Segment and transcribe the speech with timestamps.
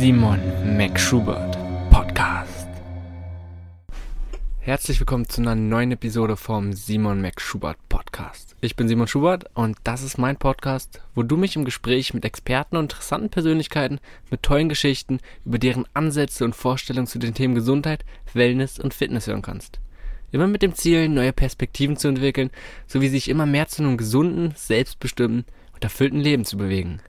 [0.00, 0.38] Simon
[0.76, 1.58] McSchubert
[1.90, 2.68] Podcast.
[4.60, 8.54] Herzlich willkommen zu einer neuen Episode vom Simon McSchubert Podcast.
[8.60, 12.24] Ich bin Simon Schubert und das ist mein Podcast, wo du mich im Gespräch mit
[12.24, 13.98] Experten und interessanten Persönlichkeiten
[14.30, 18.04] mit tollen Geschichten über deren Ansätze und Vorstellungen zu den Themen Gesundheit,
[18.34, 19.80] Wellness und Fitness hören kannst.
[20.30, 22.50] Immer mit dem Ziel, neue Perspektiven zu entwickeln,
[22.86, 25.44] sowie sich immer mehr zu einem gesunden, selbstbestimmten
[25.74, 27.00] und erfüllten Leben zu bewegen.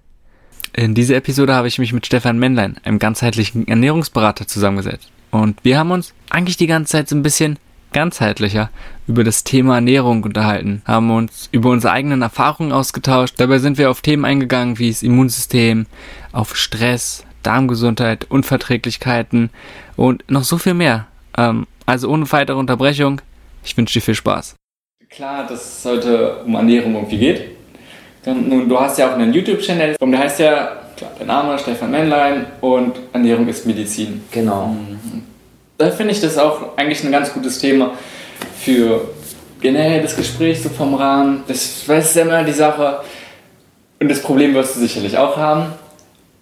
[0.73, 5.09] In dieser Episode habe ich mich mit Stefan Männlein, einem ganzheitlichen Ernährungsberater, zusammengesetzt.
[5.31, 7.57] Und wir haben uns eigentlich die ganze Zeit so ein bisschen
[7.91, 8.69] ganzheitlicher
[9.07, 13.35] über das Thema Ernährung unterhalten, haben uns über unsere eigenen Erfahrungen ausgetauscht.
[13.37, 15.87] Dabei sind wir auf Themen eingegangen wie das Immunsystem,
[16.31, 19.49] auf Stress, Darmgesundheit, Unverträglichkeiten
[19.95, 21.07] und noch so viel mehr.
[21.37, 23.21] Ähm, also ohne weitere Unterbrechung,
[23.63, 24.55] ich wünsche dir viel Spaß.
[25.09, 27.58] Klar, dass es heute um Ernährung irgendwie geht.
[28.25, 31.91] Nun, du hast ja auch einen YouTube-Channel und der heißt ja, klar, der Name Stefan
[31.91, 34.21] Männlein und Ernährung ist Medizin.
[34.31, 34.67] Genau.
[34.67, 35.23] Mhm.
[35.77, 37.91] Da finde ich das auch eigentlich ein ganz gutes Thema
[38.59, 39.09] für
[39.61, 41.43] generell das Gespräch so vom Rahmen.
[41.47, 42.99] Das, das ist ja immer die Sache
[43.99, 45.73] und das Problem wirst du sicherlich auch haben.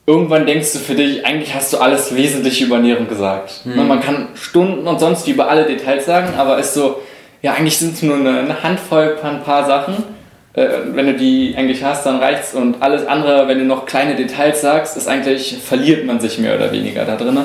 [0.07, 3.65] Irgendwann denkst du für dich, eigentlich hast du alles Wesentliche über Ernährung gesagt.
[3.65, 3.87] Mhm.
[3.87, 7.01] Man kann Stunden und sonst über alle Details sagen, aber ist so,
[7.41, 10.16] ja, eigentlich sind es nur eine Handvoll, ein paar Sachen
[10.57, 12.55] äh, wenn du die eigentlich hast, dann reicht's.
[12.55, 16.55] Und alles andere, wenn du noch kleine Details sagst, ist eigentlich, verliert man sich mehr
[16.55, 17.37] oder weniger da drin.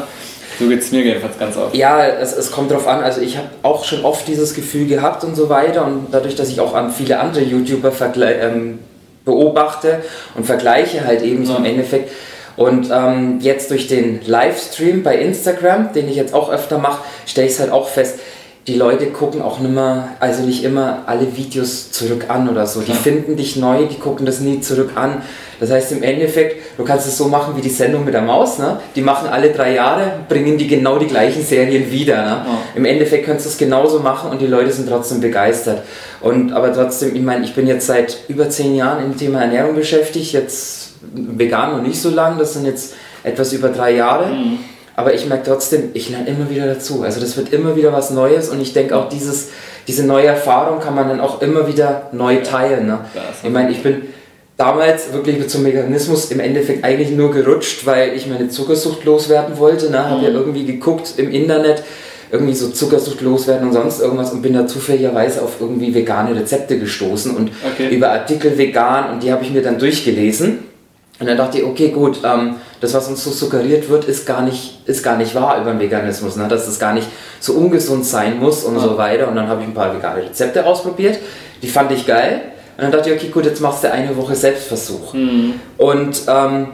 [0.58, 1.74] So geht es mir jedenfalls ganz oft.
[1.74, 3.02] Ja, es, es kommt drauf an.
[3.04, 5.84] Also ich habe auch schon oft dieses Gefühl gehabt und so weiter.
[5.84, 8.78] Und dadurch, dass ich auch an viele andere YouTuber ähm,
[9.26, 10.02] beobachte
[10.34, 12.10] und vergleiche halt eben so im Endeffekt.
[12.56, 17.46] Und ähm, jetzt durch den Livestream bei Instagram, den ich jetzt auch öfter mache, stelle
[17.46, 18.20] ich es halt auch fest,
[18.68, 22.80] die Leute gucken auch nimmer, also nicht immer alle Videos zurück an oder so.
[22.80, 22.96] Die ja.
[22.96, 25.22] finden dich neu, die gucken das nie zurück an.
[25.58, 28.58] Das heißt im Endeffekt, du kannst es so machen wie die Sendung mit der Maus,
[28.58, 28.78] ne?
[28.94, 32.16] Die machen alle drei Jahre, bringen die genau die gleichen Serien wieder.
[32.16, 32.30] Ne?
[32.30, 32.58] Ja.
[32.76, 35.82] Im Endeffekt kannst du es genauso machen und die Leute sind trotzdem begeistert.
[36.20, 39.74] Und aber trotzdem, ich meine, ich bin jetzt seit über zehn Jahren im Thema Ernährung
[39.74, 42.94] beschäftigt, jetzt vegan noch nicht so lang, das sind jetzt
[43.24, 44.26] etwas über drei Jahre.
[44.32, 44.58] Mhm
[44.96, 47.02] aber ich merke trotzdem, ich lerne immer wieder dazu.
[47.02, 49.48] Also das wird immer wieder was Neues und ich denke auch dieses,
[49.88, 52.86] diese neue Erfahrung kann man dann auch immer wieder neu teilen.
[52.86, 52.98] Ne?
[53.42, 54.02] Ich meine, ich bin
[54.56, 59.90] damals wirklich zum Mechanismus im Endeffekt eigentlich nur gerutscht, weil ich meine Zuckersucht loswerden wollte.
[59.90, 60.10] Ne?
[60.10, 60.36] Habe ja mhm.
[60.36, 61.82] irgendwie geguckt im Internet,
[62.30, 66.78] irgendwie so Zuckersucht loswerden und sonst irgendwas und bin da zufälligerweise auf irgendwie vegane Rezepte
[66.78, 67.94] gestoßen und okay.
[67.94, 70.71] über Artikel vegan und die habe ich mir dann durchgelesen.
[71.22, 74.42] Und dann dachte ich, okay, gut, ähm, das, was uns so suggeriert wird, ist gar
[74.42, 76.48] nicht, ist gar nicht wahr über den Veganismus, ne?
[76.48, 77.06] dass das gar nicht
[77.38, 78.80] so ungesund sein muss und ja.
[78.80, 79.28] so weiter.
[79.28, 81.20] Und dann habe ich ein paar vegane Rezepte ausprobiert,
[81.62, 82.40] die fand ich geil.
[82.76, 85.14] Und dann dachte ich, okay, gut, jetzt machst du eine Woche Selbstversuch.
[85.14, 85.60] Mhm.
[85.78, 86.68] Und ähm,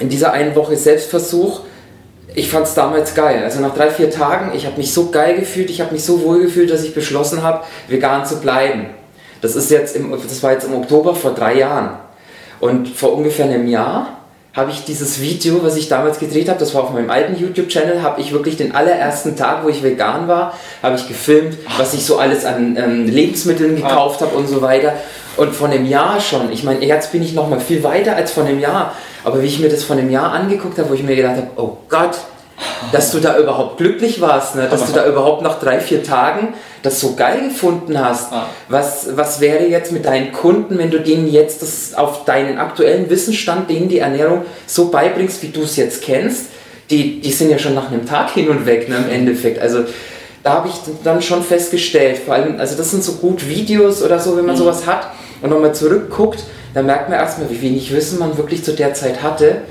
[0.00, 1.60] in dieser einen Woche Selbstversuch,
[2.34, 3.44] ich fand es damals geil.
[3.44, 6.22] Also nach drei, vier Tagen, ich habe mich so geil gefühlt, ich habe mich so
[6.22, 8.86] wohl gefühlt, dass ich beschlossen habe, vegan zu bleiben.
[9.42, 12.05] Das ist jetzt im, das war jetzt im Oktober vor drei Jahren.
[12.60, 14.16] Und vor ungefähr einem Jahr
[14.56, 18.02] habe ich dieses Video, was ich damals gedreht habe, das war auf meinem alten YouTube-Channel,
[18.02, 22.06] habe ich wirklich den allerersten Tag, wo ich vegan war, habe ich gefilmt, was ich
[22.06, 24.94] so alles an ähm, Lebensmitteln gekauft habe und so weiter.
[25.36, 28.32] Und von einem Jahr schon, ich meine, jetzt bin ich noch mal viel weiter als
[28.32, 31.02] von einem Jahr, aber wie ich mir das von einem Jahr angeguckt habe, wo ich
[31.02, 32.16] mir gedacht habe, oh Gott,
[32.92, 34.68] dass du da überhaupt glücklich warst, ne?
[34.70, 38.32] dass du da überhaupt nach drei, vier Tagen das so geil gefunden hast.
[38.32, 38.46] Ah.
[38.68, 43.10] Was, was wäre jetzt mit deinen Kunden, wenn du denen jetzt das auf deinen aktuellen
[43.10, 46.46] Wissensstand, denen die Ernährung so beibringst, wie du es jetzt kennst?
[46.90, 49.60] Die, die sind ja schon nach einem Tag hin und weg ne, im Endeffekt.
[49.60, 49.80] Also
[50.44, 54.20] da habe ich dann schon festgestellt, vor allem, also das sind so gut Videos oder
[54.20, 54.60] so, wenn man mhm.
[54.60, 55.08] sowas hat
[55.42, 59.22] und nochmal zurückguckt, dann merkt man erstmal, wie wenig Wissen man wirklich zu der Zeit
[59.22, 59.62] hatte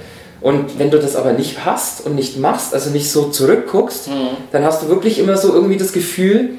[0.42, 4.38] und wenn du das aber nicht hast und nicht machst, also nicht so zurückguckst, mhm.
[4.52, 6.56] dann hast du wirklich immer so irgendwie das Gefühl,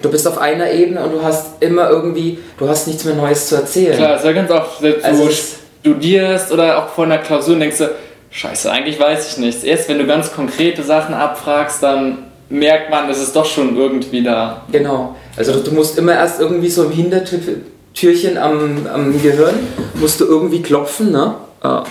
[0.00, 3.48] du bist auf einer Ebene und du hast immer irgendwie, du hast nichts mehr Neues
[3.48, 3.96] zu erzählen.
[3.96, 5.32] Klar, es ist ja ganz oft, selbst also du
[5.80, 7.90] studierst oder auch vor einer Klausur denkst du,
[8.30, 9.64] scheiße, eigentlich weiß ich nichts.
[9.64, 14.22] Erst wenn du ganz konkrete Sachen abfragst, dann merkt man, es ist doch schon irgendwie
[14.22, 14.62] da.
[14.70, 19.54] Genau, also du musst immer erst irgendwie so im Hintertürchen am, am Gehirn,
[19.94, 21.34] musst du irgendwie klopfen, ne?
[21.62, 21.84] Ah.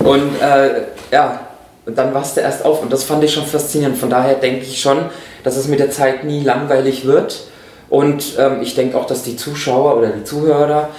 [0.00, 0.82] Und äh,
[1.12, 1.40] ja,
[1.86, 2.82] und dann wachst du erst auf.
[2.82, 3.98] Und das fand ich schon faszinierend.
[3.98, 4.98] Von daher denke ich schon,
[5.44, 7.44] dass es mit der Zeit nie langweilig wird.
[7.88, 10.90] Und ähm, ich denke auch, dass die Zuschauer oder die Zuhörer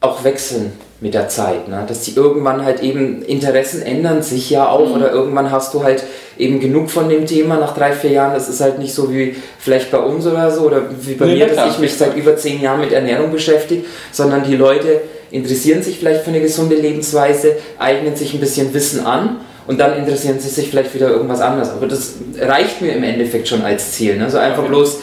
[0.00, 1.68] auch wechseln mit der Zeit.
[1.68, 1.84] Ne?
[1.86, 4.88] Dass die irgendwann halt eben, Interessen ändern sich ja auch.
[4.88, 4.94] Mhm.
[4.96, 6.02] Oder irgendwann hast du halt
[6.36, 8.34] eben genug von dem Thema nach drei, vier Jahren.
[8.34, 10.62] Das ist halt nicht so wie vielleicht bei uns oder so.
[10.62, 13.84] Oder wie bei nee, mir, dass ich mich seit über zehn Jahren mit Ernährung beschäftige.
[14.10, 19.06] Sondern die Leute interessieren sich vielleicht für eine gesunde Lebensweise, eignen sich ein bisschen Wissen
[19.06, 21.70] an und dann interessieren sie sich vielleicht wieder irgendwas anderes.
[21.70, 24.16] Aber das reicht mir im Endeffekt schon als Ziel.
[24.16, 24.28] Ne?
[24.30, 24.98] So einfach bloß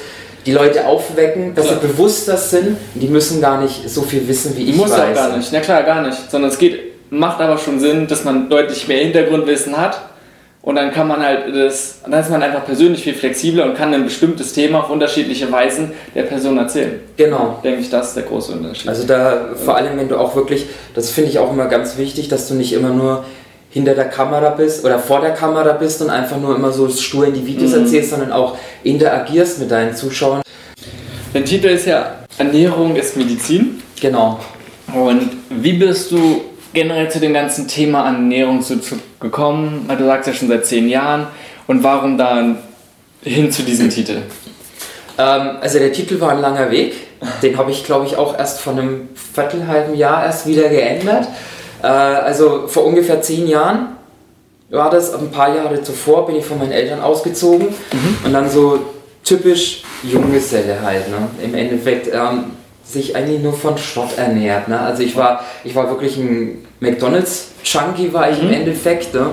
[0.46, 1.80] die Leute aufwecken, dass klar.
[1.82, 2.78] sie bewusster sind.
[2.96, 4.98] Die müssen gar nicht so viel wissen, wie ich Muss weiß.
[4.98, 5.50] Muss auch gar nicht.
[5.52, 6.32] Na klar, gar nicht.
[6.32, 6.80] Sondern es geht,
[7.10, 10.02] macht aber schon Sinn, dass man deutlich mehr Hintergrundwissen hat.
[10.62, 13.94] Und dann kann man halt das, dann ist man einfach persönlich viel flexibler und kann
[13.94, 17.00] ein bestimmtes Thema auf unterschiedliche Weisen der Person erzählen.
[17.16, 17.60] Genau.
[17.64, 18.90] Denke ich, das ist der große Unterschied.
[18.90, 22.28] Also da, vor allem wenn du auch wirklich, das finde ich auch immer ganz wichtig,
[22.28, 23.24] dass du nicht immer nur
[23.70, 27.28] hinter der Kamera bist oder vor der Kamera bist und einfach nur immer so stur
[27.28, 27.84] in die Videos mhm.
[27.84, 30.42] erzählst, sondern auch interagierst mit deinen Zuschauern.
[31.34, 33.82] Der Titel ist ja Ernährung ist Medizin.
[34.02, 34.40] Genau.
[34.94, 36.42] Und wie bist du
[36.78, 38.76] generell zu dem ganzen Thema Ernährung so
[39.20, 39.90] gekommen?
[39.98, 41.26] Du sagst ja schon seit zehn Jahren.
[41.66, 42.60] Und warum dann
[43.24, 44.18] hin zu diesem Titel?
[45.18, 46.94] Ähm, also der Titel war ein langer Weg.
[47.42, 51.28] Den habe ich, glaube ich, auch erst vor einem viertelhalben Jahr erst wieder geändert.
[51.82, 53.98] Äh, also vor ungefähr zehn Jahren
[54.70, 55.16] war das.
[55.16, 58.18] Ein paar Jahre zuvor bin ich von meinen Eltern ausgezogen mhm.
[58.24, 58.80] und dann so
[59.24, 61.10] typisch Junggeselle halt.
[61.10, 61.28] Ne?
[61.44, 62.52] Im Endeffekt ähm,
[62.88, 64.68] sich eigentlich nur von Schrott ernährt.
[64.68, 64.80] Ne?
[64.80, 68.48] Also ich war, ich war wirklich ein McDonalds-Junkie, war ich mhm.
[68.48, 69.14] im Endeffekt.
[69.14, 69.32] Ne?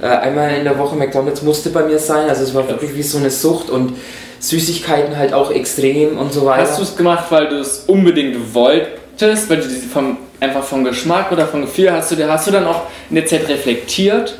[0.00, 2.28] Äh, einmal in der Woche McDonalds musste bei mir sein.
[2.28, 3.94] Also es war wirklich wie so eine Sucht und
[4.40, 6.68] Süßigkeiten halt auch extrem und so weiter.
[6.68, 11.30] Hast du es gemacht, weil du es unbedingt wolltest, weil du vom, einfach vom Geschmack
[11.30, 14.36] oder vom Gefühl hast du, hast du dann auch in der Zeit reflektiert,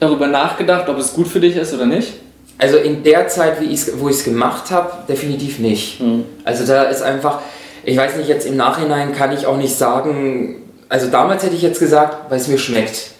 [0.00, 2.14] darüber nachgedacht, ob es gut für dich ist oder nicht?
[2.58, 6.00] Also in der Zeit, wie ich's, wo ich es gemacht habe, definitiv nicht.
[6.00, 6.24] Mhm.
[6.44, 7.40] Also da ist einfach,
[7.84, 11.62] ich weiß nicht, jetzt im Nachhinein kann ich auch nicht sagen, also damals hätte ich
[11.62, 13.10] jetzt gesagt, weil es mir schmeckt.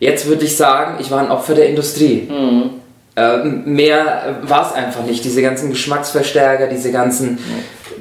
[0.00, 2.28] Jetzt würde ich sagen, ich war ein Opfer der Industrie.
[2.30, 2.70] Mhm.
[3.16, 5.24] Äh, mehr war es einfach nicht.
[5.24, 7.38] Diese ganzen Geschmacksverstärker, diese ganzen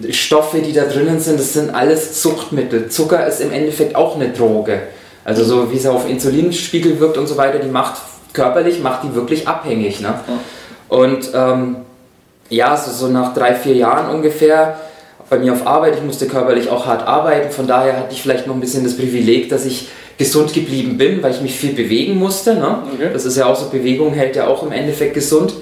[0.02, 0.14] mhm.
[0.14, 2.90] Stoffe, die da drinnen sind, das sind alles Zuchtmittel.
[2.90, 4.82] Zucker ist im Endeffekt auch eine Droge.
[5.26, 8.00] Also so wie es auf Insulinspiegel wirkt und so weiter, die macht
[8.34, 10.00] körperlich, macht die wirklich abhängig.
[10.00, 10.10] Ne?
[10.10, 10.40] Mhm.
[10.88, 11.76] Und ähm,
[12.50, 14.78] ja, so, so nach drei, vier Jahren ungefähr
[15.30, 18.48] bei mir auf Arbeit, ich musste körperlich auch hart arbeiten, von daher hatte ich vielleicht
[18.48, 22.16] noch ein bisschen das Privileg, dass ich gesund geblieben bin, weil ich mich viel bewegen
[22.16, 22.56] musste.
[22.56, 22.80] Ne?
[22.94, 23.10] Okay.
[23.14, 25.54] Das ist ja auch so, Bewegung hält ja auch im Endeffekt gesund.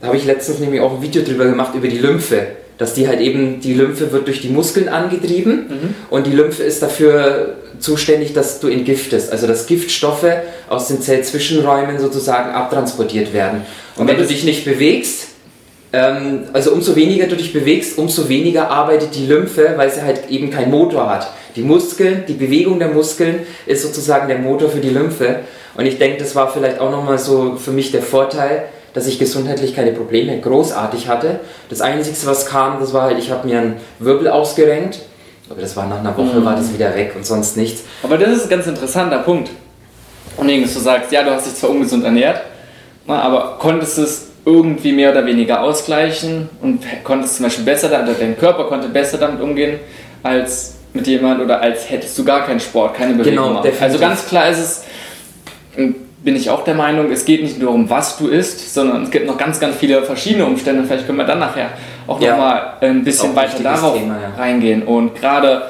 [0.00, 2.46] Da habe ich letztens nämlich auch ein Video drüber gemacht, über die Lymphe.
[2.76, 5.94] Dass die halt eben, die Lymphe wird durch die Muskeln angetrieben mhm.
[6.10, 9.32] und die Lymphe ist dafür zuständig, dass du entgiftest.
[9.32, 10.26] Also dass Giftstoffe
[10.68, 13.62] aus den Zellzwischenräumen sozusagen abtransportiert werden.
[13.96, 15.27] Und wenn du dich nicht bewegst,
[15.92, 20.28] ähm, also umso weniger du dich bewegst, umso weniger arbeitet die Lymphe, weil sie halt
[20.30, 21.30] eben keinen Motor hat.
[21.56, 25.40] Die Muskeln, die Bewegung der Muskeln ist sozusagen der Motor für die Lymphe.
[25.76, 29.18] Und ich denke, das war vielleicht auch nochmal so für mich der Vorteil, dass ich
[29.18, 31.40] gesundheitlich keine Probleme großartig hatte.
[31.68, 35.00] Das Einzige, was kam, das war halt, ich habe mir einen Wirbel ausgerenkt.
[35.50, 36.44] Aber das war nach einer Woche, mhm.
[36.44, 37.84] war das wieder weg und sonst nichts.
[38.02, 39.50] Aber das ist ein ganz interessanter Punkt.
[40.36, 42.42] Und dass du sagst, ja, du hast dich zwar ungesund ernährt,
[43.06, 48.36] aber konntest es irgendwie mehr oder weniger ausgleichen und konntest zum Beispiel besser, damit, dein
[48.38, 49.78] Körper konnte besser damit umgehen,
[50.22, 53.62] als mit jemand oder als hättest du gar keinen Sport, keine Bewegung.
[53.62, 54.84] Genau, also ganz klar ist es,
[55.76, 59.10] bin ich auch der Meinung, es geht nicht nur um was du isst, sondern es
[59.10, 60.82] gibt noch ganz, ganz viele verschiedene Umstände.
[60.84, 61.68] Vielleicht können wir dann nachher
[62.06, 64.42] auch ja, nochmal ein bisschen weiter darauf Thema, ja.
[64.42, 64.82] reingehen.
[64.82, 65.64] Und gerade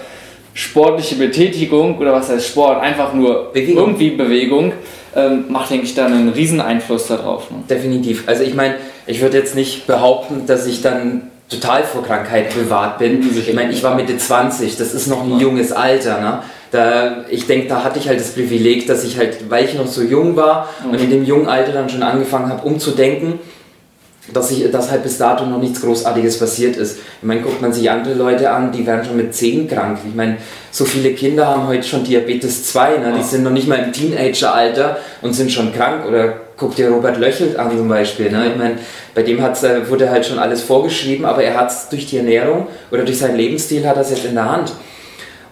[0.59, 3.77] sportliche Betätigung oder was heißt Sport, einfach nur Bewegung.
[3.77, 4.73] irgendwie Bewegung,
[5.15, 7.49] ähm, macht, denke ich, dann einen riesen Einfluss darauf.
[7.53, 7.59] Ne?
[7.71, 8.25] Definitiv.
[8.27, 8.75] Also ich meine,
[9.07, 13.25] ich würde jetzt nicht behaupten, dass ich dann total vor Krankheit bewahrt bin.
[13.37, 16.21] Ich meine, ich war Mitte 20, das ist noch ein junges Alter.
[16.21, 16.43] Ne?
[16.73, 19.87] Da, ich denke, da hatte ich halt das Privileg, dass ich halt, weil ich noch
[19.87, 20.91] so jung war mhm.
[20.91, 23.39] und in dem jungen Alter dann schon angefangen habe, umzudenken,
[24.33, 26.99] dass, ich, dass halt bis dato noch nichts Großartiges passiert ist.
[26.99, 29.99] Ich meine, guckt man sich andere Leute an, die werden schon mit 10 krank.
[30.07, 30.37] Ich meine,
[30.71, 33.15] so viele Kinder haben heute schon Diabetes 2, ne?
[33.19, 36.07] die sind noch nicht mal im Teenageralter und sind schon krank.
[36.07, 38.31] Oder guck dir Robert Löchelt an zum Beispiel.
[38.31, 38.53] Ne?
[38.53, 38.75] Ich meine,
[39.15, 42.19] bei dem hat's, äh, wurde halt schon alles vorgeschrieben, aber er hat es durch die
[42.19, 44.73] Ernährung oder durch seinen Lebensstil hat er es jetzt in der Hand.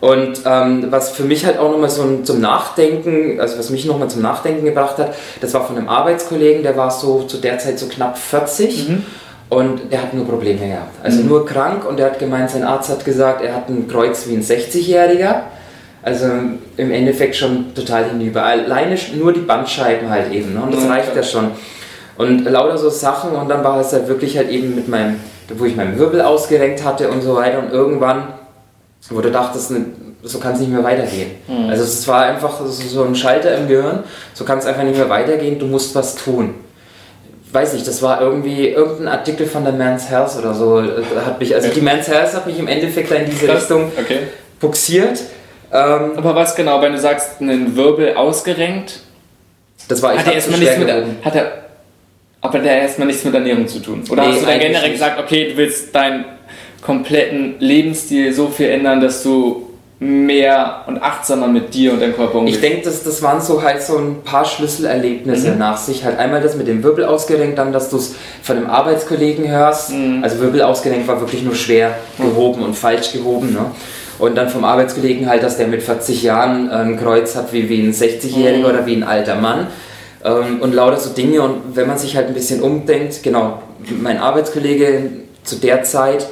[0.06, 3.86] Und ähm, was für mich halt auch nochmal so ein, zum Nachdenken, also was mich
[3.86, 7.58] nochmal zum Nachdenken gebracht hat, das war von einem Arbeitskollegen, der war so zu der
[7.58, 9.04] Zeit so knapp 40 mhm.
[9.48, 10.94] und der hat nur Probleme gehabt.
[11.02, 11.28] Also mhm.
[11.28, 14.34] nur krank und der hat gemeint, sein Arzt hat gesagt, er hat ein Kreuz wie
[14.34, 15.40] ein 60-Jähriger.
[16.04, 16.26] Also
[16.76, 18.44] im Endeffekt schon total hinüber.
[18.44, 20.54] Alleine nur die Bandscheiben halt eben.
[20.54, 20.60] Ne?
[20.60, 21.50] Und das reicht ja schon.
[22.16, 25.16] Und lauter so Sachen und dann war es halt wirklich halt eben mit meinem,
[25.56, 28.36] wo ich meinen Wirbel ausgerenkt hatte und so weiter und irgendwann
[29.10, 29.86] wo du dachtest, ne,
[30.22, 31.32] so kann es nicht mehr weitergehen.
[31.46, 31.68] Mhm.
[31.68, 34.02] Also es war einfach so ein Schalter im Gehirn,
[34.34, 36.54] so kann es einfach nicht mehr weitergehen, du musst was tun.
[37.52, 40.82] Weiß nicht, das war irgendwie irgendein Artikel von der Men's Health oder so.
[40.82, 41.76] Hat mich, also okay.
[41.76, 43.62] die Men's Health hat mich im Endeffekt in diese Krass.
[43.62, 44.18] Richtung okay.
[44.60, 45.20] buxiert.
[45.72, 49.00] Ähm, Aber was genau, wenn du sagst, einen Wirbel ausgerenkt,
[49.88, 50.88] Das war ich hat er erstmal nichts mit,
[51.24, 51.52] hat er,
[52.40, 54.02] aber der erstmal nichts mit Ernährung zu tun.
[54.10, 56.24] Oder nee, hast du dann generell gesagt, okay, du willst deinen
[56.83, 59.66] kompletten Lebensstil so viel ändern, dass du
[59.99, 62.56] mehr und achtsamer mit dir und deinem Körper umgehst?
[62.56, 65.59] Ich denke, das, das waren so halt so ein paar Schlüsselerlebnisse mhm.
[65.59, 66.04] nach sich.
[66.04, 69.92] Halt einmal das mit dem Wirbel ausgerenkt, dann, dass du es von einem Arbeitskollegen hörst.
[69.92, 70.23] Mhm.
[70.23, 72.66] Also Wirbel ausgerenkt war wirklich nur schwer gehoben mhm.
[72.66, 73.54] und falsch gehoben.
[73.54, 73.71] Ne?
[74.18, 77.80] Und dann vom Arbeitskollegen halt, dass der mit 40 Jahren ein Kreuz hat wie, wie
[77.80, 78.64] ein 60-Jähriger mhm.
[78.64, 79.68] oder wie ein alter Mann.
[80.25, 81.40] Ähm, und lauter so Dinge.
[81.40, 83.62] Und wenn man sich halt ein bisschen umdenkt, genau,
[84.02, 85.11] mein Arbeitskollege
[85.42, 86.26] zu der Zeit,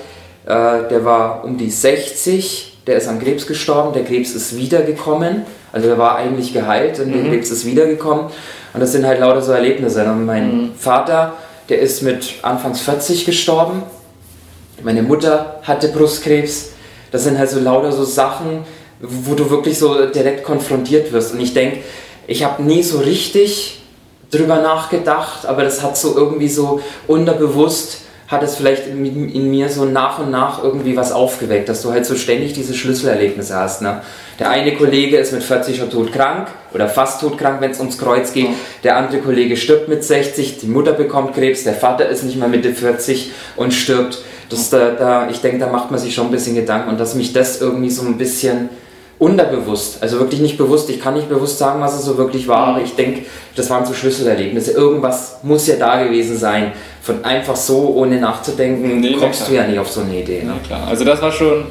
[0.47, 5.43] der war um die 60 der ist an Krebs gestorben, der Krebs ist wiedergekommen.
[5.73, 7.13] Also der war eigentlich geheilt und mhm.
[7.13, 8.27] der Krebs ist wiedergekommen.
[8.27, 10.05] Und das sind halt lauter so Erlebnisse.
[10.05, 10.75] Und mein mhm.
[10.77, 11.35] Vater,
[11.69, 13.83] der ist mit Anfangs 40 gestorben.
[14.83, 16.71] Meine Mutter hatte Brustkrebs.
[17.11, 18.65] Das sind halt so lauter so Sachen,
[19.01, 21.33] wo du wirklich so direkt konfrontiert wirst.
[21.33, 21.79] Und ich denke,
[22.27, 23.81] ich habe nie so richtig
[24.31, 29.69] drüber nachgedacht, aber das hat so irgendwie so unterbewusst hat es vielleicht in, in, mir
[29.69, 33.83] so nach und nach irgendwie was aufgeweckt, dass du halt so ständig diese Schlüsselerlebnisse hast.
[33.83, 34.01] Ne?
[34.39, 38.33] Der eine Kollege ist mit 40 schon todkrank oder fast todkrank, wenn es ums Kreuz
[38.33, 38.49] geht.
[38.83, 42.49] Der andere Kollege stirbt mit 60, die Mutter bekommt Krebs, der Vater ist nicht mehr
[42.49, 44.19] Mitte 40 und stirbt.
[44.49, 47.15] Das, da, da, ich denke, da macht man sich schon ein bisschen Gedanken und dass
[47.15, 48.71] mich das irgendwie so ein bisschen
[49.19, 52.69] unterbewusst, also wirklich nicht bewusst, ich kann nicht bewusst sagen, was es so wirklich war,
[52.69, 53.23] aber ich denke,
[53.55, 54.73] das waren so Schlüsselerlebnisse.
[54.73, 56.73] Irgendwas muss ja da gewesen sein.
[57.03, 60.43] Von einfach so, ohne nachzudenken, nee, kommst du ja nicht auf so eine Idee.
[60.43, 60.55] Ne?
[60.67, 60.89] klar.
[60.89, 61.67] Also das war schon,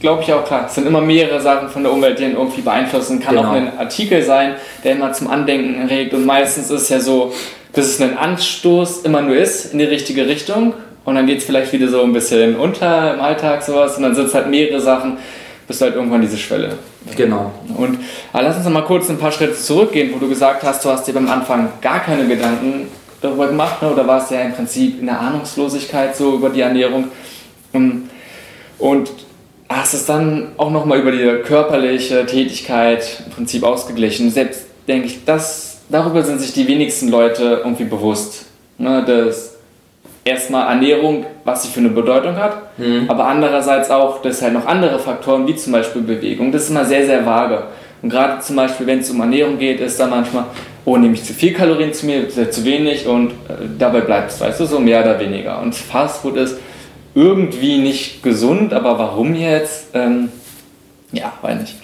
[0.00, 0.66] glaube ich auch klar.
[0.66, 3.18] Es sind immer mehrere Sachen von der Umwelt, die ihn irgendwie beeinflussen.
[3.18, 3.48] Kann genau.
[3.48, 6.14] auch ein Artikel sein, der immer zum Andenken regt.
[6.14, 7.32] Und meistens ist es ja so,
[7.72, 10.74] dass es ein Anstoß immer nur ist in die richtige Richtung.
[11.04, 13.96] Und dann geht es vielleicht wieder so ein bisschen unter im Alltag sowas.
[13.96, 15.18] Und dann sind es halt mehrere Sachen
[15.66, 16.78] bis halt irgendwann diese Schwelle.
[17.16, 17.52] Genau.
[17.76, 17.98] Und
[18.32, 21.06] lass uns noch mal kurz ein paar Schritte zurückgehen, wo du gesagt hast, du hast
[21.06, 22.88] dir beim Anfang gar keine Gedanken
[23.20, 23.90] darüber gemacht, ne?
[23.90, 27.08] oder warst ja im Prinzip in der Ahnungslosigkeit so über die Ernährung.
[27.72, 28.08] Ähm,
[28.78, 29.10] und
[29.68, 34.30] hast es dann auch noch mal über die körperliche Tätigkeit im Prinzip ausgeglichen.
[34.30, 38.46] Selbst denke ich, das, darüber sind sich die wenigsten Leute irgendwie bewusst.
[38.78, 39.02] Ne?
[39.04, 39.55] Das,
[40.26, 43.04] erstmal Ernährung, was sie für eine Bedeutung hat, mhm.
[43.08, 46.84] aber andererseits auch, dass halt noch andere Faktoren, wie zum Beispiel Bewegung, das ist immer
[46.84, 47.62] sehr, sehr vage.
[48.02, 50.44] Und gerade zum Beispiel, wenn es um Ernährung geht, ist da manchmal,
[50.84, 54.40] oh, nehme ich zu viel Kalorien zu mir, zu wenig und äh, dabei bleibt es,
[54.40, 55.60] weißt du, so mehr oder weniger.
[55.62, 56.58] Und Fastfood ist
[57.14, 59.88] irgendwie nicht gesund, aber warum jetzt?
[59.94, 60.30] Ähm,
[61.12, 61.76] ja, weiß nicht.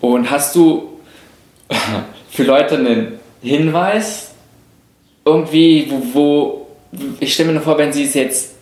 [0.00, 1.00] Und hast du
[2.30, 4.34] für Leute einen Hinweis,
[5.24, 6.65] irgendwie, wo, wo
[7.20, 8.56] ich stelle mir nur vor, wenn Sie es jetzt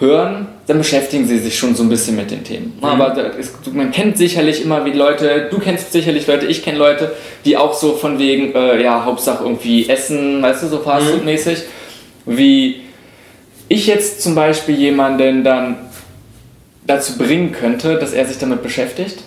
[0.00, 2.74] hören, dann beschäftigen Sie sich schon so ein bisschen mit den Themen.
[2.78, 2.84] Mhm.
[2.84, 7.12] Aber ist, man kennt sicherlich immer wie Leute, du kennst sicherlich Leute, ich kenne Leute,
[7.44, 11.58] die auch so von wegen, äh, ja, Hauptsache irgendwie essen, weißt du, so fastfood-mäßig,
[12.26, 12.36] mhm.
[12.36, 12.80] wie
[13.68, 15.76] ich jetzt zum Beispiel jemanden dann
[16.86, 19.20] dazu bringen könnte, dass er sich damit beschäftigt.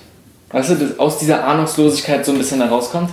[0.52, 3.10] Weißt du, dass aus dieser Ahnungslosigkeit so ein bisschen herauskommt?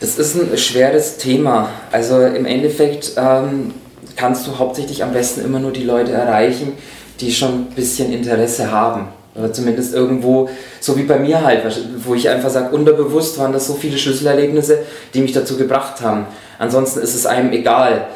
[0.00, 1.68] Das ist ein schweres Thema.
[1.92, 3.74] Also im Endeffekt ähm,
[4.16, 6.72] kannst du hauptsächlich am besten immer nur die Leute erreichen,
[7.20, 9.08] die schon ein bisschen Interesse haben.
[9.34, 10.48] Oder zumindest irgendwo,
[10.80, 11.62] so wie bei mir halt,
[11.98, 14.78] wo ich einfach sage, unterbewusst waren das so viele Schlüsselerlebnisse,
[15.12, 16.26] die mich dazu gebracht haben.
[16.58, 18.06] Ansonsten ist es einem egal.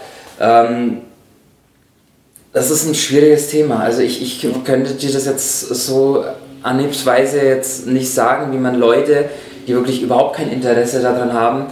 [0.40, 1.02] Ähm,
[2.54, 3.80] das ist ein schwieriges Thema.
[3.80, 6.24] Also ich, ich könnte dir das jetzt so
[6.62, 9.26] anhiebsweise jetzt nicht sagen, wie man Leute
[9.66, 11.66] die wirklich überhaupt kein Interesse daran haben,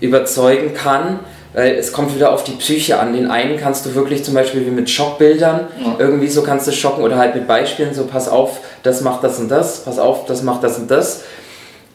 [0.00, 1.20] überzeugen kann.
[1.54, 3.14] Weil es kommt wieder auf die Psyche an.
[3.14, 5.96] Den einen kannst du wirklich zum Beispiel wie mit Schockbildern, ja.
[5.98, 9.38] irgendwie so kannst du schocken oder halt mit Beispielen, so pass auf, das macht das
[9.38, 11.22] und das, pass auf, das macht das und das.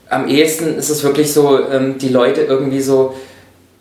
[0.10, 3.14] Am ehesten ist es wirklich so, ähm, die Leute irgendwie so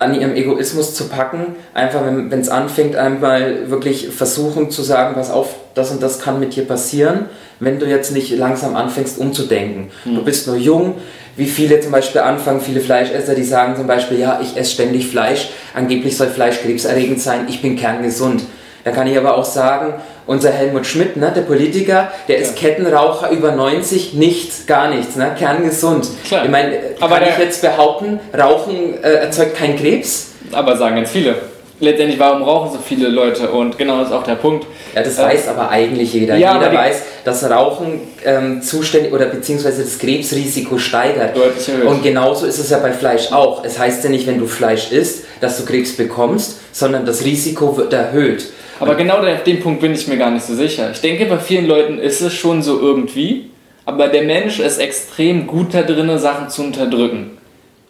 [0.02, 5.30] an ihrem Egoismus zu packen, einfach wenn es anfängt, einmal wirklich versuchen zu sagen, pass
[5.30, 7.26] auf, das und das kann mit dir passieren,
[7.60, 9.90] wenn du jetzt nicht langsam anfängst umzudenken.
[10.04, 10.16] Mhm.
[10.16, 10.94] Du bist nur jung,
[11.36, 15.06] wie viele zum Beispiel anfangen, viele Fleischesser, die sagen zum Beispiel, ja, ich esse ständig
[15.06, 18.42] Fleisch, angeblich soll Fleisch krebserregend sein, ich bin kerngesund.
[18.84, 19.94] Da kann ich aber auch sagen,
[20.26, 22.68] unser Helmut Schmidt, ne, der Politiker, der ist ja.
[22.68, 26.08] Kettenraucher über 90, nichts, gar nichts, ne, kerngesund.
[26.26, 26.44] Klar.
[26.44, 30.32] Ich meine, kann ich jetzt behaupten, Rauchen äh, erzeugt keinen Krebs?
[30.52, 31.36] Aber sagen ganz viele
[31.82, 33.50] letztendlich, warum rauchen so viele Leute?
[33.50, 34.66] Und genau das ist auch der Punkt.
[34.94, 36.36] Ja, das äh, weiß aber eigentlich jeder.
[36.36, 41.36] Ja, jeder weiß, dass Rauchen ähm, zuständig oder beziehungsweise das Krebsrisiko steigert.
[41.36, 41.86] Deutlich erhöht.
[41.86, 43.64] Und genauso ist es ja bei Fleisch auch.
[43.64, 47.76] Es heißt ja nicht, wenn du Fleisch isst, dass du Krebs bekommst, sondern das Risiko
[47.76, 48.46] wird erhöht.
[48.82, 50.90] Aber genau auf dem Punkt bin ich mir gar nicht so sicher.
[50.90, 53.50] Ich denke, bei vielen Leuten ist es schon so irgendwie,
[53.84, 57.38] aber der Mensch ist extrem gut da drin, Sachen zu unterdrücken.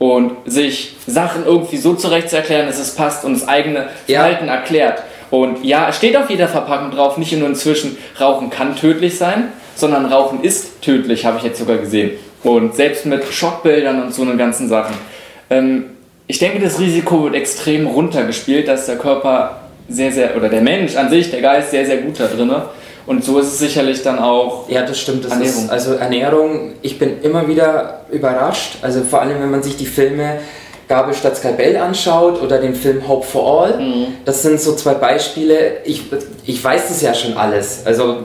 [0.02, 4.46] und sich Sachen irgendwie so zurecht zu erklären, dass es passt und das eigene Verhalten
[4.46, 4.54] ja.
[4.54, 5.02] erklärt.
[5.30, 9.52] Und ja, es steht auf jeder Verpackung drauf, nicht nur inzwischen, Rauchen kann tödlich sein,
[9.76, 12.10] sondern Rauchen ist tödlich, habe ich jetzt sogar gesehen.
[12.42, 14.96] Und selbst mit Schockbildern und so eine ganzen Sachen.
[15.50, 15.84] Ähm,
[16.26, 20.96] ich denke, das Risiko wird extrem runtergespielt, dass der Körper sehr, sehr, oder der Mensch
[20.96, 22.50] an sich, der Geist, sehr, sehr gut da drin.
[23.06, 24.68] Und so ist es sicherlich dann auch.
[24.68, 25.24] Ja, das stimmt.
[25.24, 25.64] Das Ernährung.
[25.64, 28.78] Ist, also Ernährung, ich bin immer wieder überrascht.
[28.82, 30.38] Also vor allem, wenn man sich die Filme
[30.88, 33.80] Gabel statt Skalpell anschaut oder den Film Hope for All.
[33.80, 34.06] Mhm.
[34.24, 35.78] Das sind so zwei Beispiele.
[35.84, 36.02] Ich,
[36.44, 37.82] ich weiß das ja schon alles.
[37.84, 38.18] Also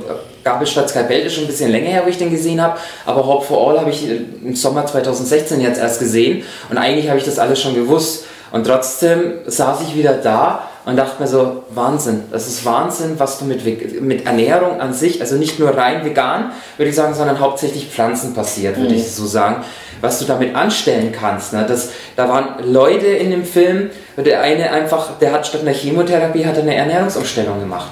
[0.44, 2.78] Gabel statt Skalpell ist schon ein bisschen länger her, wo ich den gesehen habe.
[3.06, 6.44] Aber Hope for All habe ich im Sommer 2016 jetzt erst gesehen.
[6.70, 8.26] Und eigentlich habe ich das alles schon gewusst.
[8.52, 13.38] Und trotzdem saß ich wieder da und dachte mir so, Wahnsinn, das ist Wahnsinn, was
[13.38, 17.40] du mit, mit Ernährung an sich, also nicht nur rein vegan, würde ich sagen, sondern
[17.40, 19.00] hauptsächlich Pflanzen passiert, würde mhm.
[19.00, 19.64] ich so sagen
[20.02, 21.54] was du damit anstellen kannst.
[21.54, 21.66] Ne?
[21.68, 26.46] Das, da waren Leute in dem Film, der eine einfach, der hat statt einer Chemotherapie
[26.46, 27.92] hat eine Ernährungsumstellung gemacht.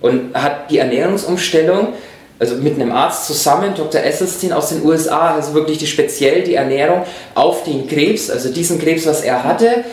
[0.00, 1.88] Und hat die Ernährungsumstellung,
[2.38, 4.02] also mit einem Arzt zusammen, Dr.
[4.02, 7.02] Esselstein aus den USA, also wirklich die, speziell die Ernährung
[7.34, 9.84] auf den Krebs, also diesen Krebs, was er hatte,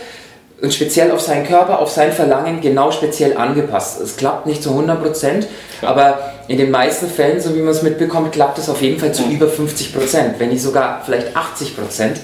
[0.62, 4.02] und speziell auf seinen Körper, auf sein Verlangen genau speziell angepasst.
[4.02, 5.48] Es klappt nicht zu 100 Prozent,
[5.82, 9.14] aber in den meisten Fällen, so wie man es mitbekommt, klappt es auf jeden Fall
[9.14, 12.20] zu über 50 Prozent, wenn nicht sogar vielleicht 80 Prozent.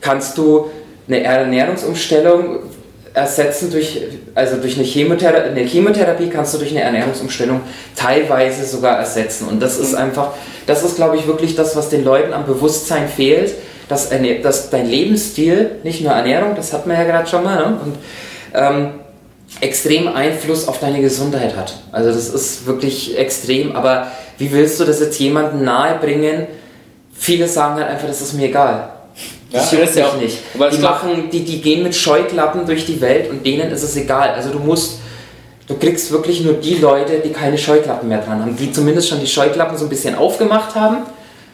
[0.00, 0.70] Kannst du
[1.08, 2.60] eine Ernährungsumstellung
[3.14, 4.00] ersetzen durch,
[4.34, 7.60] also durch eine Chemotherapie, eine Chemotherapie kannst du durch eine Ernährungsumstellung
[7.94, 9.48] teilweise sogar ersetzen.
[9.48, 10.30] Und das ist einfach,
[10.66, 13.54] das ist glaube ich wirklich das, was den Leuten am Bewusstsein fehlt,
[13.92, 14.10] dass,
[14.42, 17.78] dass dein Lebensstil, nicht nur Ernährung, das hat man ja gerade schon mal, ne?
[17.84, 17.94] und
[18.54, 18.90] ähm,
[19.60, 21.74] extrem Einfluss auf deine Gesundheit hat.
[21.92, 24.08] Also das ist wirklich extrem, aber
[24.38, 26.46] wie willst du das jetzt jemandem nahebringen?
[27.12, 28.90] Viele sagen halt einfach, das ist mir egal.
[29.52, 30.38] Das ja, das ja auch nicht.
[30.54, 34.30] die, machen, die, die gehen mit Scheuklappen durch die Welt und denen ist es egal.
[34.30, 35.00] Also du musst,
[35.66, 39.20] du kriegst wirklich nur die Leute, die keine Scheuklappen mehr dran haben, die zumindest schon
[39.20, 41.02] die Scheuklappen so ein bisschen aufgemacht haben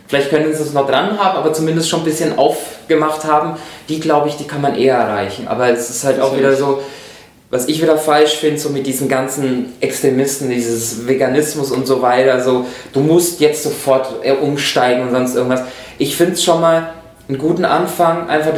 [0.09, 3.59] Vielleicht können sie es noch dran haben, aber zumindest schon ein bisschen aufgemacht haben.
[3.91, 5.47] Die, glaube ich, die kann man eher erreichen.
[5.47, 6.83] Aber es ist halt auch wieder so,
[7.51, 12.43] was ich wieder falsch finde, so mit diesen ganzen Extremisten, dieses Veganismus und so weiter,
[12.43, 14.09] so, du musst jetzt sofort
[14.43, 15.63] umsteigen und sonst irgendwas.
[15.99, 16.95] Ich finde es schon mal
[17.29, 18.53] einen guten Anfang, einfach,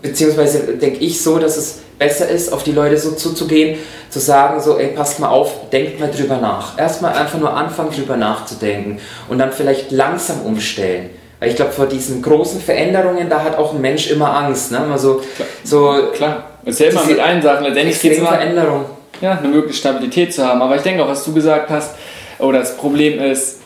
[0.00, 3.78] beziehungsweise denke ich so, dass es besser ist, auf die Leute so zuzugehen,
[4.10, 6.78] zu sagen, so, ey, passt mal auf, denkt mal drüber nach.
[6.78, 11.10] Erstmal einfach nur anfangen, drüber nachzudenken und dann vielleicht langsam umstellen.
[11.40, 14.72] Weil ich glaube, vor diesen großen Veränderungen, da hat auch ein Mensch immer Angst.
[14.72, 14.78] Ne?
[14.78, 15.20] Immer so,
[15.62, 17.64] so, Klar, es ist ja immer mit allen Sachen.
[17.64, 18.84] Letztendlich geht es immer Veränderung.
[19.20, 20.62] Ja, eine mögliche Stabilität zu haben.
[20.62, 21.94] Aber ich denke auch, was du gesagt hast,
[22.38, 23.60] oder das Problem ist,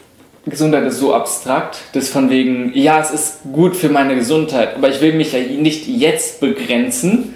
[0.47, 4.89] Gesundheit ist so abstrakt, dass von wegen, ja, es ist gut für meine Gesundheit, aber
[4.89, 7.35] ich will mich ja nicht jetzt begrenzen,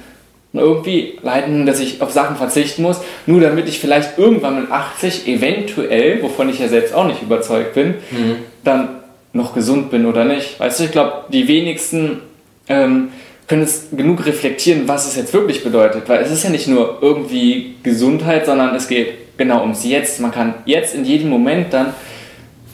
[0.53, 4.71] und irgendwie leiden, dass ich auf Sachen verzichten muss, nur damit ich vielleicht irgendwann mit
[4.71, 8.37] 80 eventuell, wovon ich ja selbst auch nicht überzeugt bin, mhm.
[8.65, 8.89] dann
[9.33, 10.61] noch gesund bin oder nicht.
[10.61, 12.21] Weißt du, ich glaube, die wenigsten
[12.69, 13.09] ähm,
[13.49, 16.99] können es genug reflektieren, was es jetzt wirklich bedeutet, weil es ist ja nicht nur
[17.01, 20.21] irgendwie Gesundheit, sondern es geht genau ums Jetzt.
[20.21, 21.95] Man kann jetzt in jedem Moment dann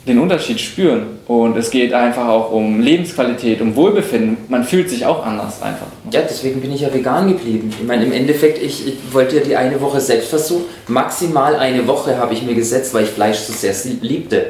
[0.09, 1.19] den Unterschied spüren.
[1.27, 4.39] Und es geht einfach auch um Lebensqualität, um Wohlbefinden.
[4.49, 5.87] Man fühlt sich auch anders einfach.
[6.11, 7.71] Ja, deswegen bin ich ja vegan geblieben.
[7.79, 10.63] Ich meine, im Endeffekt, ich, ich wollte ja die eine Woche Selbstversuch.
[10.89, 14.47] Maximal eine Woche habe ich mir gesetzt, weil ich Fleisch so sehr liebte.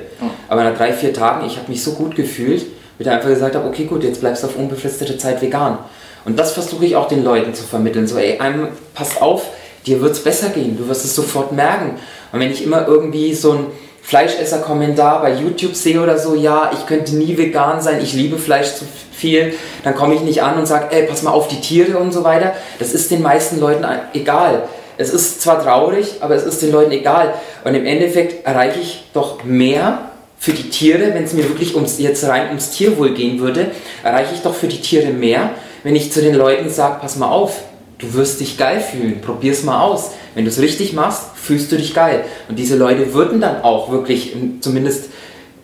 [0.48, 2.64] Aber nach drei, vier Tagen, ich habe mich so gut gefühlt,
[2.96, 5.78] wie ich einfach gesagt habe, okay gut, jetzt bleibst du auf unbefristete Zeit vegan.
[6.24, 8.06] Und das versuche ich auch den Leuten zu vermitteln.
[8.06, 9.46] So, ey, einem, pass auf,
[9.86, 11.96] dir wird es besser gehen, du wirst es sofort merken.
[12.32, 13.66] Und wenn ich immer irgendwie so ein
[14.08, 18.74] Fleischesser-Kommentar bei YouTube sehe oder so, ja, ich könnte nie vegan sein, ich liebe Fleisch
[18.74, 19.52] zu viel,
[19.84, 22.24] dann komme ich nicht an und sage, ey, pass mal auf die Tiere und so
[22.24, 22.54] weiter.
[22.78, 24.62] Das ist den meisten Leuten egal.
[24.96, 27.34] Es ist zwar traurig, aber es ist den Leuten egal.
[27.64, 31.98] Und im Endeffekt erreiche ich doch mehr für die Tiere, wenn es mir wirklich ums,
[31.98, 33.66] jetzt rein ums Tierwohl gehen würde,
[34.02, 35.50] erreiche ich doch für die Tiere mehr,
[35.82, 37.60] wenn ich zu den Leuten sage, pass mal auf,
[37.98, 40.12] du wirst dich geil fühlen, probier's mal aus.
[40.34, 42.24] Wenn du es richtig machst, fühlst du dich geil.
[42.48, 45.10] Und diese Leute würden dann auch wirklich zumindest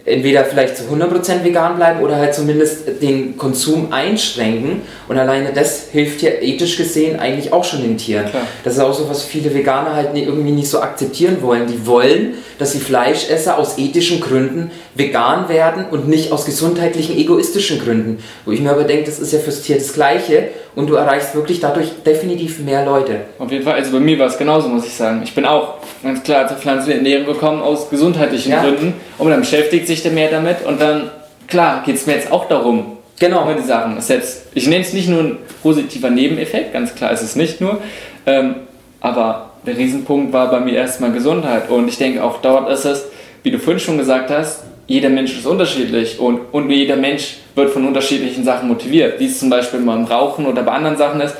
[0.07, 4.83] entweder vielleicht zu 100% vegan bleiben oder halt zumindest den Konsum einschränken.
[5.09, 8.27] Und alleine das hilft ja ethisch gesehen eigentlich auch schon den Tieren.
[8.29, 8.47] Klar.
[8.65, 11.67] Das ist auch so, was viele Veganer halt irgendwie nicht so akzeptieren wollen.
[11.67, 17.81] Die wollen, dass die Fleischesser aus ethischen Gründen vegan werden und nicht aus gesundheitlichen, egoistischen
[17.81, 18.19] Gründen.
[18.45, 21.35] Wo ich mir aber denke, das ist ja fürs Tier das Gleiche und du erreichst
[21.35, 23.21] wirklich dadurch definitiv mehr Leute.
[23.39, 25.21] Auf jeden Fall, also bei mir war es genauso, muss ich sagen.
[25.25, 28.63] Ich bin auch ganz klar zur Pflanzenernährung gekommen aus gesundheitlichen ja.
[28.63, 31.11] Gründen und dann beschäftigt sich der mehr damit und dann,
[31.47, 33.49] klar, geht es mir jetzt auch darum, Genau.
[33.55, 33.97] Die Sachen.
[34.07, 37.81] Jetzt, ich nenne es nicht nur ein positiver Nebeneffekt, ganz klar ist es nicht nur.
[38.27, 38.57] Ähm,
[39.01, 41.71] aber der Riesenpunkt war bei mir erstmal Gesundheit.
[41.71, 43.05] Und ich denke, auch dort ist es,
[43.43, 47.71] wie du vorhin schon gesagt hast, jeder Mensch ist unterschiedlich und, und jeder Mensch wird
[47.71, 49.19] von unterschiedlichen Sachen motiviert.
[49.19, 51.35] Wie es zum Beispiel beim Rauchen oder bei anderen Sachen ist,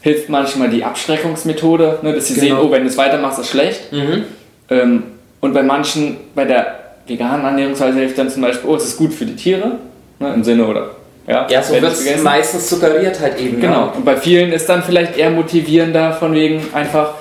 [0.00, 2.46] hilft manchmal die Abschreckungsmethode, ne, dass sie genau.
[2.46, 3.92] sehen, oh, wenn du es weitermachst, ist schlecht.
[3.92, 4.24] Mhm.
[4.70, 5.02] Ähm,
[5.40, 9.12] und bei manchen, bei der veganen Ernährungsweise hilft dann zum Beispiel, oh, es ist gut
[9.12, 9.78] für die Tiere,
[10.18, 10.90] ne, im Sinne oder
[11.26, 13.60] ja, ja so wird es meistens suggeriert halt eben.
[13.60, 13.86] Genau.
[13.86, 13.92] Ja.
[13.96, 17.14] Und bei vielen ist dann vielleicht eher motivierender von wegen einfach,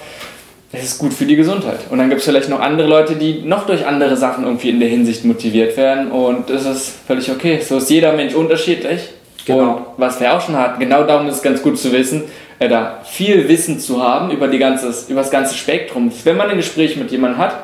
[0.77, 1.79] es ist gut für die Gesundheit.
[1.89, 4.79] Und dann gibt es vielleicht noch andere Leute, die noch durch andere Sachen irgendwie in
[4.79, 7.59] der Hinsicht motiviert werden und das ist völlig okay.
[7.61, 9.09] So ist jeder Mensch unterschiedlich.
[9.45, 9.61] Genau.
[9.61, 12.23] Und was wir auch schon hatten, genau darum ist es ganz gut zu wissen,
[12.59, 16.11] äh, da viel Wissen zu haben über, die ganzes, über das ganze Spektrum.
[16.23, 17.55] Wenn man ein Gespräch mit jemandem hat,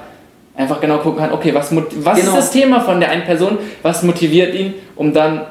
[0.55, 2.31] einfach genau gucken kann, okay, was, was genau.
[2.31, 5.45] ist das Thema von der einen Person, was motiviert ihn, um dann,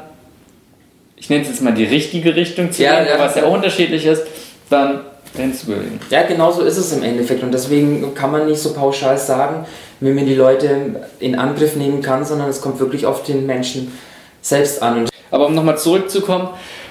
[1.16, 3.52] ich nenne es jetzt mal die richtige Richtung zu ja, gehen, ja, was ja auch
[3.52, 4.22] unterschiedlich ist,
[4.68, 5.00] dann
[5.36, 6.00] hinzubewegen.
[6.10, 9.66] Ja, genau so ist es im Endeffekt und deswegen kann man nicht so pauschal sagen,
[10.00, 13.92] wie man die Leute in Angriff nehmen kann, sondern es kommt wirklich auf den Menschen
[14.40, 15.08] selbst an.
[15.30, 16.48] Aber um nochmal zurückzukommen,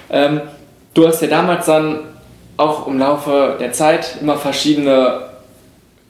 [0.09, 0.41] ähm,
[0.93, 1.99] du hast ja damals dann
[2.57, 5.29] auch im Laufe der Zeit immer verschiedene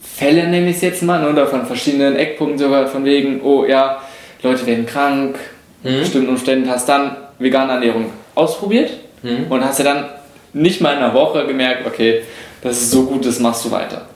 [0.01, 3.65] Fälle, nenne ich es jetzt mal, ne, oder von verschiedenen Eckpunkten sogar von wegen, oh
[3.65, 4.01] ja,
[4.41, 5.37] Leute werden krank,
[5.83, 5.99] mhm.
[5.99, 9.45] bestimmten Umständen, hast dann vegane Ernährung ausprobiert mhm.
[9.49, 10.05] und hast ja dann
[10.53, 12.23] nicht mal in einer Woche gemerkt, okay,
[12.61, 14.07] das ist so gut, das machst du weiter.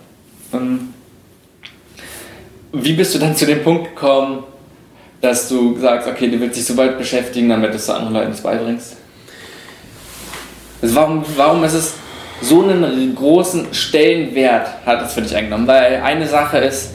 [0.54, 0.93] Ähm,
[2.72, 4.43] wie bist du dann zu dem Punkt gekommen,
[5.22, 8.36] dass du sagst, okay, du willst dich so weit beschäftigen, damit du es anderen Leuten
[8.41, 8.98] beibringst?
[10.82, 11.93] Also warum, warum ist es
[12.41, 15.65] so einen großen Stellenwert hat es für dich eingenommen?
[15.67, 16.91] Weil eine Sache ist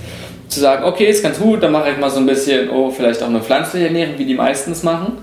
[0.49, 3.23] zu sagen, okay, ist ganz gut, dann mache ich mal so ein bisschen, oh, vielleicht
[3.23, 5.19] auch eine pflanzliche Ernährung, wie die meisten es machen.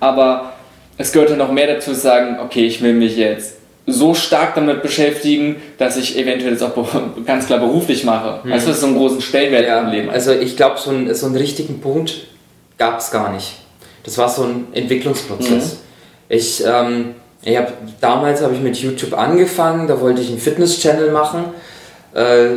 [0.00, 0.53] Aber
[0.96, 4.82] es gehört noch mehr dazu zu sagen, okay, ich will mich jetzt so stark damit
[4.82, 6.88] beschäftigen, dass ich eventuell das auch
[7.26, 8.40] ganz klar beruflich mache.
[8.44, 8.52] Mhm.
[8.52, 10.10] Also das ist so einen großen Stellenwert ja, im Leben.
[10.10, 12.26] Also ich glaube, so, ein, so einen richtigen Punkt
[12.78, 13.56] gab es gar nicht.
[14.04, 15.74] Das war so ein Entwicklungsprozess.
[15.74, 15.78] Mhm.
[16.28, 21.10] Ich, ähm, ich hab, damals habe ich mit YouTube angefangen, da wollte ich einen Fitness-Channel
[21.10, 21.44] machen.
[22.14, 22.48] Äh,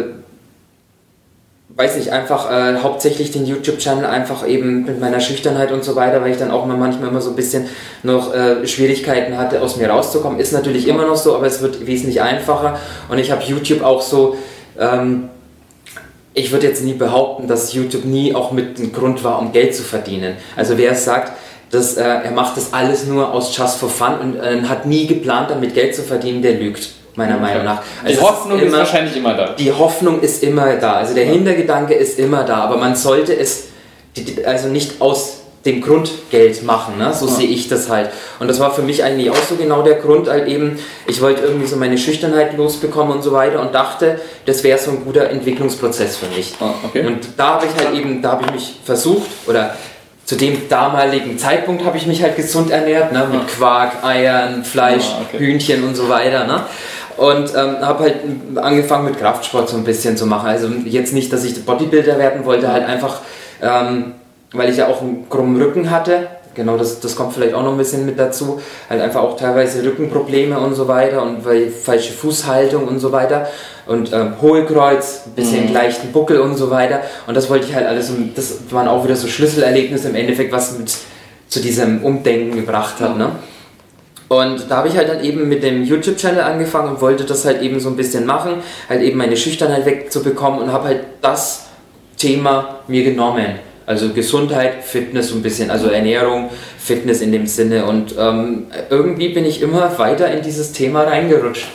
[1.78, 6.22] weiß nicht, einfach äh, hauptsächlich den YouTube-Channel einfach eben mit meiner Schüchternheit und so weiter,
[6.22, 7.68] weil ich dann auch mal manchmal immer so ein bisschen
[8.02, 10.40] noch äh, Schwierigkeiten hatte, aus mir rauszukommen.
[10.40, 12.80] Ist natürlich immer noch so, aber es wird wesentlich einfacher.
[13.10, 14.38] Und ich habe YouTube auch so,
[14.80, 15.30] ähm,
[16.34, 19.76] ich würde jetzt nie behaupten, dass YouTube nie auch mit einem Grund war, um Geld
[19.76, 20.34] zu verdienen.
[20.56, 21.34] Also wer es sagt,
[21.70, 25.06] dass, äh, er macht das alles nur aus Just for Fun und äh, hat nie
[25.06, 27.42] geplant, damit Geld zu verdienen, der lügt meiner okay.
[27.42, 27.82] Meinung nach.
[28.04, 29.54] Also die Hoffnung ist, immer, ist, wahrscheinlich immer da.
[29.54, 30.94] Die Hoffnung ist immer da.
[30.94, 31.26] Also der.
[31.26, 33.66] Hintergedanke ist immer da, aber man sollte es
[34.46, 37.14] also nicht aus dem Grund Geld machen, ne?
[37.14, 37.34] so ja.
[37.34, 38.10] sehe ich das halt.
[38.40, 41.44] Und das war für mich eigentlich auch so genau der Grund, halt eben, ich wollte
[41.44, 45.30] irgendwie so meine Schüchternheit losbekommen und so weiter und dachte, das wäre so ein guter
[45.30, 46.54] Entwicklungsprozess für mich.
[46.62, 47.06] Oh, okay.
[47.06, 49.76] Und da habe ich halt eben, da habe ich mich versucht, oder
[50.24, 53.28] zu dem damaligen Zeitpunkt habe ich mich halt gesund ernährt, ne?
[53.32, 55.40] mit Quark, Eiern, Fleisch, oh, okay.
[55.40, 56.46] Hühnchen und so weiter.
[56.46, 56.66] Ne?
[57.18, 58.16] Und ähm, habe halt
[58.56, 60.48] angefangen mit Kraftsport so ein bisschen zu machen.
[60.48, 63.22] Also jetzt nicht, dass ich Bodybuilder werden wollte, halt einfach,
[63.62, 64.14] ähm,
[64.54, 66.28] weil ich ja auch einen krummen Rücken hatte.
[66.54, 68.60] Genau, das, das kommt vielleicht auch noch ein bisschen mit dazu.
[68.90, 73.48] Halt einfach auch teilweise Rückenprobleme und so weiter und weil falsche Fußhaltung und so weiter.
[73.86, 75.74] Und ähm, Hohlkreuz, ein bisschen mhm.
[75.74, 77.02] leichten Buckel und so weiter.
[77.28, 80.52] Und das wollte ich halt alles, und das waren auch wieder so Schlüsselerlebnisse im Endeffekt,
[80.52, 80.92] was mit
[81.48, 83.18] zu diesem Umdenken gebracht hat.
[83.18, 83.32] Ne?
[84.30, 87.62] Und da habe ich halt dann eben mit dem YouTube-Channel angefangen und wollte das halt
[87.62, 88.56] eben so ein bisschen machen,
[88.90, 91.68] halt eben meine Schüchternheit wegzubekommen und habe halt das
[92.18, 93.60] Thema mir genommen.
[93.86, 97.86] Also Gesundheit, Fitness so ein bisschen, also Ernährung, Fitness in dem Sinne.
[97.86, 101.68] Und ähm, irgendwie bin ich immer weiter in dieses Thema reingerutscht.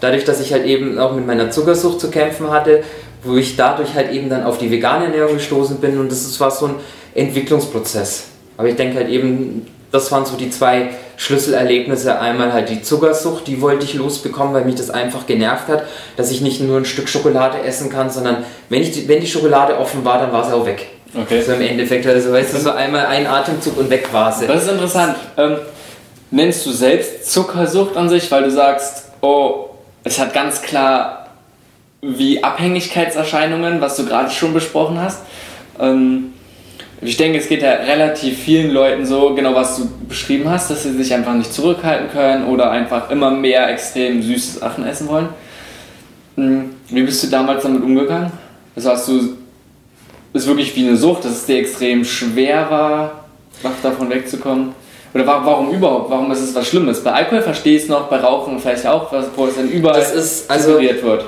[0.00, 2.82] Dadurch, dass ich halt eben auch mit meiner Zuckersucht zu kämpfen hatte,
[3.22, 6.50] wo ich dadurch halt eben dann auf die vegane Ernährung gestoßen bin und das war
[6.50, 6.74] so ein
[7.14, 8.24] Entwicklungsprozess.
[8.56, 12.18] Aber ich denke halt eben, das waren so die zwei Schlüsselerlebnisse.
[12.18, 15.84] Einmal halt die Zuckersucht, die wollte ich losbekommen, weil mich das einfach genervt hat,
[16.16, 18.38] dass ich nicht nur ein Stück Schokolade essen kann, sondern
[18.70, 20.88] wenn, ich die, wenn die Schokolade offen war, dann war sie auch weg.
[21.14, 21.42] Okay.
[21.42, 24.46] So im Endeffekt, also weißt du, so einmal ein Atemzug und weg war sie.
[24.46, 25.16] Das ist interessant.
[25.36, 25.58] Ähm,
[26.30, 29.66] nennst du selbst Zuckersucht an sich, weil du sagst, oh,
[30.04, 31.28] es hat ganz klar
[32.00, 35.20] wie Abhängigkeitserscheinungen, was du gerade schon besprochen hast.
[35.78, 36.32] Ähm,
[37.02, 40.82] ich denke, es geht ja relativ vielen Leuten so, genau was du beschrieben hast, dass
[40.82, 45.28] sie sich einfach nicht zurückhalten können oder einfach immer mehr extrem süße Sachen essen wollen.
[46.36, 48.30] Hm, wie bist du damals damit umgegangen?
[48.76, 49.36] Also hast du,
[50.34, 53.24] ist wirklich wie eine Sucht, dass es dir extrem schwer war,
[53.82, 54.74] davon wegzukommen?
[55.12, 56.10] Oder warum überhaupt?
[56.10, 57.02] Warum ist es was Schlimmes?
[57.02, 60.48] Bei Alkohol verstehe ich es noch, bei Rauchen vielleicht auch, wo es dann überall das
[60.48, 61.24] also, wird.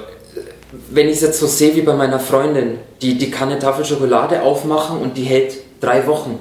[0.91, 3.85] Wenn ich es jetzt so sehe wie bei meiner Freundin, die, die kann eine Tafel
[3.85, 6.39] Schokolade aufmachen und die hält drei Wochen.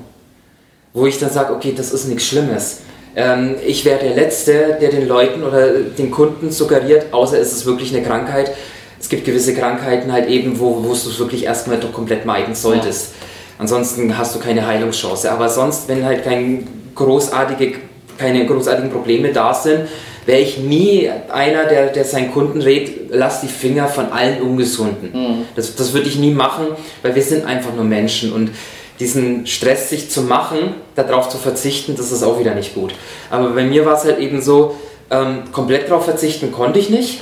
[0.93, 2.81] Wo ich dann sage, okay, das ist nichts Schlimmes.
[3.15, 7.65] Ähm, ich wäre der Letzte, der den Leuten oder den Kunden suggeriert, außer es ist
[7.65, 8.51] wirklich eine Krankheit.
[8.99, 12.55] Es gibt gewisse Krankheiten halt eben, wo, wo du es wirklich erstmal doch komplett meiden
[12.55, 13.13] solltest.
[13.19, 13.27] Ja.
[13.59, 15.31] Ansonsten hast du keine Heilungschance.
[15.31, 17.79] Aber sonst, wenn halt kein großartige,
[18.17, 19.87] keine großartigen Probleme da sind,
[20.25, 25.11] wäre ich nie einer, der, der seinen Kunden rät, lass die Finger von allen Ungesunden.
[25.13, 25.45] Mhm.
[25.55, 26.67] Das, das würde ich nie machen,
[27.01, 28.51] weil wir sind einfach nur Menschen und
[28.99, 32.93] diesen Stress sich zu machen, darauf zu verzichten, das ist auch wieder nicht gut.
[33.29, 34.75] Aber bei mir war es halt eben so,
[35.09, 37.21] ähm, komplett darauf verzichten konnte ich nicht.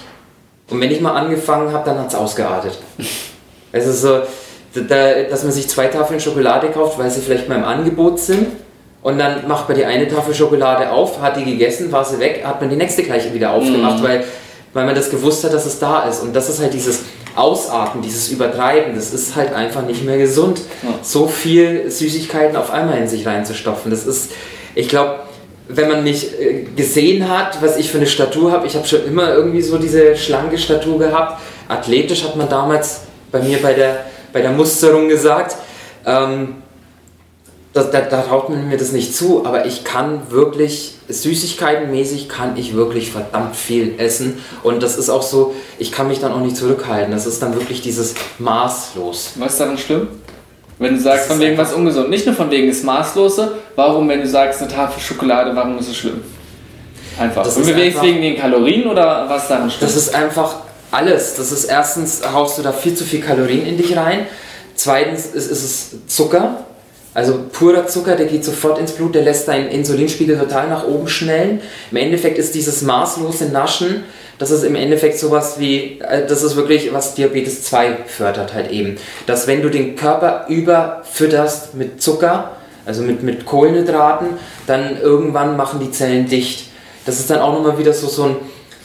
[0.69, 2.77] Und wenn ich mal angefangen habe, dann hat es ausgeartet.
[3.71, 4.21] Es ist so,
[4.73, 8.47] da, dass man sich zwei Tafeln Schokolade kauft, weil sie vielleicht mal im Angebot sind
[9.01, 12.43] und dann macht man die eine Tafel Schokolade auf, hat die gegessen, war sie weg,
[12.45, 14.03] hat man die nächste gleiche wieder aufgemacht, mhm.
[14.03, 14.23] weil,
[14.73, 16.21] weil man das gewusst hat, dass es da ist.
[16.21, 17.01] Und das ist halt dieses
[17.35, 20.61] Ausatmen, dieses Übertreiben, das ist halt einfach nicht mehr gesund.
[20.83, 20.89] Ja.
[21.01, 23.91] So viel Süßigkeiten auf einmal in sich reinzustopfen.
[23.91, 24.31] Das ist,
[24.75, 25.19] ich glaube,
[25.67, 29.05] wenn man mich äh, gesehen hat, was ich für eine Statur habe, ich habe schon
[29.05, 31.41] immer irgendwie so diese schlanke Statur gehabt.
[31.67, 35.55] Athletisch hat man damals bei mir bei der, bei der Musterung gesagt.
[36.05, 36.55] Ähm,
[37.73, 42.57] da, da, da traut man mir das nicht zu, aber ich kann wirklich, Süßigkeitenmäßig kann
[42.57, 44.39] ich wirklich verdammt viel essen.
[44.63, 47.11] Und das ist auch so, ich kann mich dann auch nicht zurückhalten.
[47.11, 49.33] Das ist dann wirklich dieses maßlos.
[49.35, 50.07] Was ist daran schlimm?
[50.79, 52.09] Wenn du sagst, von wegen was ungesund.
[52.09, 55.89] Nicht nur von wegen das Maßlose, warum, wenn du sagst, eine Tafel Schokolade, warum ist
[55.89, 56.21] es schlimm?
[57.19, 57.43] Einfach.
[57.43, 59.81] Das Und bewegst wegen den Kalorien oder was daran schlimm?
[59.81, 60.55] Das ist einfach
[60.89, 61.35] alles.
[61.35, 64.25] Das ist erstens, haust du da viel zu viel Kalorien in dich rein.
[64.75, 66.65] Zweitens ist, ist es Zucker
[67.13, 71.07] also purer Zucker, der geht sofort ins Blut, der lässt deinen Insulinspiegel total nach oben
[71.07, 71.61] schnellen.
[71.91, 74.03] Im Endeffekt ist dieses maßlose Naschen,
[74.37, 78.71] das ist im Endeffekt sowas wie, äh, das ist wirklich, was Diabetes 2 fördert halt
[78.71, 78.97] eben.
[79.25, 82.51] Dass wenn du den Körper überfütterst mit Zucker,
[82.85, 84.29] also mit, mit Kohlenhydraten,
[84.65, 86.67] dann irgendwann machen die Zellen dicht.
[87.05, 88.35] Das ist dann auch nochmal wieder so, so ein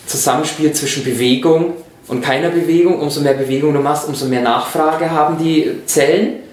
[0.06, 1.74] Zusammenspiel zwischen Bewegung
[2.08, 3.00] und keiner Bewegung.
[3.00, 6.43] Umso mehr Bewegung du machst, umso mehr Nachfrage haben die Zellen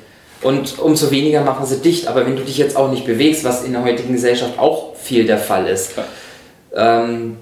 [0.41, 2.08] und umso weniger machen sie dicht.
[2.08, 5.25] Aber wenn du dich jetzt auch nicht bewegst, was in der heutigen Gesellschaft auch viel
[5.25, 5.93] der Fall ist,
[6.75, 7.38] ähm,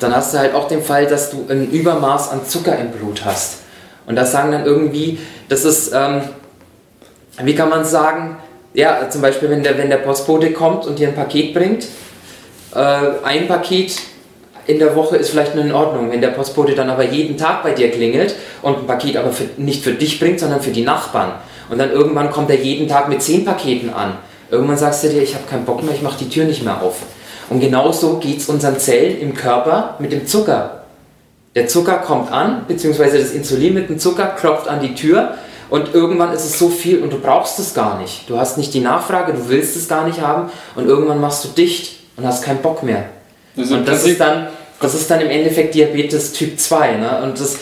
[0.00, 3.24] dann hast du halt auch den Fall, dass du ein Übermaß an Zucker im Blut
[3.24, 3.60] hast.
[4.06, 6.22] Und das sagen dann irgendwie, das ist, ähm,
[7.42, 8.36] wie kann man sagen,
[8.74, 11.86] ja, zum Beispiel, wenn der, wenn der Postbote kommt und dir ein Paket bringt,
[12.74, 12.78] äh,
[13.24, 13.98] ein Paket
[14.66, 16.10] in der Woche ist vielleicht nur in Ordnung.
[16.10, 19.44] Wenn der Postbote dann aber jeden Tag bei dir klingelt und ein Paket aber für,
[19.56, 21.32] nicht für dich bringt, sondern für die Nachbarn,
[21.68, 24.14] und dann irgendwann kommt er jeden Tag mit zehn Paketen an.
[24.50, 26.82] Irgendwann sagst du dir, ich habe keinen Bock mehr, ich mache die Tür nicht mehr
[26.82, 26.96] auf.
[27.50, 30.82] Und genauso geht es unseren Zellen im Körper mit dem Zucker.
[31.54, 35.34] Der Zucker kommt an, beziehungsweise das Insulin mit dem Zucker klopft an die Tür
[35.70, 38.28] und irgendwann ist es so viel und du brauchst es gar nicht.
[38.28, 41.48] Du hast nicht die Nachfrage, du willst es gar nicht haben und irgendwann machst du
[41.48, 43.06] dicht und hast keinen Bock mehr.
[43.56, 44.48] Das und das ist, dann,
[44.80, 46.96] das ist dann im Endeffekt Diabetes Typ 2.
[46.96, 47.22] Ne?
[47.22, 47.58] Und das,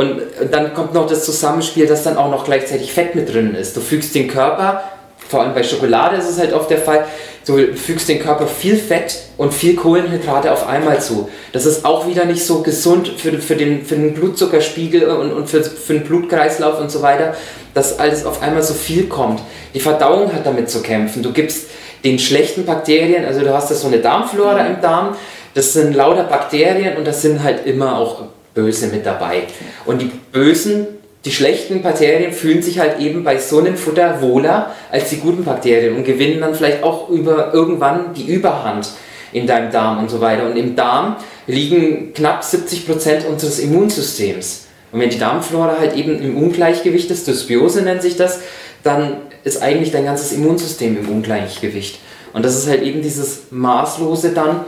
[0.00, 3.76] und dann kommt noch das Zusammenspiel, dass dann auch noch gleichzeitig Fett mit drin ist.
[3.76, 4.82] Du fügst den Körper,
[5.28, 7.04] vor allem bei Schokolade ist es halt oft der Fall,
[7.46, 11.28] du fügst den Körper viel Fett und viel Kohlenhydrate auf einmal zu.
[11.52, 15.50] Das ist auch wieder nicht so gesund für, für, den, für den Blutzuckerspiegel und, und
[15.50, 17.34] für, für den Blutkreislauf und so weiter,
[17.74, 19.40] dass alles auf einmal so viel kommt.
[19.74, 21.22] Die Verdauung hat damit zu kämpfen.
[21.22, 21.68] Du gibst
[22.04, 25.14] den schlechten Bakterien, also du hast da so eine Darmflora im Darm,
[25.52, 28.22] das sind lauter Bakterien und das sind halt immer auch
[28.54, 29.44] Böse mit dabei.
[29.86, 30.86] Und die bösen,
[31.24, 35.44] die schlechten Bakterien fühlen sich halt eben bei so einem Futter wohler als die guten
[35.44, 38.90] Bakterien und gewinnen dann vielleicht auch über, irgendwann die Überhand
[39.32, 40.46] in deinem Darm und so weiter.
[40.46, 44.66] Und im Darm liegen knapp 70 Prozent unseres Immunsystems.
[44.92, 48.40] Und wenn die Darmflora halt eben im Ungleichgewicht ist, Dysbiose nennt sich das,
[48.82, 52.00] dann ist eigentlich dein ganzes Immunsystem im Ungleichgewicht.
[52.32, 54.64] Und das ist halt eben dieses Maßlose dann,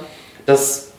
[0.46, 0.91] dass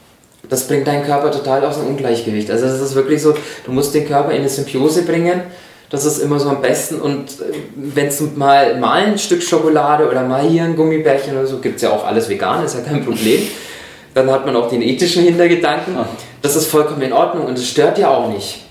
[0.50, 2.52] das bringt deinen Körper total aus dem Ungleichgewicht.
[2.52, 3.34] Also es ist wirklich so,
[3.66, 5.42] du musst den Körper in eine Symbiose bringen.
[5.90, 7.00] Das ist immer so am besten.
[7.00, 11.46] Und äh, wenn es mal, mal ein Stück Schokolade oder mal hier ein Gummibärchen oder
[11.46, 13.42] so, gibt es ja auch alles vegan, ist ja kein Problem.
[14.14, 15.96] Dann hat man auch den ethischen Hintergedanken.
[16.42, 18.64] Das ist vollkommen in Ordnung und es stört ja auch nicht.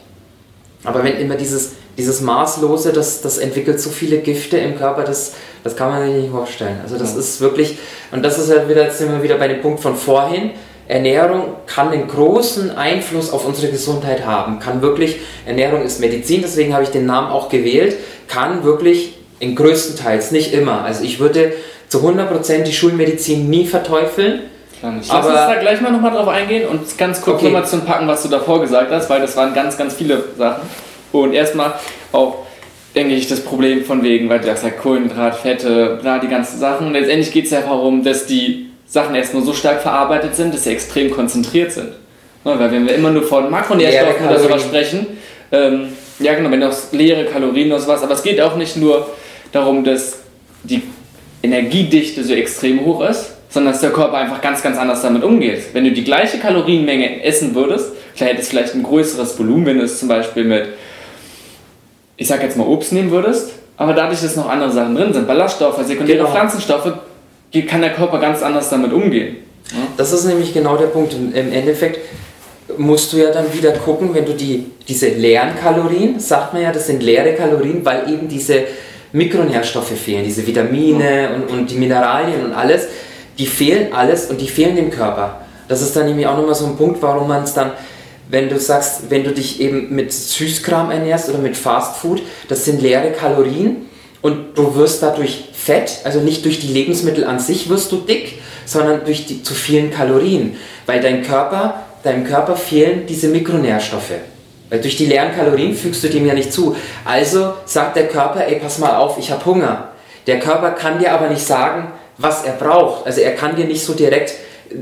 [0.85, 5.35] Aber wenn immer dieses, dieses Maßlose, das, das entwickelt so viele Gifte im Körper, das,
[5.65, 6.81] das kann man sich nicht vorstellen.
[6.83, 7.21] Also das ja.
[7.21, 7.79] ist wirklich,
[8.11, 10.51] und das ist halt wieder, jetzt sind wir wieder bei dem Punkt von vorhin,
[10.89, 14.59] Ernährung kann einen großen Einfluss auf unsere Gesundheit haben.
[14.59, 17.97] Kann wirklich, Ernährung ist Medizin, deswegen habe ich den Namen auch gewählt,
[18.29, 20.85] kann wirklich in größtenteils, nicht immer.
[20.85, 21.53] Also ich würde
[21.89, 24.41] zu 100% die Schulmedizin nie verteufeln.
[24.83, 27.47] Lass uns da gleich mal nochmal drauf eingehen und ganz kurz okay.
[27.47, 30.63] nochmal zum Packen, was du davor gesagt hast, weil das waren ganz, ganz viele Sachen.
[31.13, 31.75] Und erstmal
[32.11, 32.47] auch,
[32.95, 36.59] denke ich, das Problem von wegen, weil du sagst ja Kohlenhydrat, Fette, bla, die ganzen
[36.59, 36.89] Sachen.
[36.89, 40.65] Und letztendlich geht es ja darum, dass die Sachen erstmal so stark verarbeitet sind, dass
[40.65, 41.95] sie extrem konzentriert sind.
[42.45, 45.07] Ja, weil wenn wir immer nur von Makronährstoffen oder sowas sprechen,
[45.51, 49.09] ähm, ja genau, wenn du leere Kalorien oder sowas, aber es geht auch nicht nur
[49.51, 50.19] darum, dass
[50.65, 50.83] die
[51.43, 55.63] Energiedichte so extrem hoch ist, sondern dass der Körper einfach ganz, ganz anders damit umgeht.
[55.73, 59.79] Wenn du die gleiche Kalorienmenge essen würdest, vielleicht hättest du vielleicht ein größeres Volumen, wenn
[59.79, 60.67] du es zum Beispiel mit,
[62.19, 65.27] ich sag jetzt mal Obst nehmen würdest, aber dadurch, dass noch andere Sachen drin sind,
[65.27, 66.31] Ballaststoffe, sekundäre genau.
[66.31, 66.93] Pflanzenstoffe,
[67.61, 69.37] kann der Körper ganz anders damit umgehen.
[69.71, 69.79] Ja?
[69.97, 71.15] Das ist nämlich genau der Punkt.
[71.15, 72.01] Im Endeffekt
[72.79, 76.73] musst du ja dann wieder gucken, wenn du die, diese leeren Kalorien, sagt man ja,
[76.73, 78.65] das sind leere Kalorien, weil eben diese
[79.13, 82.87] Mikronährstoffe fehlen, diese Vitamine und, und die Mineralien und alles,
[83.39, 85.43] die fehlen alles und die fehlen dem Körper.
[85.69, 87.73] Das ist dann nämlich auch nochmal so ein Punkt, warum man es dann,
[88.29, 92.81] wenn du sagst, wenn du dich eben mit Süßkram ernährst oder mit Fastfood, das sind
[92.81, 93.87] leere Kalorien
[94.23, 98.41] und du wirst dadurch fett, also nicht durch die Lebensmittel an sich wirst du dick,
[98.65, 100.57] sondern durch die zu vielen Kalorien,
[100.87, 104.13] weil dein Körper, deinem Körper fehlen diese Mikronährstoffe.
[104.71, 106.75] Weil durch die leeren Kalorien fügst du dem ja nicht zu.
[107.05, 109.89] Also sagt der Körper, ey, pass mal auf, ich habe Hunger.
[110.27, 113.07] Der Körper kann dir aber nicht sagen, was er braucht.
[113.07, 114.33] Also er kann dir nicht so direkt,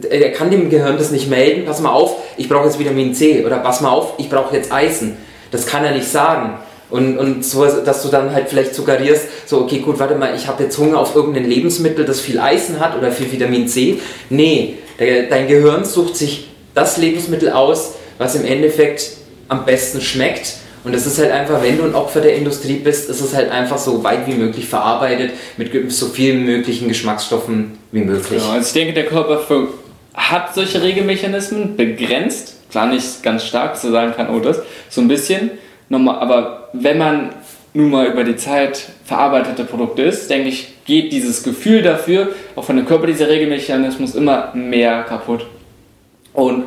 [0.09, 3.45] er kann dem Gehirn das nicht melden, pass mal auf, ich brauche jetzt Vitamin C
[3.45, 5.17] oder pass mal auf, ich brauche jetzt Eisen.
[5.51, 6.59] Das kann er nicht sagen.
[6.91, 10.49] Und, und so, dass du dann halt vielleicht suggerierst, so, okay, gut, warte mal, ich
[10.49, 13.99] habe jetzt Hunger auf irgendein Lebensmittel, das viel Eisen hat oder viel Vitamin C.
[14.29, 19.11] Nee, der, dein Gehirn sucht sich das Lebensmittel aus, was im Endeffekt
[19.49, 20.57] am besten schmeckt.
[20.83, 23.51] Und es ist halt einfach, wenn du ein Opfer der Industrie bist, ist es halt
[23.51, 28.41] einfach so weit wie möglich verarbeitet mit so vielen möglichen Geschmacksstoffen wie möglich.
[28.41, 29.41] Genau, also ich denke, der Körper
[30.15, 35.09] hat solche Regelmechanismen begrenzt, klar nicht ganz stark, so sagen kann, oh das, so ein
[35.09, 35.51] bisschen.
[35.91, 37.31] Aber wenn man
[37.73, 42.65] nun mal über die Zeit verarbeitete Produkte ist, denke ich, geht dieses Gefühl dafür, auch
[42.65, 45.47] von dem Körper dieser Regelmechanismus immer mehr kaputt.
[46.33, 46.65] Und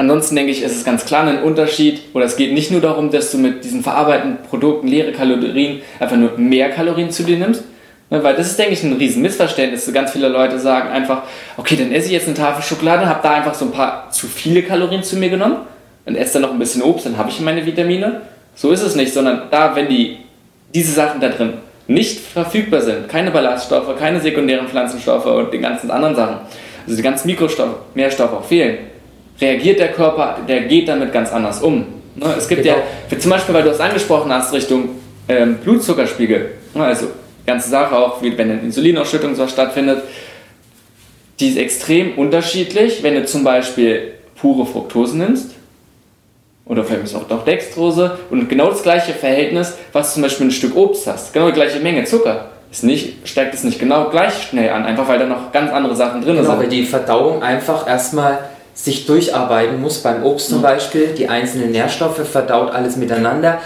[0.00, 3.10] Ansonsten denke ich, ist es ganz klar ein Unterschied, oder es geht nicht nur darum,
[3.10, 7.64] dass du mit diesen verarbeiteten Produkten leere Kalorien einfach nur mehr Kalorien zu dir nimmst,
[8.08, 9.92] ne, weil das ist, denke ich, ein riesen Missverständnis.
[9.92, 11.24] Ganz viele Leute sagen einfach,
[11.58, 14.26] okay, dann esse ich jetzt eine Tafel Schokolade, habe da einfach so ein paar zu
[14.26, 15.58] viele Kalorien zu mir genommen
[16.06, 18.22] und esse dann noch ein bisschen Obst, dann habe ich meine Vitamine.
[18.54, 20.18] So ist es nicht, sondern da, wenn die,
[20.74, 21.54] diese Sachen da drin
[21.86, 26.36] nicht verfügbar sind, keine Ballaststoffe, keine sekundären Pflanzenstoffe und die ganzen anderen Sachen,
[26.84, 28.78] also die ganzen Mikrostoffe, Nährstoffe auch fehlen,
[29.40, 31.86] reagiert der Körper, der geht damit ganz anders um.
[32.14, 32.26] Ne?
[32.38, 32.76] Es gibt genau.
[33.10, 34.90] ja, zum Beispiel, weil du es angesprochen hast, Richtung
[35.28, 36.84] ähm, Blutzuckerspiegel, ne?
[36.84, 40.02] also die ganze Sache auch, wie wenn eine Insulinausschüttung so stattfindet,
[41.40, 45.54] die ist extrem unterschiedlich, wenn du zum Beispiel pure Fructose nimmst
[46.70, 50.76] oder vielleicht auch doch Dextrose und genau das gleiche Verhältnis, was zum Beispiel ein Stück
[50.76, 54.70] Obst hast, genau die gleiche Menge Zucker, ist nicht, steigt es nicht genau gleich schnell
[54.70, 56.60] an, einfach weil da noch ganz andere Sachen drin genau, sind.
[56.60, 58.38] Weil die Verdauung einfach erstmal
[58.72, 59.98] sich durcharbeiten muss.
[59.98, 60.62] Beim Obst zum mhm.
[60.62, 63.58] Beispiel, die einzelnen Nährstoffe verdaut alles miteinander.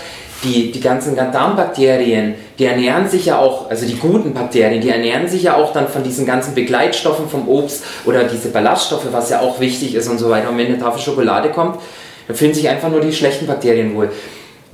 [0.43, 5.29] Die, die ganzen Darmbakterien, die ernähren sich ja auch, also die guten Bakterien, die ernähren
[5.29, 9.41] sich ja auch dann von diesen ganzen Begleitstoffen vom Obst oder diese Ballaststoffe, was ja
[9.41, 10.51] auch wichtig ist und so weiter.
[10.51, 11.79] Und wenn eine Tafel Schokolade kommt,
[12.27, 14.11] dann fühlen sich einfach nur die schlechten Bakterien wohl.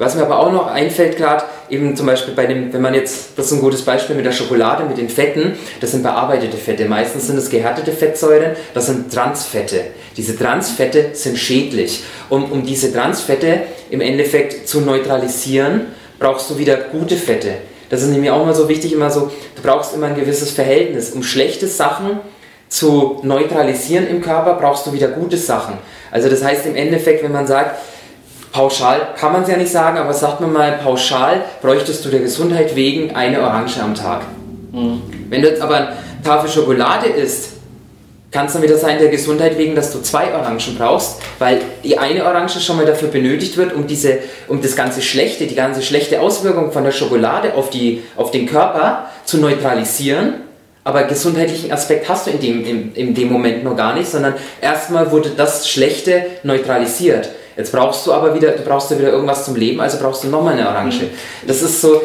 [0.01, 3.37] Was mir aber auch noch einfällt gerade, eben zum Beispiel bei dem, wenn man jetzt,
[3.37, 6.87] das ist ein gutes Beispiel mit der Schokolade, mit den Fetten, das sind bearbeitete Fette.
[6.87, 9.83] Meistens sind es gehärtete Fettsäuren, das sind Transfette.
[10.17, 12.03] Diese Transfette sind schädlich.
[12.31, 13.61] Um, um diese Transfette
[13.91, 17.57] im Endeffekt zu neutralisieren, brauchst du wieder gute Fette.
[17.91, 21.11] Das ist nämlich auch immer so wichtig, immer so, du brauchst immer ein gewisses Verhältnis.
[21.11, 22.21] Um schlechte Sachen
[22.71, 25.75] zu neutralisieren im Körper, brauchst du wieder gute Sachen.
[26.11, 27.77] Also das heißt im Endeffekt, wenn man sagt,
[28.53, 32.21] Pauschal kann man es ja nicht sagen, aber sagt man mal, pauschal bräuchtest du der
[32.21, 34.23] Gesundheit wegen eine Orange am Tag.
[34.73, 35.03] Mhm.
[35.29, 37.51] Wenn du jetzt aber eine Tafel Schokolade isst,
[38.33, 41.99] kann es dann wieder sein, der Gesundheit wegen, dass du zwei Orangen brauchst, weil die
[41.99, 45.83] eine Orange schon mal dafür benötigt wird, um diese, um das ganze Schlechte, die ganze
[45.83, 50.35] schlechte Auswirkung von der Schokolade auf, die, auf den Körper zu neutralisieren.
[50.83, 54.35] Aber gesundheitlichen Aspekt hast du in dem, in, in dem Moment noch gar nicht, sondern
[54.61, 57.29] erstmal wurde das Schlechte neutralisiert.
[57.57, 60.29] Jetzt brauchst du aber wieder, du brauchst ja wieder irgendwas zum Leben, also brauchst du
[60.29, 61.03] nochmal eine Orange.
[61.03, 61.47] Mhm.
[61.47, 62.01] Das ist so,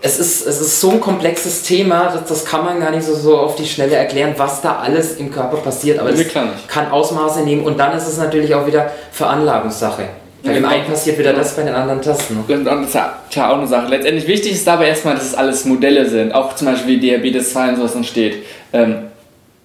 [0.00, 3.14] es ist, es ist so ein komplexes Thema, das, das kann man gar nicht so,
[3.14, 6.24] so auf die Schnelle erklären, was da alles im Körper passiert, aber es
[6.68, 10.04] kann Ausmaße nehmen und dann ist es natürlich auch wieder Veranlagungssache.
[10.44, 12.30] Bei dem einen passiert wieder das, bei den anderen das.
[12.30, 12.44] Ne?
[12.46, 12.94] Und das ist
[13.34, 13.88] ja auch eine Sache.
[13.88, 16.32] Letztendlich wichtig ist aber erstmal, dass es alles Modelle sind.
[16.32, 18.44] Auch zum Beispiel wie Diabetes 2 und sowas entsteht.
[18.72, 18.96] Ähm,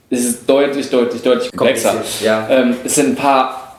[0.10, 1.96] es ist deutlich, deutlich, deutlich komplexer.
[2.24, 2.48] Ja.
[2.50, 3.78] Ähm, es sind ein paar.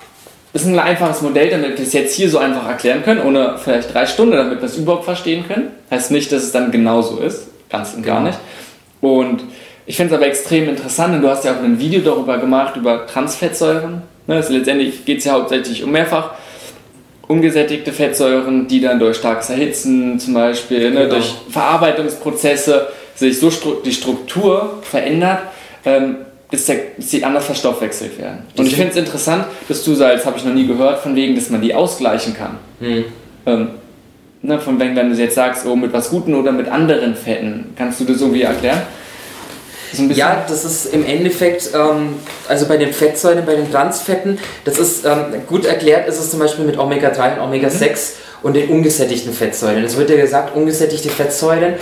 [0.53, 3.57] Es ist ein einfaches Modell, damit wir es jetzt hier so einfach erklären können, ohne
[3.59, 5.73] vielleicht drei Stunden, damit wir es überhaupt verstehen können.
[5.91, 7.49] Heißt nicht, dass es dann genauso ist.
[7.71, 8.29] Ganz und gar Genau.
[8.29, 8.39] nicht.
[9.01, 9.43] Und
[9.85, 12.77] ich finde es aber extrem interessant, und du hast ja auch ein Video darüber gemacht,
[12.77, 14.03] über Transfettsäuren.
[14.29, 16.31] Ne, also letztendlich geht es ja hauptsächlich um mehrfach
[17.29, 21.15] ungesättigte Fettsäuren, die dann durch starkes Erhitzen zum Beispiel, ne, Genau.
[21.15, 25.39] durch Verarbeitungsprozesse sich so stru die Struktur verändert,
[25.85, 26.17] ähm,
[26.51, 28.43] dass, der, dass sie anders verstoffwechselt werden.
[28.57, 31.35] Und ich finde es interessant, dass du sagst, habe ich noch nie gehört, von wegen,
[31.35, 32.59] dass man die ausgleichen kann.
[32.81, 33.05] Hm.
[33.47, 33.69] Ähm,
[34.43, 37.73] ne, von wegen, wenn du jetzt sagst, oh, mit was Guten oder mit anderen Fetten,
[37.77, 38.83] kannst du das irgendwie erklären?
[39.99, 42.17] Ja, das ist im Endeffekt, ähm,
[42.49, 46.41] also bei den Fettsäuren, bei den Transfetten, das ist ähm, gut erklärt, ist es zum
[46.41, 49.85] Beispiel mit Omega-3 und Omega-6 und den ungesättigten Fettsäuren.
[49.85, 51.75] Es wird ja gesagt, ungesättigte Fettsäuren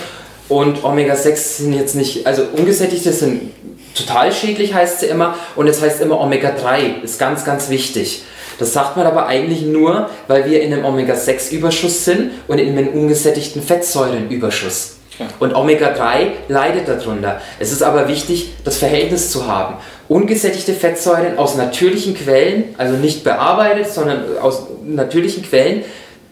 [0.48, 3.50] und Omega-6 sind jetzt nicht, also ungesättigte sind
[3.94, 8.22] total schädlich, heißt sie immer, und es heißt immer Omega-3 ist ganz, ganz wichtig.
[8.58, 12.88] Das sagt man aber eigentlich nur, weil wir in einem Omega-6-Überschuss sind und in einem
[12.88, 14.96] ungesättigten Fettsäurenüberschuss.
[15.38, 17.40] Und Omega-3 leidet darunter.
[17.58, 19.76] Es ist aber wichtig, das Verhältnis zu haben.
[20.08, 25.84] Ungesättigte Fettsäuren aus natürlichen Quellen, also nicht bearbeitet, sondern aus natürlichen Quellen,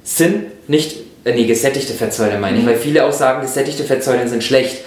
[0.03, 4.43] sind nicht, äh, nee, gesättigte Fettsäuren meine ich, weil viele auch sagen, gesättigte Fettsäuren sind
[4.43, 4.79] schlecht.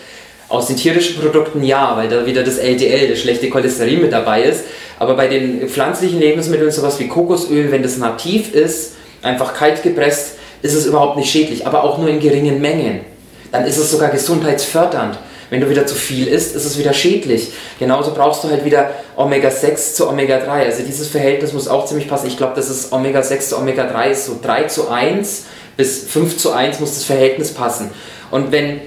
[0.49, 4.43] Aus den tierischen Produkten ja, weil da wieder das LDL, das schlechte Cholesterin mit dabei
[4.43, 4.65] ist.
[4.99, 10.35] Aber bei den pflanzlichen Lebensmitteln, sowas wie Kokosöl, wenn das nativ ist, einfach kalt gepresst,
[10.61, 13.12] ist es überhaupt nicht schädlich, aber auch nur in geringen Mengen.
[13.53, 15.19] Dann ist es sogar gesundheitsfördernd.
[15.51, 17.51] Wenn du wieder zu viel isst, ist es wieder schädlich.
[17.77, 20.47] Genauso brauchst du halt wieder Omega-6 zu Omega-3.
[20.49, 22.25] Also dieses Verhältnis muss auch ziemlich passen.
[22.25, 25.43] Ich glaube, das ist Omega-6 zu Omega-3 ist so 3 zu 1
[25.77, 27.91] bis 5 zu 1 muss das Verhältnis passen.
[28.31, 28.81] Und wenn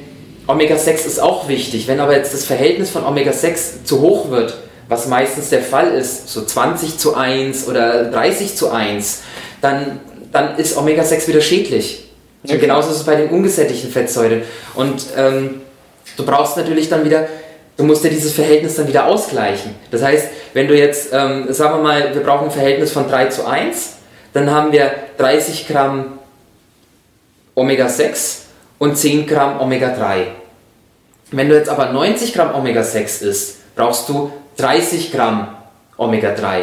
[0.49, 4.57] Omega-6 ist auch wichtig, wenn aber jetzt das Verhältnis von Omega-6 zu hoch wird,
[4.89, 9.21] was meistens der Fall ist, so 20 zu 1 oder 30 zu 1,
[9.61, 10.01] dann,
[10.33, 12.06] dann ist Omega-6 wieder schädlich.
[12.47, 14.43] Ja, Und genauso ist es bei den ungesättigten Fettsäuren.
[14.75, 15.63] Und ähm,
[16.17, 17.29] du brauchst natürlich dann wieder,
[17.77, 19.75] du musst dir dieses Verhältnis dann wieder ausgleichen.
[19.91, 23.27] Das heißt, wenn du jetzt, ähm, sagen wir mal, wir brauchen ein Verhältnis von 3
[23.27, 23.97] zu 1,
[24.33, 26.19] dann haben wir 30 Gramm
[27.55, 28.41] Omega-6
[28.79, 30.27] und 10 Gramm Omega-3.
[31.33, 35.49] Wenn du jetzt aber 90 Gramm Omega-6 isst, brauchst du 30 Gramm
[35.97, 36.63] Omega-3.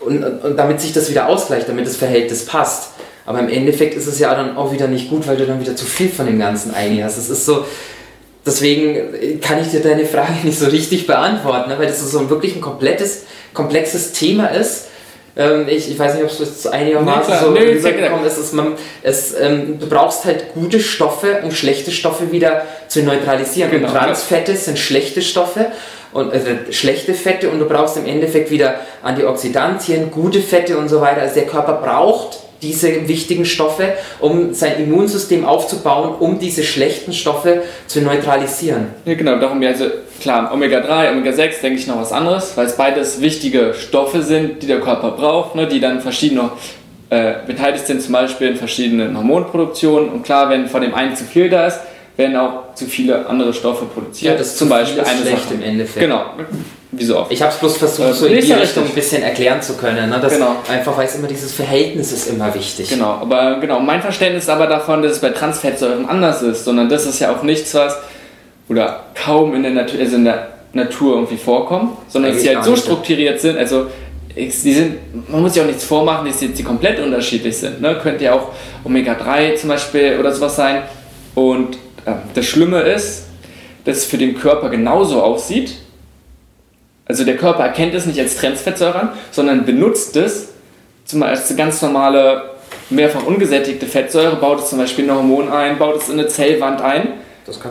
[0.00, 2.90] Und, und damit sich das wieder ausgleicht, damit das Verhältnis passt.
[3.24, 5.76] Aber im Endeffekt ist es ja dann auch wieder nicht gut, weil du dann wieder
[5.76, 7.18] zu viel von dem Ganzen eigentlich hast.
[7.18, 7.64] Es ist so,
[8.44, 11.78] deswegen kann ich dir deine Frage nicht so richtig beantworten, ne?
[11.78, 14.88] weil das so ein wirklich ein komplettes, komplexes Thema ist.
[15.34, 18.36] Ähm, ich, ich weiß nicht, ob es jetzt einigermaßen Nee, so Nee, rübergekommen ist.
[18.36, 23.70] Es, man, es, ähm, du brauchst halt gute Stoffe, um schlechte Stoffe wieder zu neutralisieren.
[23.70, 23.88] Genau.
[23.88, 25.66] Und Transfette sind schlechte Stoffe
[26.12, 31.00] und äh, schlechte Fette und du brauchst im Endeffekt wieder Antioxidantien, gute Fette und so
[31.00, 31.22] weiter.
[31.22, 37.62] Also der Körper braucht diese wichtigen Stoffe, um sein Immunsystem aufzubauen, um diese schlechten Stoffe
[37.86, 38.86] zu neutralisieren.
[39.04, 39.86] Ja, genau, darum ja, also
[40.20, 44.66] klar, Omega-3, Omega-6 denke ich noch was anderes, weil es beides wichtige Stoffe sind, die
[44.66, 46.50] der Körper braucht, ne, die dann verschiedene
[47.10, 50.08] äh, beteiligt sind, zum Beispiel in verschiedenen Hormonproduktionen.
[50.10, 51.80] Und klar, wenn von dem einen zu viel da ist,
[52.16, 54.32] werden auch zu viele andere Stoffe produziert.
[54.32, 55.54] Ja, das zum zu viel Beispiel ist eine schlecht Sache.
[55.54, 56.00] im Endeffekt.
[56.00, 56.24] Genau,
[56.92, 57.32] wie so oft.
[57.32, 59.76] Ich habe es bloß versucht, Äh, so in die ja Richtung ein bisschen erklären zu
[59.76, 60.10] können.
[60.10, 60.18] Ne?
[60.20, 60.56] Das Genau.
[60.68, 62.88] Einfach weil es immer dieses Verhältnis ist immer wichtig.
[62.90, 67.06] Genau, aber genau, mein Verständnis aber davon, dass es bei Transfettsäuren anders ist, sondern das
[67.06, 67.96] ist ja auch nichts, was
[68.68, 72.64] oder kaum in der Natur, also in der Natur irgendwie vorkommt, sondern dass sie halt
[72.64, 72.76] so ja.
[72.76, 73.86] strukturiert sind, also
[74.34, 77.80] sie sind, man muss sich auch nichts vormachen, dass sie, dass sie komplett unterschiedlich sind.
[77.80, 77.98] Ne?
[78.02, 78.48] Könnte ja auch
[78.84, 80.82] Omega-3 zum Beispiel oder sowas sein.
[81.34, 81.76] Und
[82.06, 83.24] äh, das Schlimme ist,
[83.84, 85.74] dass es für den Körper genauso aussieht.
[87.06, 90.52] Also der Körper erkennt es nicht als Transfettsäure an, sondern benutzt es
[91.04, 92.50] zum Beispiel als ganz normale,
[92.90, 96.28] mehrfach ungesättigte Fettsäure, baut es zum Beispiel in ein Hormon ein, baut es in eine
[96.28, 97.08] Zellwand ein.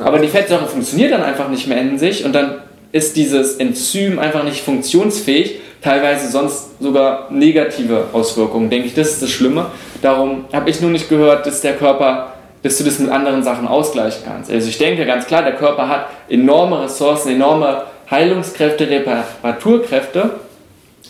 [0.04, 2.62] Aber die Fettsäure funktioniert dann einfach nicht mehr in sich und dann
[2.92, 8.94] ist dieses Enzym einfach nicht funktionsfähig, teilweise sonst sogar negative Auswirkungen, denke ich.
[8.94, 9.68] Das ist das Schlimme.
[10.02, 13.68] Darum habe ich nur nicht gehört, dass der Körper, dass du das mit anderen Sachen
[13.68, 14.52] ausgleichen kannst.
[14.52, 20.32] Also ich denke ganz klar, der Körper hat enorme Ressourcen, enorme Heilungskräfte, Reparaturkräfte,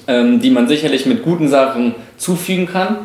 [0.08, 2.98] ähm, die man sicherlich mit guten Sachen zufügen kann.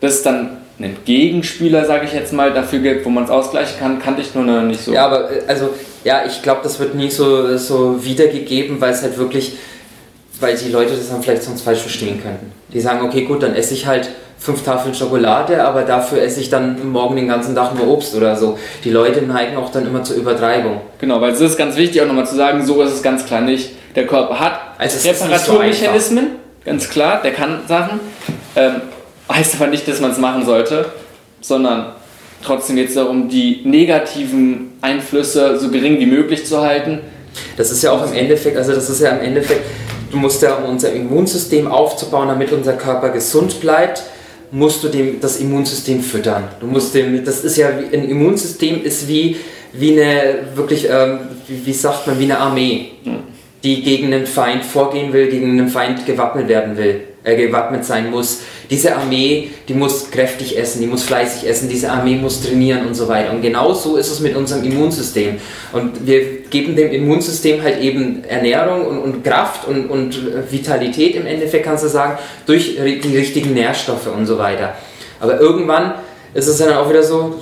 [0.00, 3.78] Dass es dann einen Gegenspieler, sage ich jetzt mal, dafür gibt, wo man es ausgleichen
[3.80, 4.92] kann, kannte ich nur noch nicht so.
[4.92, 5.70] Ja, aber äh, also,
[6.04, 9.56] ja, ich glaube, das wird nie so, so wiedergegeben, weil es halt wirklich
[10.40, 12.52] weil die Leute das dann vielleicht sonst falsch verstehen könnten.
[12.72, 16.48] Die sagen, okay, gut, dann esse ich halt fünf Tafeln Schokolade, aber dafür esse ich
[16.48, 18.58] dann morgen den ganzen Tag nur Obst oder so.
[18.84, 20.80] Die Leute neigen auch dann immer zur Übertreibung.
[21.00, 23.40] Genau, weil es ist ganz wichtig auch nochmal zu sagen, so ist es ganz klar
[23.40, 23.70] nicht.
[23.96, 27.98] Der Körper hat also Reparaturmechanismen, so ganz klar, der kann Sachen.
[28.54, 28.82] Ähm,
[29.30, 30.86] heißt aber nicht, dass man es machen sollte,
[31.40, 31.92] sondern
[32.44, 37.00] trotzdem geht es darum, die negativen Einflüsse so gering wie möglich zu halten.
[37.56, 39.62] Das ist ja auch im Endeffekt, also das ist ja im Endeffekt,
[40.10, 44.02] du musst ja, um unser Immunsystem aufzubauen, damit unser Körper gesund bleibt,
[44.50, 46.44] musst du dem, das Immunsystem füttern.
[46.60, 49.36] Du musst dem, das ist ja, ein Immunsystem ist wie,
[49.72, 52.92] wie eine, wirklich, ähm, wie, wie, sagt man, wie eine Armee,
[53.62, 58.10] die gegen einen Feind vorgehen will, gegen einen Feind gewappnet werden will, äh, gewappnet sein
[58.10, 58.40] muss.
[58.70, 62.94] Diese Armee, die muss kräftig essen, die muss fleißig essen, diese Armee muss trainieren und
[62.94, 63.30] so weiter.
[63.30, 65.36] Und genau so ist es mit unserem Immunsystem.
[65.72, 71.26] Und wir geben dem Immunsystem halt eben Ernährung und, und Kraft und, und Vitalität im
[71.26, 74.74] Endeffekt, kannst du sagen, durch die richtigen Nährstoffe und so weiter.
[75.20, 75.94] Aber irgendwann
[76.34, 77.36] ist es dann auch wieder so,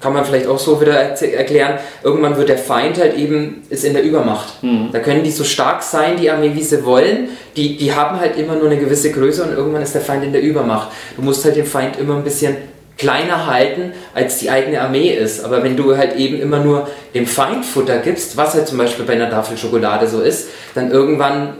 [0.00, 3.94] kann man vielleicht auch so wieder erklären, irgendwann wird der Feind halt eben, ist in
[3.94, 4.62] der Übermacht.
[4.62, 4.90] Mhm.
[4.92, 8.36] Da können die so stark sein, die Armee, wie sie wollen, die, die haben halt
[8.36, 10.88] immer nur eine gewisse Größe und irgendwann ist der Feind in der Übermacht.
[11.16, 12.56] Du musst halt den Feind immer ein bisschen
[12.96, 15.44] kleiner halten, als die eigene Armee ist.
[15.44, 19.04] Aber wenn du halt eben immer nur dem Feind Futter gibst, was halt zum Beispiel
[19.04, 21.54] bei einer Tafel Schokolade so ist, dann irgendwann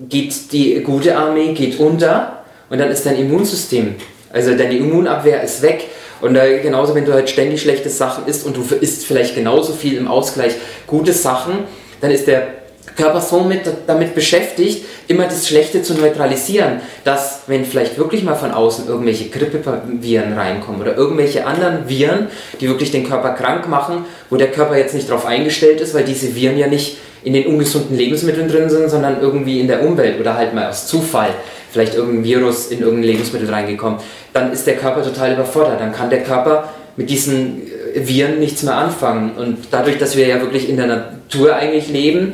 [0.00, 3.96] geht die gute Armee geht unter und dann ist dein Immunsystem,
[4.32, 5.88] also deine Immunabwehr ist weg.
[6.20, 9.72] Und äh, genauso, wenn du halt ständig schlechte Sachen isst und du isst vielleicht genauso
[9.72, 10.54] viel im Ausgleich
[10.86, 11.60] gute Sachen,
[12.00, 12.60] dann ist der
[12.96, 18.34] Körper so mit, damit beschäftigt, immer das Schlechte zu neutralisieren, dass wenn vielleicht wirklich mal
[18.34, 22.28] von außen irgendwelche Grippeviren reinkommen oder irgendwelche anderen Viren,
[22.60, 26.04] die wirklich den Körper krank machen, wo der Körper jetzt nicht darauf eingestellt ist, weil
[26.04, 30.18] diese Viren ja nicht in den ungesunden Lebensmitteln drin sind, sondern irgendwie in der Umwelt
[30.18, 31.30] oder halt mal aus Zufall
[31.70, 34.00] vielleicht irgendein Virus in irgendein Lebensmittel reingekommen,
[34.32, 35.80] dann ist der Körper total überfordert.
[35.80, 37.62] Dann kann der Körper mit diesen
[37.94, 39.32] äh, Viren nichts mehr anfangen.
[39.36, 42.32] Und dadurch, dass wir ja wirklich in der Natur eigentlich leben,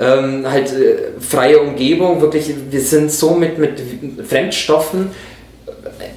[0.00, 3.80] ähm, halt äh, freie Umgebung, wirklich, wir sind so mit, mit
[4.26, 5.10] Fremdstoffen,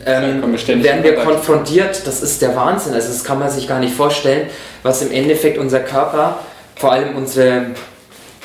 [0.05, 0.41] ähm,
[0.83, 4.47] werden wir konfrontiert, das ist der Wahnsinn, also das kann man sich gar nicht vorstellen,
[4.83, 6.39] was im Endeffekt unser Körper,
[6.75, 7.67] vor allem unsere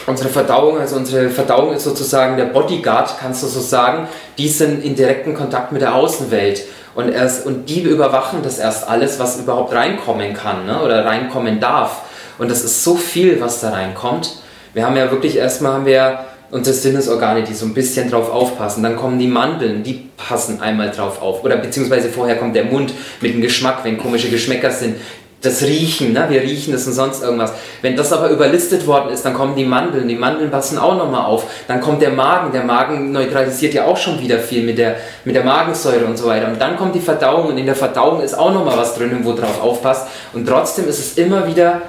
[0.06, 4.84] unsere Verdauung, also unsere Verdauung ist sozusagen der Bodyguard, kannst du so sagen, die sind
[4.84, 6.64] in direkten Kontakt mit der Außenwelt.
[6.94, 10.80] Und, erst, und die überwachen das erst alles, was überhaupt reinkommen kann ne?
[10.80, 12.02] oder reinkommen darf.
[12.38, 14.36] Und das ist so viel, was da reinkommt.
[14.74, 18.84] Wir haben ja wirklich erstmal haben wir unsere Sinnesorgane, die so ein bisschen drauf aufpassen.
[18.84, 21.42] Dann kommen die Mandeln, die passen einmal drauf auf.
[21.42, 24.96] Oder beziehungsweise vorher kommt der Mund mit dem Geschmack, wenn komische Geschmäcker sind
[25.44, 26.26] das Riechen, ne?
[26.28, 27.52] wir riechen das und sonst irgendwas.
[27.82, 31.26] Wenn das aber überlistet worden ist, dann kommen die Mandeln, die Mandeln passen auch nochmal
[31.26, 31.46] auf.
[31.68, 35.34] Dann kommt der Magen, der Magen neutralisiert ja auch schon wieder viel mit der, mit
[35.34, 36.48] der Magensäure und so weiter.
[36.48, 39.32] Und dann kommt die Verdauung und in der Verdauung ist auch nochmal was drin, wo
[39.32, 40.08] drauf aufpasst.
[40.32, 41.82] Und trotzdem ist es immer wieder,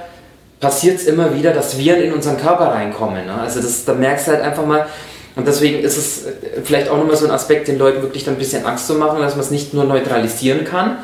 [0.60, 3.26] passiert es immer wieder, dass Viren in unseren Körper reinkommen.
[3.26, 3.34] Ne?
[3.40, 4.86] Also das, da merkst du halt einfach mal,
[5.36, 6.24] und deswegen ist es
[6.64, 9.20] vielleicht auch nochmal so ein Aspekt, den Leuten wirklich dann ein bisschen Angst zu machen,
[9.20, 10.96] dass man es nicht nur neutralisieren kann,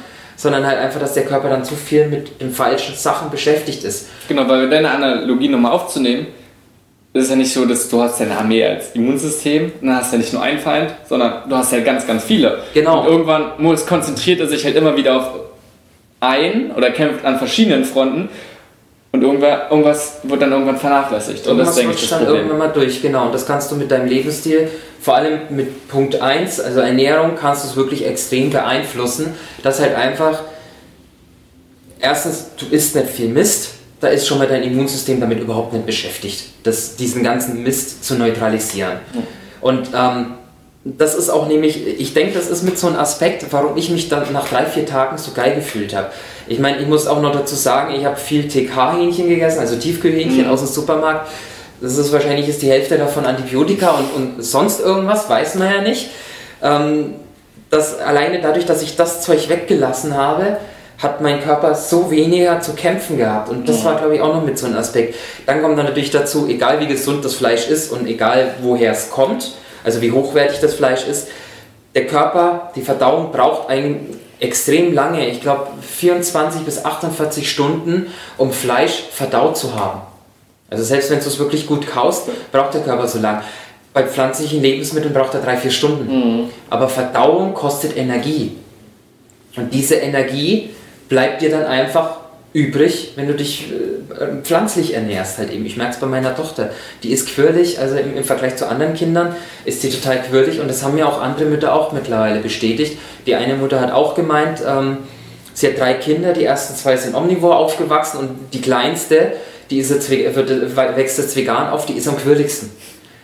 [0.43, 4.09] sondern halt einfach, dass der Körper dann zu viel mit den falschen Sachen beschäftigt ist.
[4.27, 6.27] Genau, weil deine Analogie nochmal aufzunehmen,
[7.13, 10.17] ist es ja nicht so, dass du hast deine Armee als Immunsystem, dann hast du
[10.17, 12.59] ja nicht nur einen Feind, sondern du hast ja ganz, ganz viele.
[12.75, 13.03] Genau.
[13.03, 15.31] Und irgendwann muss, konzentriert er sich halt immer wieder auf
[16.19, 18.29] einen oder kämpft an verschiedenen Fronten
[19.25, 21.47] und irgendwas wird dann irgendwann vernachlässigt.
[21.47, 22.37] Und das denke ich das dann Problem.
[22.37, 23.27] irgendwann mal durch, genau.
[23.27, 24.69] Und das kannst du mit deinem Lebensstil,
[25.01, 29.95] vor allem mit Punkt 1, also Ernährung, kannst du es wirklich extrem beeinflussen, dass halt
[29.95, 30.41] einfach,
[32.01, 33.71] erstens, du isst nicht viel Mist,
[34.01, 38.15] da ist schon mal dein Immunsystem damit überhaupt nicht beschäftigt, das, diesen ganzen Mist zu
[38.15, 38.99] neutralisieren.
[39.61, 40.35] Und ähm,
[40.85, 44.09] das ist auch nämlich, ich denke, das ist mit so einem Aspekt, warum ich mich
[44.09, 46.11] dann nach drei, vier Tagen so geil gefühlt habe.
[46.49, 50.47] Ich meine, ich muss auch noch dazu sagen, ich habe viel TK-Hähnchen gegessen, also Tiefkühlhähnchen
[50.47, 50.51] mhm.
[50.51, 51.29] aus dem Supermarkt.
[51.81, 55.83] Das ist wahrscheinlich ist die Hälfte davon Antibiotika und, und sonst irgendwas, weiß man ja
[55.83, 56.11] nicht.
[56.63, 57.15] Ähm,
[57.71, 60.59] das alleine dadurch, dass ich das Zeug weggelassen habe,
[60.99, 63.49] hat mein Körper so weniger zu kämpfen gehabt.
[63.49, 63.85] Und das mhm.
[63.85, 65.15] war, glaube ich, auch noch mit so einem Aspekt.
[65.47, 69.11] Dann kommt dann natürlich dazu, egal wie gesund das Fleisch ist und egal woher es
[69.11, 69.53] kommt,
[69.85, 71.29] also wie hochwertig das Fleisch ist.
[71.95, 74.07] Der Körper, die Verdauung braucht ein,
[74.43, 80.01] extrem lange, ich glaube 24 bis 48 Stunden, um Fleisch verdaut zu haben.
[80.69, 83.43] Also selbst wenn du es wirklich gut kaust, braucht der Körper so lang.
[83.93, 86.11] Bei pflanzlichen Lebensmitteln braucht er drei, vier Stunden.
[86.11, 86.51] Mhm.
[86.71, 88.57] Aber Verdauung kostet Energie.
[89.55, 90.71] Und diese Energie
[91.09, 92.22] bleibt dir dann einfach
[92.53, 95.65] übrig, wenn du dich äh, pflanzlich ernährst halt eben.
[95.65, 96.71] Ich merke es bei meiner Tochter.
[97.03, 99.35] Die ist quirlig, also im, im, Vergleich zu anderen Kindern
[99.65, 102.99] ist sie total quirlig und das haben mir auch andere Mütter auch mittlerweile bestätigt.
[103.27, 104.99] Die eine Mutter hat auch gemeint, ähm,
[105.55, 109.33] sie hat drei Kinder, die ersten zwei sind omnivor aufgewachsen und die kleinste,
[109.71, 112.71] die ist jetzt, wird, wächst jetzt vegan auf, die ist am quirligsten.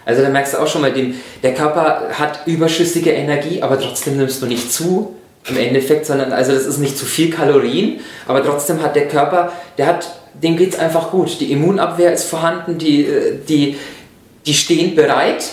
[0.07, 4.17] Also da merkst du auch schon mal, den, der Körper hat überschüssige Energie, aber trotzdem
[4.17, 5.18] nimmst du nicht zu
[5.51, 9.53] im Endeffekt, sondern also das ist nicht zu viel Kalorien, aber trotzdem hat der Körper,
[9.77, 11.41] der hat, dem geht es einfach gut.
[11.41, 13.07] Die Immunabwehr ist vorhanden, die,
[13.49, 13.77] die,
[14.47, 15.45] die stehen bereit,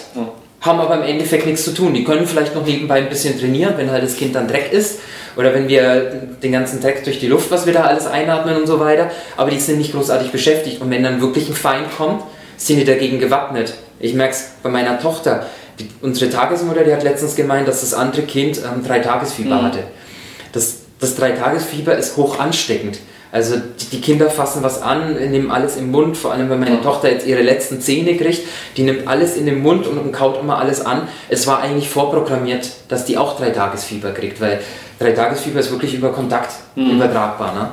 [0.61, 1.93] haben aber im Endeffekt nichts zu tun.
[1.93, 4.99] Die können vielleicht noch nebenbei ein bisschen trainieren, wenn halt das Kind dann Dreck ist
[5.35, 8.67] oder wenn wir den ganzen Dreck durch die Luft, was wir da alles einatmen und
[8.67, 10.81] so weiter, aber die sind nicht großartig beschäftigt.
[10.81, 12.23] Und wenn dann wirklich ein Feind kommt,
[12.57, 13.73] sind die dagegen gewappnet.
[13.99, 15.45] Ich merke es bei meiner Tochter
[15.79, 19.63] die, unsere Tagesmutter, die hat letztens gemeint, dass das andere Kind ähm, drei Tagesfieber mhm.
[19.63, 19.79] hatte.
[20.51, 22.99] Das, das drei Tagesfieber ist hoch ansteckend.
[23.31, 26.77] Also die, die, Kinder fassen was an, nehmen alles im Mund, vor allem wenn meine
[26.77, 26.83] mhm.
[26.83, 28.43] Tochter jetzt ihre letzten Zähne kriegt,
[28.77, 31.09] die nimmt alles in den Mund und, und kaut immer alles an.
[31.27, 34.61] Es war eigentlich vorprogrammiert, dass die auch drei Tagesfieber kriegt, weil
[34.99, 36.91] drei Tagesfieber ist wirklich über Kontakt mhm.
[36.91, 37.53] übertragbar.
[37.53, 37.71] Ne?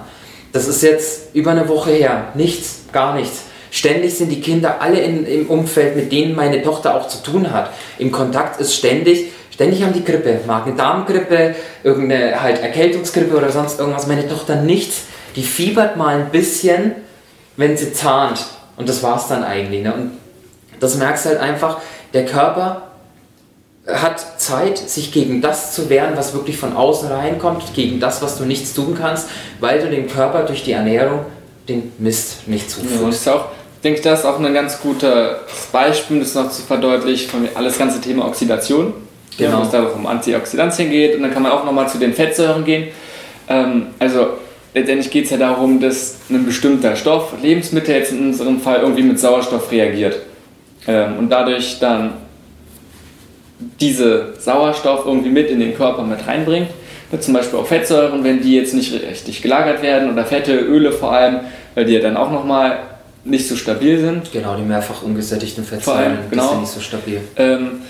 [0.53, 2.33] Das ist jetzt über eine Woche her.
[2.35, 3.45] Nichts, gar nichts.
[3.75, 7.53] Ständig sind die Kinder alle in, im Umfeld, mit denen meine Tochter auch zu tun
[7.53, 7.71] hat.
[7.97, 14.07] Im Kontakt ist ständig, ständig haben die Grippe, Magen-Darm-Grippe, irgendeine halt Erkältungsgrippe oder sonst irgendwas.
[14.07, 15.05] Meine Tochter nichts.
[15.37, 16.93] Die fiebert mal ein bisschen,
[17.57, 18.45] wenn sie zahnt.
[18.77, 19.83] Und das war es dann eigentlich.
[19.83, 19.95] Ne?
[19.95, 20.11] Und
[20.79, 21.81] das merkst halt einfach,
[22.13, 22.83] der Körper
[23.87, 28.37] hat Zeit, sich gegen das zu wehren, was wirklich von außen reinkommt, gegen das, was
[28.37, 29.29] du nichts tun kannst,
[29.61, 31.21] weil du dem Körper durch die Ernährung
[31.71, 33.25] den Mist nicht zuführst.
[33.27, 33.47] Ja,
[33.83, 35.37] denke ich, das ist auch ein ganz gutes
[35.73, 38.95] Beispiel, das noch zu verdeutlichen, von alles ganze Thema Oxidation.
[39.39, 39.61] Genau.
[39.61, 41.17] Wo es da um Antioxidantien geht.
[41.17, 42.89] Und dann kann man auch nochmal zu den Fettsäuren gehen.
[43.49, 44.35] Ähm, also
[44.75, 49.03] letztendlich geht es ja darum, dass ein bestimmter Stoff, Lebensmittel jetzt in unserem Fall, irgendwie
[49.03, 50.21] mit Sauerstoff reagiert.
[50.87, 52.13] Ähm, und dadurch dann
[53.81, 56.69] diese Sauerstoff irgendwie mit in den Körper mit reinbringt.
[57.21, 61.13] Zum Beispiel auch Fettsäuren, wenn die jetzt nicht richtig gelagert werden oder Fette, Öle vor
[61.13, 61.41] allem,
[61.75, 62.79] weil die ja dann auch nochmal
[63.25, 64.33] nicht so stabil sind.
[64.33, 66.51] Genau, die mehrfach ungesättigten Fettsäuren genau.
[66.51, 67.21] sind nicht so stabil.
[67.37, 67.83] Ähm,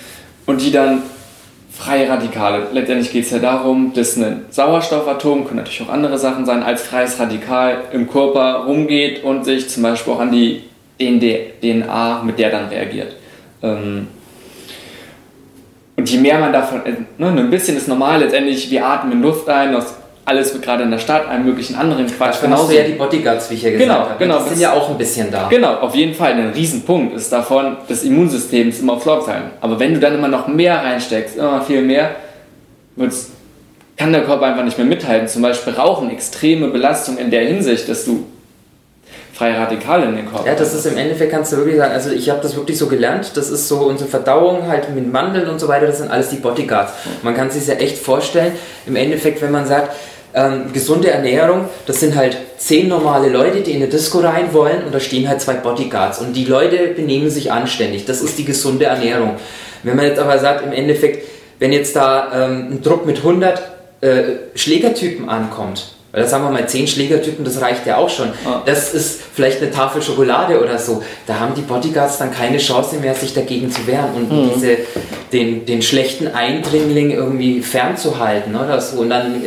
[0.47, 1.03] und die dann
[1.70, 2.66] freie Radikale.
[2.72, 6.83] Letztendlich geht es ja darum, dass ein Sauerstoffatom, können natürlich auch andere Sachen sein, als
[6.83, 10.64] freies Radikal im Körper rumgeht und sich zum Beispiel auch an die
[10.99, 13.16] DNA, mit der dann reagiert.
[13.62, 14.09] Ähm,
[15.97, 19.49] und je mehr man davon, äh, ne, ein bisschen ist normal, letztendlich, wir atmen Luft
[19.49, 19.95] ein, aus
[20.25, 22.35] alles wird gerade in der Stadt, einem möglichen anderen Quatsch.
[22.35, 24.14] Dafür hast du ja die Bodyguards, wie ich gesagt genau, habe.
[24.18, 25.49] Genau, die sind ja auch ein bisschen da.
[25.49, 26.33] Genau, auf jeden Fall.
[26.33, 29.51] Ein Riesenpunkt ist davon, das Immunsystem ist immer auf Lock sein.
[29.61, 32.12] Aber wenn du dann immer noch mehr reinsteckst, immer viel mehr,
[33.97, 35.27] kann der Körper einfach nicht mehr mithalten.
[35.27, 38.27] Zum Beispiel Rauchen, extreme Belastung in der Hinsicht, dass du
[39.33, 40.47] freie Radikale in den Körper.
[40.47, 42.87] Ja, das ist im Endeffekt, kannst du wirklich sagen, also ich habe das wirklich so
[42.87, 46.29] gelernt, das ist so unsere Verdauung halt mit Mandeln und so weiter, das sind alles
[46.29, 46.93] die Bodyguards.
[47.23, 48.53] Man kann sich ja echt vorstellen,
[48.87, 49.97] im Endeffekt, wenn man sagt,
[50.35, 54.85] ähm, gesunde Ernährung, das sind halt zehn normale Leute, die in eine Disco rein wollen
[54.85, 58.07] und da stehen halt zwei Bodyguards und die Leute benehmen sich anständig.
[58.07, 59.37] Das ist die gesunde Ernährung.
[59.83, 61.26] Wenn man jetzt aber sagt, im Endeffekt,
[61.59, 63.62] wenn jetzt da ähm, ein Druck mit 100
[64.01, 64.22] äh,
[64.55, 68.28] Schlägertypen ankommt, weil da sagen wir mal, zehn Schlägertypen, das reicht ja auch schon.
[68.45, 68.62] Ah.
[68.66, 71.03] Das ist vielleicht eine Tafel Schokolade oder so.
[71.26, 74.51] Da haben die Bodyguards dann keine Chance mehr, sich dagegen zu wehren und mhm.
[74.55, 74.76] diese,
[75.33, 79.01] den, den schlechten Eindringling irgendwie fernzuhalten oder so.
[79.01, 79.43] Und dann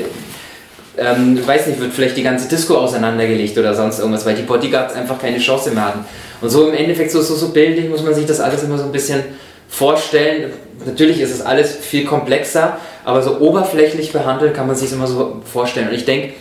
[0.98, 4.96] ähm, weiß nicht, wird vielleicht die ganze Disco auseinandergelegt oder sonst irgendwas, weil die Bodyguards
[4.96, 6.06] einfach keine Chance mehr hatten.
[6.42, 8.84] Und so im Endeffekt, so, so, so bildlich muss man sich das alles immer so
[8.84, 9.24] ein bisschen
[9.68, 10.54] vorstellen.
[10.86, 15.42] Natürlich ist es alles viel komplexer, aber so oberflächlich behandelt kann man sich immer so
[15.52, 15.90] vorstellen.
[15.90, 16.34] Und ich denke,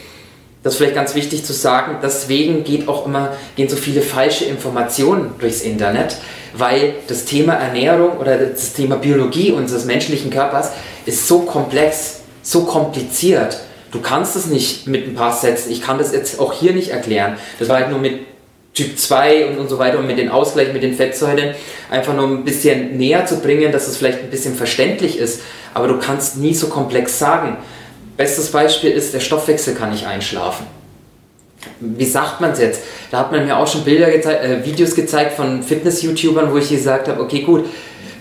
[0.63, 4.47] das ist vielleicht ganz wichtig zu sagen, deswegen geht auch immer, gehen so viele falsche
[4.47, 6.17] Informationen durchs Internet,
[6.57, 10.71] weil das Thema Ernährung oder das Thema Biologie unseres menschlichen Körpers
[11.05, 13.59] ist so komplex, so kompliziert
[13.95, 15.71] Du kannst es nicht mit ein paar Sätzen.
[15.71, 17.37] Ich kann das jetzt auch hier nicht erklären.
[17.61, 18.23] Das war halt nur mit
[18.75, 21.55] Typ 2 und, und so weiter und mit den Ausgleich mit den Fettsäuren
[21.89, 25.43] einfach nur ein bisschen näher zu bringen, dass es vielleicht ein bisschen verständlich ist.
[25.75, 27.57] Aber du kannst nie so komplex sagen.
[28.17, 30.67] Bestes Beispiel ist, der Stoffwechsel kann nicht einschlafen.
[31.79, 32.83] Wie sagt man es jetzt?
[33.13, 36.69] Da hat man mir auch schon Bilder gezeigt, äh, Videos gezeigt von Fitness-YouTubern, wo ich
[36.69, 37.67] gesagt habe, okay gut,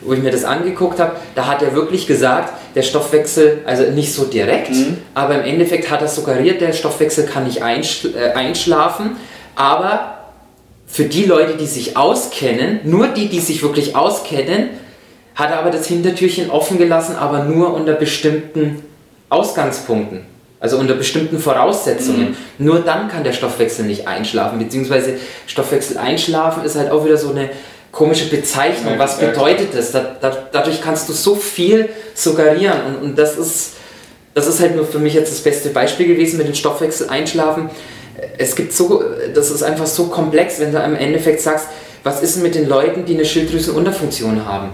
[0.01, 4.13] wo ich mir das angeguckt habe, da hat er wirklich gesagt, der Stoffwechsel, also nicht
[4.13, 4.97] so direkt, mhm.
[5.13, 9.17] aber im Endeffekt hat er suggeriert, der Stoffwechsel kann nicht einschl äh, einschlafen,
[9.55, 10.17] aber
[10.88, 14.69] für die Leute, die sich auskennen, nur die, die sich wirklich auskennen,
[15.36, 18.84] hat er aber das Hintertürchen offen gelassen, aber nur unter bestimmten
[19.30, 20.26] Ausgangspunkten.
[20.59, 22.30] Also unter bestimmten Voraussetzungen.
[22.30, 22.65] Mhm.
[22.65, 24.59] Nur dann kann der Stoffwechsel nicht einschlafen.
[24.59, 25.15] Beziehungsweise
[25.45, 27.49] Stoffwechsel einschlafen ist halt auch wieder so eine
[27.93, 28.97] komische Bezeichnung.
[28.97, 29.91] Was bedeutet das?
[29.91, 32.79] Da, da, dadurch kannst du so viel suggerieren.
[32.87, 33.73] Und, und das ist,
[34.33, 37.69] das ist halt nur für mich jetzt das beste Beispiel gewesen mit dem Stoffwechsel einschlafen.
[38.37, 41.67] Es gibt so, das ist einfach so komplex, wenn du im Endeffekt sagst,
[42.03, 44.71] was ist denn mit den Leuten, die eine Schilddrüsenunterfunktion haben?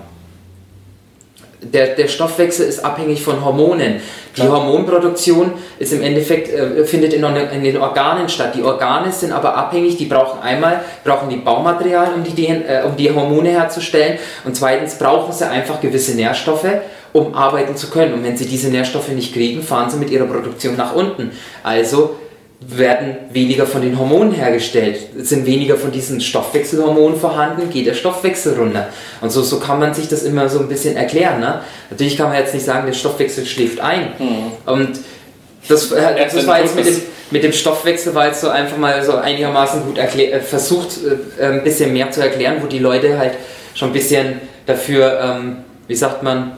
[1.61, 3.99] Der, der Stoffwechsel ist abhängig von Hormonen.
[4.35, 4.57] Die Klar.
[4.57, 8.53] Hormonproduktion ist im Endeffekt, äh, findet in, in, den Organen statt.
[8.55, 12.95] Die Organe sind aber abhängig, die brauchen einmal, brauchen die Baumaterial, um die, äh, um
[12.95, 16.67] die Hormone herzustellen und zweitens brauchen sie einfach gewisse Nährstoffe,
[17.11, 18.13] um arbeiten zu können.
[18.13, 21.31] Und wenn sie diese Nährstoffe nicht kriegen, fahren sie mit ihrer Produktion nach unten.
[21.63, 22.15] Also
[22.61, 28.55] werden weniger von den Hormonen hergestellt, sind weniger von diesen Stoffwechselhormonen vorhanden, geht der Stoffwechsel
[28.55, 28.89] runter.
[29.21, 31.39] Und so, so kann man sich das immer so ein bisschen erklären.
[31.39, 31.61] Ne?
[31.89, 34.13] Natürlich kann man jetzt nicht sagen, der Stoffwechsel schläft ein.
[34.19, 34.51] Mhm.
[34.65, 34.99] Und
[35.69, 37.01] das, äh, das war jetzt mit dem,
[37.31, 40.97] mit dem Stoffwechsel, war jetzt so einfach mal so einigermaßen gut erklär, äh, versucht,
[41.39, 43.33] äh, ein bisschen mehr zu erklären, wo die Leute halt
[43.73, 45.57] schon ein bisschen dafür, ähm,
[45.87, 46.57] wie sagt man,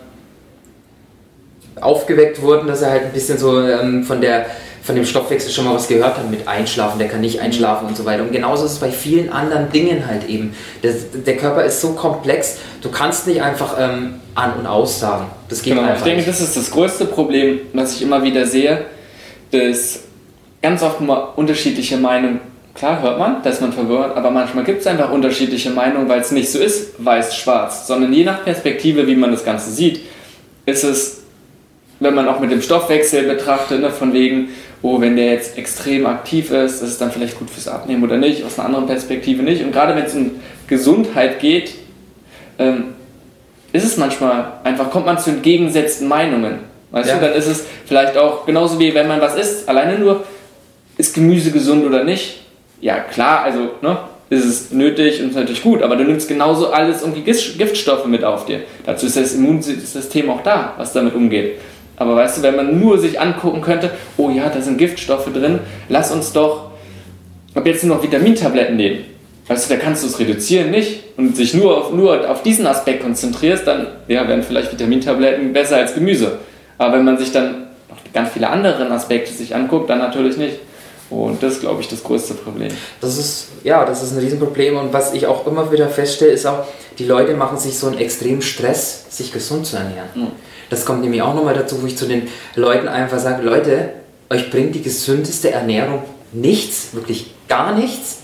[1.79, 4.47] aufgeweckt wurden, dass er halt ein bisschen so ähm, von der
[4.83, 7.95] von dem Stoffwechsel schon mal was gehört haben mit Einschlafen, der kann nicht einschlafen und
[7.95, 8.23] so weiter.
[8.23, 10.55] Und genauso ist es bei vielen anderen Dingen halt eben.
[10.81, 15.25] Der, der Körper ist so komplex, du kannst nicht einfach ähm, an- und aus sagen.
[15.49, 16.29] Das geht genau, einfach Ich denke, nicht.
[16.29, 18.85] das ist das größte Problem, was ich immer wieder sehe,
[19.51, 19.99] dass
[20.61, 22.39] ganz oft nur unterschiedliche Meinungen
[22.73, 26.31] Klar hört man, dass man verwirrt, aber manchmal gibt es einfach unterschiedliche Meinungen, weil es
[26.31, 30.01] nicht so ist, weiß-schwarz, sondern je nach Perspektive, wie man das Ganze sieht,
[30.65, 31.23] ist es,
[31.99, 34.49] wenn man auch mit dem Stoffwechsel betrachtet, ne, von wegen,
[34.81, 38.17] oh, wenn der jetzt extrem aktiv ist, ist es dann vielleicht gut fürs Abnehmen oder
[38.17, 39.63] nicht, aus einer anderen Perspektive nicht.
[39.63, 40.31] Und gerade wenn es um
[40.67, 41.75] Gesundheit geht,
[42.57, 42.95] ähm,
[43.73, 46.59] ist es manchmal einfach, kommt man zu entgegengesetzten Meinungen.
[46.91, 47.15] Weißt ja.
[47.15, 50.25] du, dann ist es vielleicht auch genauso wie wenn man was isst, alleine nur,
[50.97, 52.41] ist Gemüse gesund oder nicht?
[52.81, 53.97] Ja, klar, also, ne,
[54.29, 58.23] ist es nötig und ist natürlich gut, aber du nimmst genauso alles irgendwie Giftstoffe mit
[58.23, 58.61] auf dir.
[58.85, 61.59] Dazu ist das Immunsystem auch da, was damit umgeht.
[62.01, 65.59] Aber weißt du, wenn man nur sich angucken könnte, oh ja, da sind Giftstoffe drin,
[65.87, 66.71] lass uns doch
[67.53, 69.05] ab jetzt nur noch Vitamintabletten nehmen.
[69.47, 71.03] Weißt du, da kannst du es reduzieren, nicht?
[71.17, 75.75] Und sich nur auf, nur auf diesen Aspekt konzentrierst, dann ja, werden vielleicht Vitamintabletten besser
[75.77, 76.39] als Gemüse.
[76.79, 80.57] Aber wenn man sich dann noch ganz viele andere Aspekte sich anguckt, dann natürlich nicht.
[81.11, 82.71] Und das ist, glaube ich, das größte Problem.
[82.99, 84.75] Das ist, ja, das ist ein Riesenproblem.
[84.75, 86.65] Und was ich auch immer wieder feststelle, ist auch,
[86.97, 90.09] die Leute machen sich so einen extremen Stress, sich gesund zu ernähren.
[90.15, 90.31] Mhm.
[90.71, 93.89] Das kommt nämlich auch nochmal dazu, wo ich zu den Leuten einfach sage, Leute,
[94.29, 96.01] euch bringt die gesündeste Ernährung
[96.31, 98.19] nichts, wirklich gar nichts,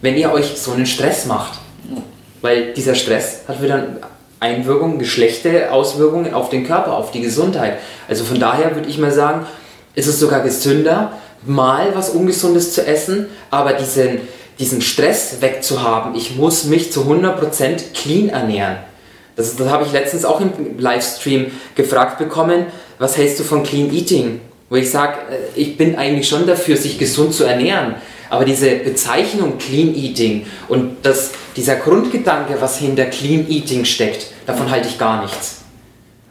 [0.00, 1.58] wenn ihr euch so einen Stress macht.
[2.40, 3.84] Weil dieser Stress hat wieder
[4.38, 7.78] Einwirkungen, schlechte Auswirkungen auf den Körper, auf die Gesundheit.
[8.08, 9.44] Also von daher würde ich mal sagen,
[9.96, 11.14] ist es sogar gesünder,
[11.44, 14.20] mal was Ungesundes zu essen, aber diesen,
[14.60, 18.76] diesen Stress wegzuhaben, ich muss mich zu 100% clean ernähren
[19.36, 22.66] das, das habe ich letztens auch im Livestream gefragt bekommen.
[22.98, 24.40] Was hältst du von Clean Eating?
[24.68, 27.96] Wo ich sage, äh, ich bin eigentlich schon dafür, sich gesund zu ernähren.
[28.30, 34.70] Aber diese Bezeichnung Clean Eating und das, dieser Grundgedanke, was hinter Clean Eating steckt, davon
[34.70, 35.58] halte ich gar nichts.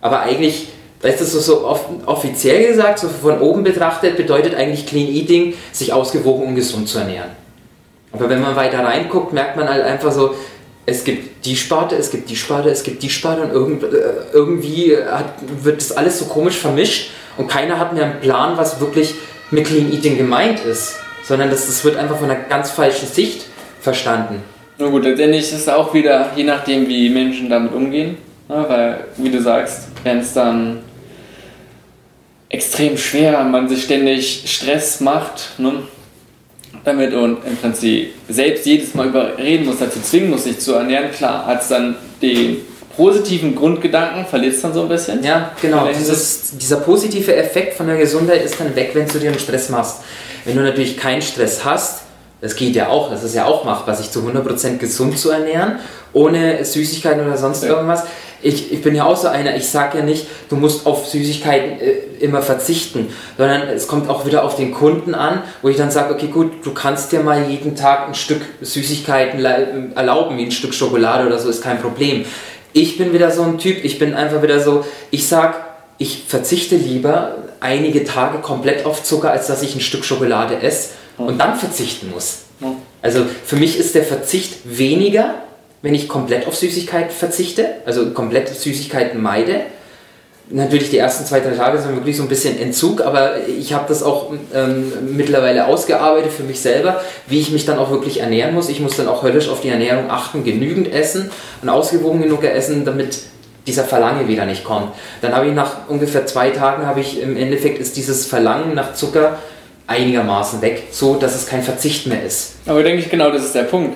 [0.01, 0.69] Aber eigentlich,
[1.01, 1.77] weißt du, so, so
[2.07, 6.97] offiziell gesagt, so von oben betrachtet, bedeutet eigentlich Clean Eating, sich ausgewogen und gesund zu
[6.97, 7.29] ernähren.
[8.11, 10.33] Aber wenn man weiter reinguckt, merkt man halt einfach so,
[10.85, 13.87] es gibt die Sparte, es gibt die Sparte, es gibt die Sparte und irgend, äh,
[14.33, 18.79] irgendwie hat, wird das alles so komisch vermischt und keiner hat mehr einen Plan, was
[18.79, 19.15] wirklich
[19.51, 23.45] mit Clean Eating gemeint ist, sondern das, das wird einfach von einer ganz falschen Sicht
[23.79, 24.43] verstanden.
[24.77, 28.17] Na gut, letztendlich ist es auch wieder, je nachdem, wie Menschen damit umgehen,
[28.49, 30.79] ne, weil, wie du sagst, wenn es dann
[32.49, 35.83] extrem schwer, man sich ständig Stress macht, ne,
[36.83, 41.11] damit und im Prinzip selbst jedes Mal überreden muss, dazu zwingen muss, sich zu ernähren,
[41.11, 42.57] klar, hat es dann den
[42.95, 45.23] positiven Grundgedanken, verliert es dann so ein bisschen.
[45.23, 45.87] Ja, genau.
[45.87, 49.69] Dieses, dieser positive Effekt von der Gesundheit ist dann weg, wenn du dir einen Stress
[49.69, 50.01] machst.
[50.45, 52.01] Wenn du natürlich keinen Stress hast,
[52.41, 55.79] das geht ja auch, das ist ja auch machbar, sich zu 100% gesund zu ernähren,
[56.13, 57.69] ohne Süßigkeiten oder sonst ja.
[57.69, 58.03] irgendwas
[58.43, 61.79] ich, ich bin ja auch so einer, ich sage ja nicht, du musst auf Süßigkeiten
[61.79, 65.91] äh, immer verzichten, sondern es kommt auch wieder auf den Kunden an, wo ich dann
[65.91, 69.43] sage, okay gut, du kannst dir mal jeden Tag ein Stück Süßigkeiten
[69.95, 72.25] erlauben, wie ein Stück Schokolade oder so, ist kein Problem.
[72.73, 75.55] Ich bin wieder so ein Typ, ich bin einfach wieder so, ich sag,
[75.97, 80.91] ich verzichte lieber einige Tage komplett auf Zucker, als dass ich ein Stück Schokolade esse
[81.17, 82.39] und dann verzichten muss.
[83.01, 85.35] Also für mich ist der Verzicht weniger
[85.81, 89.61] wenn ich komplett auf Süßigkeiten verzichte, also komplett Süßigkeiten meide,
[90.53, 93.85] Natürlich die ersten zwei, drei Tage sind wirklich so ein bisschen Entzug, aber ich habe
[93.87, 98.53] das auch ähm, mittlerweile ausgearbeitet für mich selber, wie ich mich dann auch wirklich ernähren
[98.53, 98.67] muss.
[98.67, 102.83] Ich muss dann auch höllisch auf die Ernährung achten, genügend essen und ausgewogen genug essen,
[102.83, 103.19] damit
[103.65, 104.91] dieser Verlangen wieder nicht kommt.
[105.21, 108.93] Dann habe ich nach ungefähr zwei Tagen, habe ich im Endeffekt ist dieses Verlangen nach
[108.93, 109.37] Zucker
[109.87, 112.55] einigermaßen weg, so dass es kein Verzicht mehr ist.
[112.65, 113.95] Aber denke ich genau, das ist der Punkt.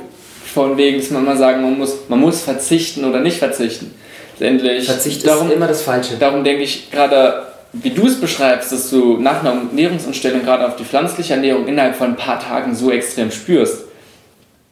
[0.55, 3.93] Von wegen, dass man mal sagen, man muss, man muss verzichten oder nicht verzichten.
[4.39, 4.85] Letztendlich.
[4.85, 6.15] Verzicht darum, ist immer das Falsche.
[6.17, 7.43] Darum denke ich gerade,
[7.73, 11.97] wie du es beschreibst, dass du nach einer Ernährungsumstellung gerade auf die pflanzliche Ernährung innerhalb
[11.97, 13.83] von ein paar Tagen so extrem spürst.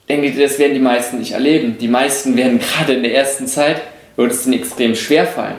[0.07, 1.77] Denke ich, das werden die meisten nicht erleben.
[1.77, 3.81] Die meisten werden gerade in der ersten Zeit,
[4.15, 5.57] wird es ihnen extrem schwer fallen.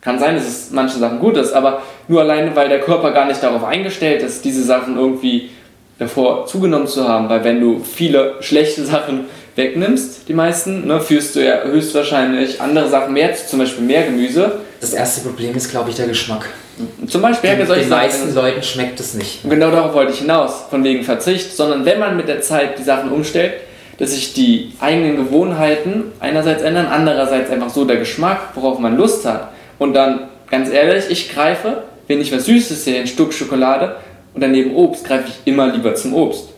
[0.00, 3.26] Kann sein, dass es manche Sachen gut ist, aber nur alleine, weil der Körper gar
[3.26, 5.50] nicht darauf eingestellt ist, diese Sachen irgendwie
[5.98, 7.28] davor zugenommen zu haben.
[7.28, 12.88] Weil wenn du viele schlechte Sachen wegnimmst, die meisten, ne, führst du ja höchstwahrscheinlich andere
[12.88, 14.60] Sachen mehr, zum Beispiel mehr Gemüse.
[14.80, 16.50] Das erste Problem ist, glaube ich, der Geschmack.
[17.06, 19.48] Zum Beispiel, den, den meisten Leuten schmeckt es nicht.
[19.48, 22.82] Genau darauf wollte ich hinaus, von wegen Verzicht, sondern wenn man mit der Zeit die
[22.82, 23.54] Sachen umstellt,
[23.98, 29.24] dass sich die eigenen Gewohnheiten einerseits ändern, andererseits einfach so der Geschmack, worauf man Lust
[29.24, 29.52] hat.
[29.78, 33.96] Und dann, ganz ehrlich, ich greife, wenn ich was Süßes sehe, ein Stück Schokolade
[34.36, 36.50] und daneben Obst, greife ich immer lieber zum Obst.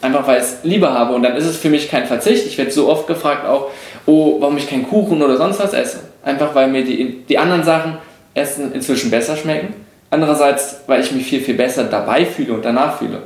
[0.00, 1.14] Einfach weil ich es lieber habe.
[1.14, 2.46] Und dann ist es für mich kein Verzicht.
[2.46, 3.70] Ich werde so oft gefragt auch,
[4.06, 6.00] oh, warum ich keinen Kuchen oder sonst was esse.
[6.24, 7.98] Einfach weil mir die, die anderen Sachen
[8.32, 9.74] essen inzwischen besser schmecken.
[10.08, 13.18] Andererseits, weil ich mich viel, viel besser dabei fühle und danach fühle.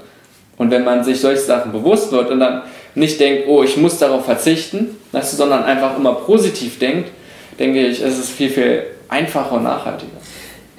[0.56, 2.62] Und wenn man sich solche Sachen bewusst wird und dann
[2.96, 7.10] nicht denkt, oh, ich muss darauf verzichten, sondern einfach immer positiv denkt,
[7.60, 10.19] denke ich, ist es viel, viel einfacher und nachhaltiger.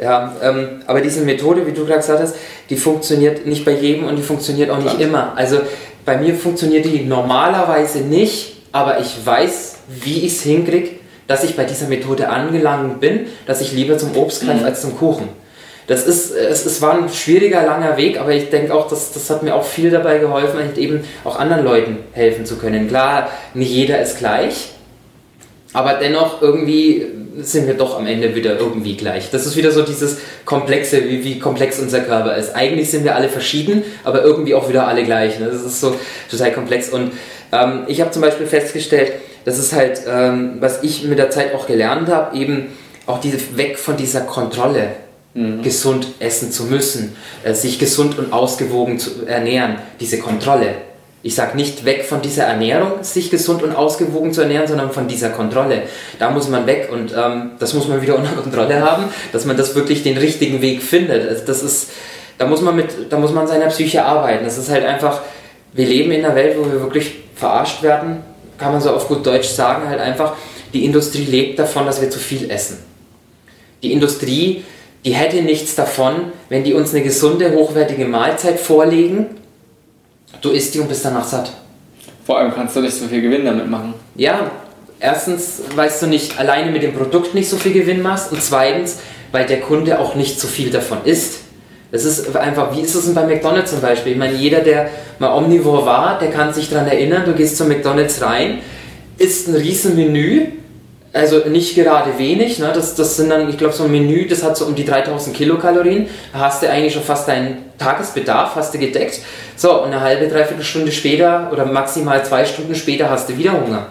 [0.01, 2.35] Ja, ähm, aber diese Methode, wie du gerade gesagt hast,
[2.71, 5.07] die funktioniert nicht bei jedem und die funktioniert auch nicht Klar.
[5.07, 5.33] immer.
[5.35, 5.59] Also
[6.05, 10.89] bei mir funktioniert die normalerweise nicht, aber ich weiß, wie ich es hinkriege,
[11.27, 14.65] dass ich bei dieser Methode angelangt bin, dass ich lieber zum Obst greife mhm.
[14.65, 15.29] als zum Kuchen.
[15.85, 19.29] Das ist, es, es war ein schwieriger, langer Weg, aber ich denke auch, dass, das
[19.29, 22.87] hat mir auch viel dabei geholfen, halt eben auch anderen Leuten helfen zu können.
[22.87, 24.69] Klar, nicht jeder ist gleich,
[25.73, 27.05] aber dennoch irgendwie
[27.39, 29.29] sind wir doch am Ende wieder irgendwie gleich.
[29.31, 32.55] Das ist wieder so dieses Komplexe, wie, wie komplex unser Körper ist.
[32.55, 35.39] Eigentlich sind wir alle verschieden, aber irgendwie auch wieder alle gleich.
[35.39, 35.47] Ne?
[35.47, 35.95] Das ist so
[36.29, 36.89] total komplex.
[36.89, 37.11] Und
[37.51, 39.13] ähm, ich habe zum Beispiel festgestellt,
[39.45, 42.67] das ist halt, ähm, was ich mit der Zeit auch gelernt habe, eben
[43.05, 44.89] auch diese weg von dieser Kontrolle.
[45.33, 45.61] Mhm.
[45.61, 47.15] gesund essen zu müssen,
[47.45, 50.75] äh, sich gesund und ausgewogen zu ernähren, diese Kontrolle
[51.23, 55.07] ich sage nicht weg von dieser Ernährung, sich gesund und ausgewogen zu ernähren, sondern von
[55.07, 55.83] dieser Kontrolle.
[56.17, 59.55] Da muss man weg und ähm, das muss man wieder unter Kontrolle haben, dass man
[59.55, 61.29] das wirklich den richtigen Weg findet.
[61.29, 61.91] Also das ist,
[62.37, 64.45] da muss man mit, da muss man seiner Psyche arbeiten.
[64.45, 65.21] Das ist halt einfach,
[65.73, 68.23] wir leben in einer Welt, wo wir wirklich verarscht werden,
[68.57, 70.33] kann man so auf gut Deutsch sagen, halt einfach,
[70.73, 72.79] die Industrie lebt davon, dass wir zu viel essen.
[73.83, 74.63] Die Industrie,
[75.05, 79.40] die hätte nichts davon, wenn die uns eine gesunde, hochwertige Mahlzeit vorlegen
[80.39, 81.51] Du isst die und bist danach satt.
[82.25, 83.93] Vor allem kannst du nicht so viel Gewinn damit machen.
[84.15, 84.51] Ja,
[84.99, 88.99] erstens, weißt du nicht alleine mit dem Produkt nicht so viel Gewinn machst und zweitens,
[89.31, 91.39] weil der Kunde auch nicht so viel davon isst.
[91.91, 94.13] Das ist einfach, wie ist es denn bei McDonalds zum Beispiel?
[94.13, 97.65] Ich meine, jeder, der mal Omnivore war, der kann sich daran erinnern, du gehst zu
[97.65, 98.59] McDonalds rein,
[99.17, 100.47] isst ein riesen Menü,
[101.13, 102.71] also nicht gerade wenig, ne?
[102.73, 105.35] das, das sind dann, ich glaube, so ein Menü, das hat so um die 3000
[105.35, 106.07] Kilokalorien.
[106.31, 109.19] Da hast du eigentlich schon fast deinen Tagesbedarf, hast du gedeckt.
[109.57, 113.51] So, und eine halbe, dreiviertel Stunde später oder maximal zwei Stunden später hast du wieder
[113.51, 113.87] Hunger.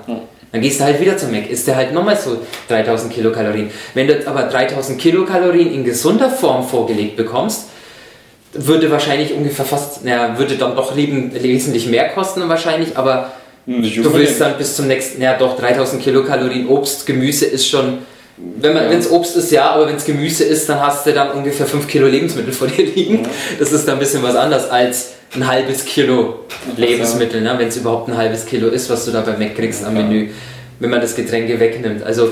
[0.53, 3.71] Dann gehst du halt wieder zum Mac, isst du halt nochmal so 3000 Kilokalorien.
[3.95, 7.67] Wenn du aber 3000 Kilokalorien in gesunder Form vorgelegt bekommst,
[8.53, 13.31] würde wahrscheinlich ungefähr fast, naja, würde dann doch leben, wesentlich mehr kosten wahrscheinlich, aber
[13.67, 17.99] Du willst dann bis zum nächsten, ja doch, 3000 Kilokalorien Obst, Gemüse ist schon,
[18.37, 18.83] wenn ja.
[18.91, 21.87] es Obst ist, ja, aber wenn es Gemüse ist, dann hast du dann ungefähr 5
[21.87, 23.25] Kilo Lebensmittel vor dir liegen.
[23.25, 23.31] Ja.
[23.59, 26.41] Das ist dann ein bisschen was anderes als ein halbes Kilo
[26.77, 27.55] Lebensmittel, ne?
[27.59, 30.31] wenn es überhaupt ein halbes Kilo ist, was du da bei Mac kriegst am Menü,
[30.81, 32.03] wenn man das Getränke wegnimmt.
[32.03, 32.31] Also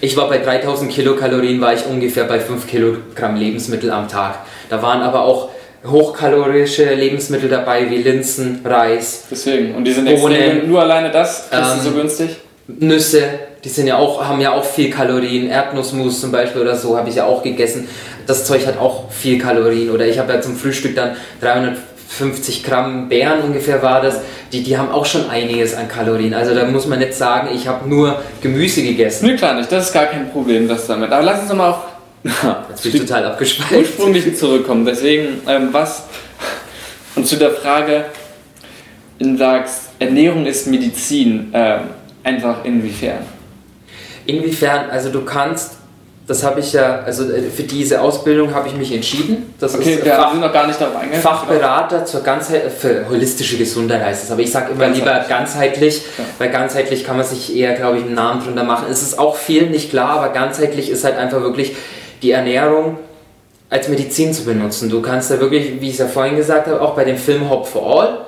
[0.00, 4.38] ich war bei 3000 Kilokalorien, war ich ungefähr bei 5 Kilogramm Lebensmittel am Tag.
[4.70, 5.50] Da waren aber auch
[5.86, 9.24] hochkalorische Lebensmittel dabei, wie Linsen, Reis.
[9.30, 9.74] Deswegen.
[9.74, 12.36] Und die sind Bohnen, extrem, nur alleine das kriegst ähm, so günstig?
[12.66, 13.22] Nüsse,
[13.64, 15.48] die sind ja auch, haben ja auch viel Kalorien.
[15.48, 17.88] Erdnussmus zum Beispiel oder so habe ich ja auch gegessen.
[18.26, 19.90] Das Zeug hat auch viel Kalorien.
[19.90, 24.20] Oder ich habe ja zum Frühstück dann 350 Gramm Beeren ungefähr war das.
[24.52, 26.34] Die, die haben auch schon einiges an Kalorien.
[26.34, 29.26] Also da muss man nicht sagen, ich habe nur Gemüse gegessen.
[29.26, 29.72] Nee, klar nicht.
[29.72, 31.10] Das ist gar kein Problem, das damit.
[31.10, 33.78] Aber lass uns doch mal auch Jetzt bin ich total abgespeichert.
[33.78, 34.84] Ursprünglich zurückkommen.
[34.84, 36.04] Deswegen, ähm, was.
[37.14, 38.06] Und zu der Frage,
[39.18, 41.80] du sagst, Ernährung ist Medizin, ähm,
[42.22, 43.24] einfach inwiefern?
[44.26, 45.78] Inwiefern, also du kannst
[46.28, 49.54] das habe ich ja, also äh, für diese Ausbildung habe ich mich entschieden.
[49.58, 51.22] Das okay, ist wir Fach, sind noch gar nicht darauf eingegangen.
[51.22, 54.30] Fachberater zur Ganzheit, für holistische Gesundheit heißt es.
[54.30, 56.24] Aber ich sage immer lieber ganzheitlich, ja.
[56.36, 58.88] weil ganzheitlich kann man sich eher, glaube ich, einen Namen drunter machen.
[58.90, 61.76] Es ist auch vielen nicht klar, aber ganzheitlich ist halt einfach wirklich
[62.22, 62.98] die Ernährung
[63.70, 64.88] als Medizin zu benutzen.
[64.88, 67.50] Du kannst da wirklich, wie ich es ja vorhin gesagt habe, auch bei dem Film
[67.50, 68.26] Hop for All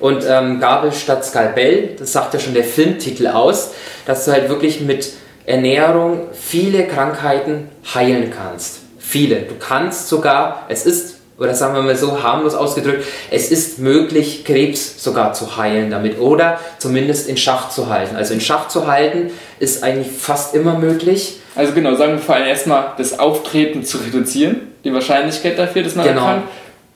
[0.00, 3.72] und ähm, Gabel statt Skalpell, das sagt ja schon der Filmtitel aus,
[4.06, 5.12] dass du halt wirklich mit
[5.44, 8.80] Ernährung viele Krankheiten heilen kannst.
[8.98, 9.36] Viele.
[9.36, 14.44] Du kannst sogar, es ist, oder sagen wir mal so harmlos ausgedrückt, es ist möglich,
[14.44, 18.16] Krebs sogar zu heilen damit oder zumindest in Schach zu halten.
[18.16, 21.40] Also in Schach zu halten ist eigentlich fast immer möglich.
[21.54, 25.94] Also genau, sagen wir vor allem erstmal, das Auftreten zu reduzieren, die Wahrscheinlichkeit dafür, dass
[25.94, 26.20] man genau.
[26.20, 26.48] erkrankt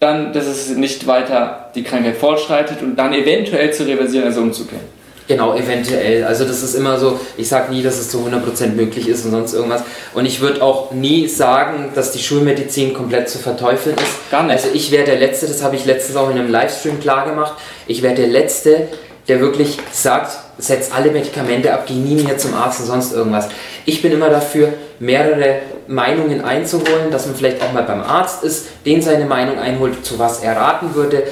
[0.02, 4.84] dann, dass es nicht weiter die Krankheit fortschreitet und dann eventuell zu reversieren, also umzukehren.
[5.28, 6.24] Genau, eventuell.
[6.24, 9.30] Also das ist immer so, ich sage nie, dass es zu 100% möglich ist und
[9.30, 9.82] sonst irgendwas.
[10.14, 14.30] Und ich würde auch nie sagen, dass die Schulmedizin komplett zu verteufeln ist.
[14.30, 14.52] Gar nicht.
[14.52, 17.54] Also ich wäre der Letzte, das habe ich letztens auch in einem Livestream klar gemacht,
[17.86, 18.88] ich wäre der Letzte,
[19.28, 23.48] der wirklich sagt, setz alle Medikamente ab, geh nie mehr zum Arzt und sonst irgendwas.
[23.84, 28.66] Ich bin immer dafür, mehrere Meinungen einzuholen, dass man vielleicht auch mal beim Arzt ist,
[28.84, 31.22] den seine Meinung einholt, zu was er raten würde,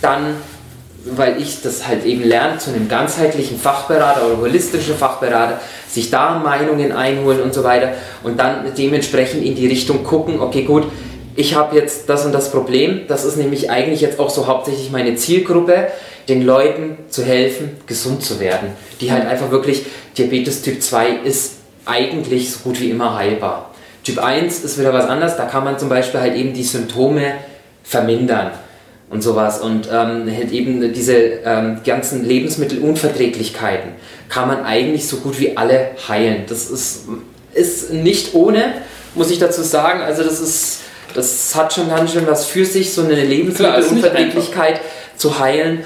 [0.00, 0.36] dann
[1.16, 6.38] weil ich das halt eben lerne, zu einem ganzheitlichen Fachberater oder holistischen Fachberater, sich da
[6.38, 7.92] Meinungen einholen und so weiter
[8.22, 10.84] und dann dementsprechend in die Richtung gucken, okay gut,
[11.36, 14.90] ich habe jetzt das und das Problem, das ist nämlich eigentlich jetzt auch so hauptsächlich
[14.90, 15.88] meine Zielgruppe,
[16.28, 19.86] den Leuten zu helfen, gesund zu werden, die halt einfach wirklich,
[20.16, 23.70] Diabetes Typ 2 ist eigentlich so gut wie immer heilbar.
[24.02, 27.34] Typ 1 ist wieder was anderes, da kann man zum Beispiel halt eben die Symptome
[27.84, 28.50] vermindern
[29.10, 29.60] und sowas.
[29.60, 33.92] Und ähm, halt eben diese ähm, ganzen Lebensmittelunverträglichkeiten
[34.28, 36.44] kann man eigentlich so gut wie alle heilen.
[36.48, 37.06] Das ist,
[37.54, 38.74] ist nicht ohne,
[39.14, 40.00] muss ich dazu sagen.
[40.00, 40.80] Also das ist,
[41.14, 44.80] das hat schon ganz schön was für sich, so eine Lebensmittelunverträglichkeit
[45.16, 45.84] zu heilen.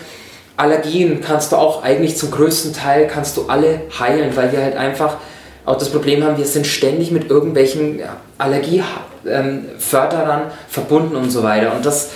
[0.57, 4.77] Allergien kannst du auch eigentlich zum größten Teil kannst du alle heilen, weil wir halt
[4.77, 5.17] einfach
[5.65, 8.01] auch das Problem haben, wir sind ständig mit irgendwelchen
[8.37, 11.75] Allergieförderern ähm, verbunden und so weiter.
[11.75, 12.11] Und das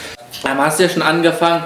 [0.45, 1.65] aber hast du ja schon angefangen,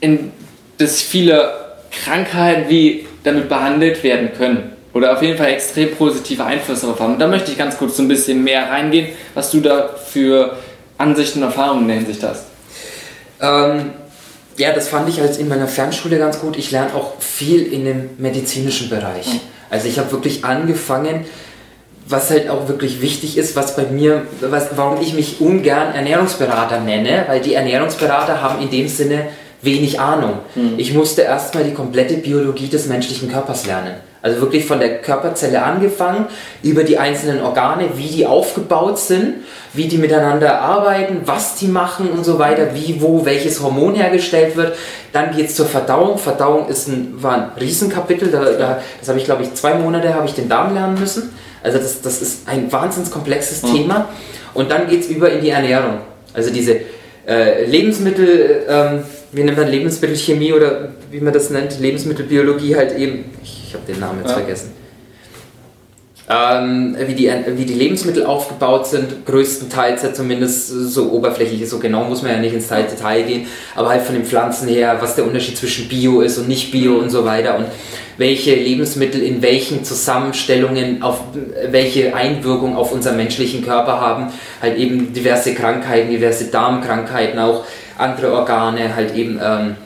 [0.00, 0.32] in,
[0.78, 1.54] dass viele
[1.90, 4.72] Krankheiten wie damit behandelt werden können.
[4.92, 7.14] Oder auf jeden Fall extrem positive Einflüsse darauf haben.
[7.14, 10.56] Und da möchte ich ganz kurz so ein bisschen mehr reingehen, was du da für
[10.98, 12.44] Ansichten und Erfahrungen in der Hinsicht hast.
[13.40, 13.90] Ähm,
[14.56, 16.56] ja, das fand ich als in meiner Fernschule ganz gut.
[16.56, 19.26] Ich lerne auch viel in dem medizinischen Bereich.
[19.26, 19.40] Mhm.
[19.68, 21.24] Also ich habe wirklich angefangen,
[22.06, 26.80] was halt auch wirklich wichtig ist, was bei mir, was, warum ich mich ungern Ernährungsberater
[26.80, 29.26] nenne, weil die Ernährungsberater haben in dem Sinne
[29.62, 30.40] wenig Ahnung.
[30.54, 30.74] Mhm.
[30.76, 33.94] Ich musste erstmal die komplette Biologie des menschlichen Körpers lernen.
[34.20, 36.26] Also wirklich von der Körperzelle angefangen,
[36.62, 39.34] über die einzelnen Organe, wie die aufgebaut sind,
[39.74, 44.56] wie die miteinander arbeiten, was die machen und so weiter, wie, wo, welches Hormon hergestellt
[44.56, 44.76] wird.
[45.12, 46.16] Dann geht es zur Verdauung.
[46.16, 50.14] Verdauung ist ein, war ein Riesenkapitel, da, da, das habe ich glaube ich zwei Monate
[50.14, 51.30] habe ich den Darm lernen müssen.
[51.64, 53.74] Also das, das ist ein wahnsinnig komplexes mhm.
[53.74, 54.08] Thema.
[54.52, 55.98] Und dann geht es über in die Ernährung.
[56.32, 56.80] Also diese
[57.26, 59.02] äh, Lebensmittel, ähm,
[59.32, 63.84] wie nennt man Lebensmittelchemie oder wie man das nennt, Lebensmittelbiologie halt eben, ich, ich habe
[63.90, 64.36] den Namen jetzt ja.
[64.36, 64.83] vergessen.
[66.26, 72.04] Ähm, wie, die, wie die Lebensmittel aufgebaut sind, größtenteils ja zumindest so oberflächlich, so genau
[72.04, 75.26] muss man ja nicht ins Detail gehen, aber halt von den Pflanzen her, was der
[75.26, 77.58] Unterschied zwischen Bio ist und nicht Bio und so weiter.
[77.58, 77.66] Und
[78.16, 81.20] welche Lebensmittel in welchen Zusammenstellungen auf
[81.70, 87.66] welche Einwirkung auf unseren menschlichen Körper haben, halt eben diverse Krankheiten, diverse Darmkrankheiten, auch
[87.98, 89.76] andere Organe, halt eben ähm,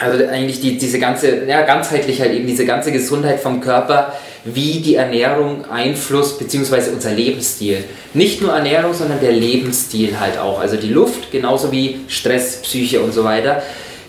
[0.00, 4.12] also eigentlich die, diese ganze, ja, ganzheitlich halt eben diese ganze Gesundheit vom Körper,
[4.44, 7.84] wie die Ernährung Einfluss, beziehungsweise unser Lebensstil.
[8.14, 10.60] Nicht nur Ernährung, sondern der Lebensstil halt auch.
[10.60, 13.62] Also die Luft, genauso wie Stress, Psyche und so weiter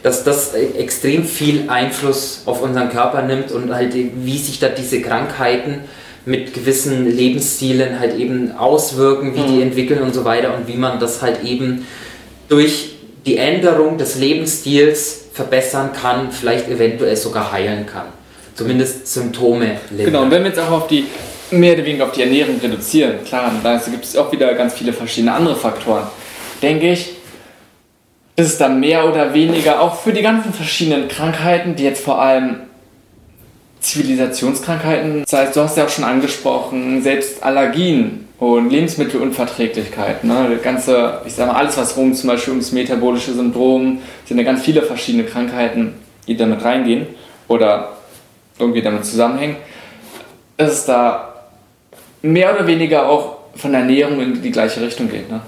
[0.03, 5.01] dass das extrem viel Einfluss auf unseren Körper nimmt und halt wie sich da diese
[5.01, 5.81] Krankheiten
[6.25, 9.47] mit gewissen Lebensstilen halt eben auswirken, wie mhm.
[9.47, 11.85] die entwickeln und so weiter und wie man das halt eben
[12.47, 18.07] durch die Änderung des Lebensstils verbessern kann, vielleicht eventuell sogar heilen kann.
[18.55, 20.05] Zumindest Symptome lindern.
[20.05, 21.05] Genau, und wenn wir jetzt auch auf die
[21.51, 24.93] mehr oder weniger auf die Ernährung reduzieren, klar, da gibt es auch wieder ganz viele
[24.93, 26.03] verschiedene andere Faktoren,
[26.61, 27.15] denke ich,
[28.35, 32.21] ist es dann mehr oder weniger auch für die ganzen verschiedenen Krankheiten, die jetzt vor
[32.21, 32.61] allem
[33.81, 40.47] Zivilisationskrankheiten, das heißt, du hast ja auch schon angesprochen, selbst Allergien und Lebensmittelunverträglichkeit, ne?
[40.51, 44.43] Das ganze, ich sag mal, alles was rum, zum Beispiel ums metabolische Syndrom, sind ja
[44.43, 45.93] ganz viele verschiedene Krankheiten,
[46.27, 47.05] die damit reingehen
[47.47, 47.89] oder
[48.57, 49.57] irgendwie damit zusammenhängen.
[50.57, 51.35] Ist es da
[52.23, 55.29] mehr oder weniger auch von der Ernährung in die gleiche Richtung geht.
[55.29, 55.41] Ne?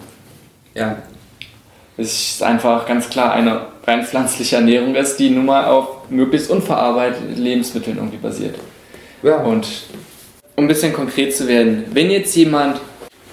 [0.75, 0.97] Ja.
[1.97, 6.51] Es ist einfach ganz klar eine rein pflanzliche Ernährung ist, die nun mal auf möglichst
[6.51, 8.55] unverarbeiteten Lebensmitteln irgendwie basiert.
[9.23, 9.37] Ja.
[9.37, 9.67] Und
[10.55, 12.79] um ein bisschen konkret zu werden, wenn jetzt jemand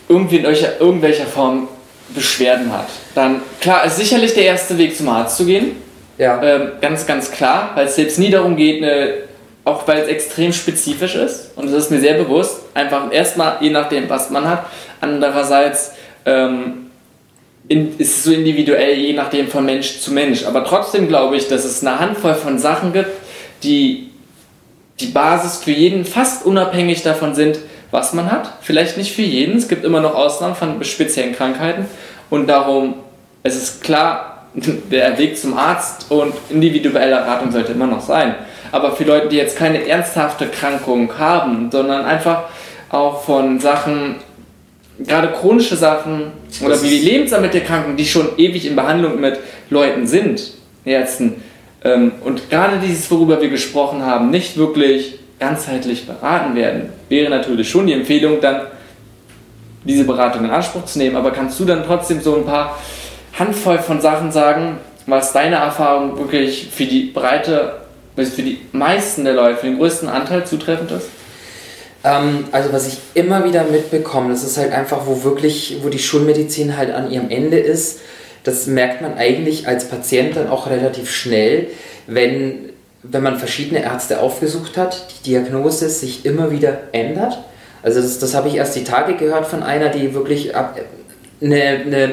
[0.08, 1.68] irgendwie in irgendwelcher, irgendwelcher Form
[2.14, 5.76] Beschwerden hat, dann klar ist sicherlich der erste Weg zum Arzt zu gehen.
[6.18, 6.42] Ja.
[6.42, 9.14] Ähm, ganz, ganz klar, weil es jetzt nie darum geht, eine,
[9.64, 13.70] auch weil es extrem spezifisch ist und das ist mir sehr bewusst, einfach erstmal je
[13.70, 14.66] nachdem, was man hat.
[15.00, 15.92] Andererseits
[16.26, 16.90] ähm,
[17.68, 20.44] in, ist es so individuell, je nachdem von Mensch zu Mensch.
[20.44, 23.10] Aber trotzdem glaube ich, dass es eine Handvoll von Sachen gibt,
[23.62, 24.09] die
[25.00, 27.58] die Basis für jeden fast unabhängig davon sind,
[27.90, 28.52] was man hat.
[28.60, 31.86] Vielleicht nicht für jeden, es gibt immer noch Ausnahmen von speziellen Krankheiten
[32.28, 32.94] und darum,
[33.42, 38.34] es ist klar, der Weg zum Arzt und individuelle Beratung sollte immer noch sein.
[38.72, 42.44] Aber für Leute, die jetzt keine ernsthafte Krankung haben, sondern einfach
[42.88, 44.16] auch von Sachen,
[44.98, 46.32] gerade chronische Sachen
[46.64, 49.38] oder wie die Lebensmittelkranken, die schon ewig in Behandlung mit
[49.70, 50.52] Leuten sind,
[50.84, 51.42] Ärzten,
[51.82, 57.86] und gerade dieses, worüber wir gesprochen haben, nicht wirklich ganzheitlich beraten werden, wäre natürlich schon
[57.86, 58.66] die Empfehlung, dann
[59.84, 61.16] diese Beratung in Anspruch zu nehmen.
[61.16, 62.78] Aber kannst du dann trotzdem so ein paar
[63.38, 67.80] Handvoll von Sachen sagen, was deine Erfahrung wirklich für die breite,
[68.16, 71.08] für die meisten der Leute, für den größten Anteil zutreffend ist?
[72.04, 75.98] Ähm, also was ich immer wieder mitbekomme, das ist halt einfach, wo wirklich, wo die
[75.98, 78.00] Schulmedizin halt an ihrem Ende ist,
[78.44, 81.68] das merkt man eigentlich als Patient dann auch relativ schnell,
[82.06, 82.70] wenn,
[83.02, 87.38] wenn man verschiedene Ärzte aufgesucht hat, die Diagnose sich immer wieder ändert.
[87.82, 90.74] Also das, das habe ich erst die Tage gehört von einer, die wirklich eine,
[91.40, 92.12] eine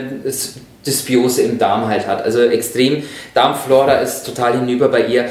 [0.85, 2.23] Dysbiose im Darm halt hat.
[2.23, 3.03] Also extrem,
[3.33, 5.29] Darmflora ist total hinüber bei ihr.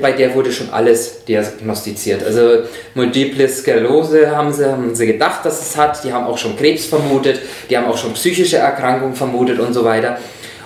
[0.00, 2.24] Bei der wurde schon alles diagnostiziert.
[2.24, 2.62] Also
[2.94, 6.02] Multiple Sklerose haben sie, haben sie gedacht, dass es hat.
[6.04, 7.40] Die haben auch schon Krebs vermutet.
[7.68, 10.18] Die haben auch schon psychische Erkrankungen vermutet und so weiter.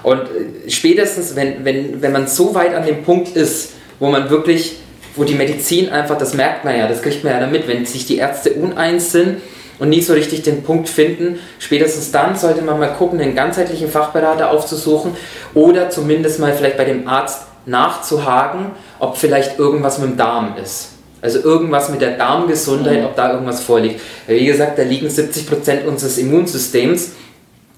[0.03, 4.31] Und äh, spätestens, wenn, wenn, wenn man so weit an dem Punkt ist, wo man
[4.31, 4.77] wirklich,
[5.17, 8.07] wo die Medizin einfach, das merkt man ja, das kriegt man ja damit, wenn sich
[8.07, 9.39] die Ärzte uneins sind
[9.79, 13.89] und nie so richtig den Punkt finden, spätestens dann sollte man mal gucken, einen ganzheitlichen
[13.89, 15.17] Fachberater aufzusuchen
[15.55, 18.67] oder zumindest mal vielleicht bei dem Arzt nachzuhaken,
[18.99, 20.93] ob vielleicht irgendwas mit dem Darm ist.
[21.21, 24.01] Also irgendwas mit der Darmgesundheit, ob da irgendwas vorliegt.
[24.27, 27.13] Wie gesagt, da liegen 70% unseres Immunsystems.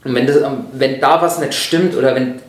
[0.04, 0.36] Und wenn, das,
[0.72, 2.40] wenn da was nicht stimmt oder wenn,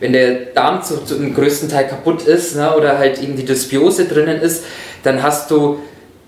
[0.00, 4.06] wenn der Darm zu, zu dem größten Teil kaputt ist ne, oder halt irgendwie Dysbiose
[4.06, 4.64] drinnen ist,
[5.02, 5.80] dann hast du,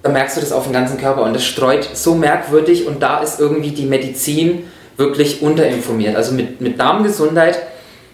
[0.02, 3.20] dann merkst du das auf den ganzen Körper und das streut so merkwürdig und da
[3.20, 4.64] ist irgendwie die Medizin
[4.96, 6.14] wirklich unterinformiert.
[6.14, 7.58] Also mit, mit Darmgesundheit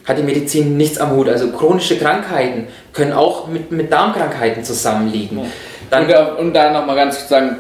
[0.07, 1.29] hat die Medizin nichts am Hut.
[1.29, 5.41] Also chronische Krankheiten können auch mit, mit Darmkrankheiten zusammenliegen.
[5.91, 7.57] Dann und, da, und da nochmal ganz kurz sagen,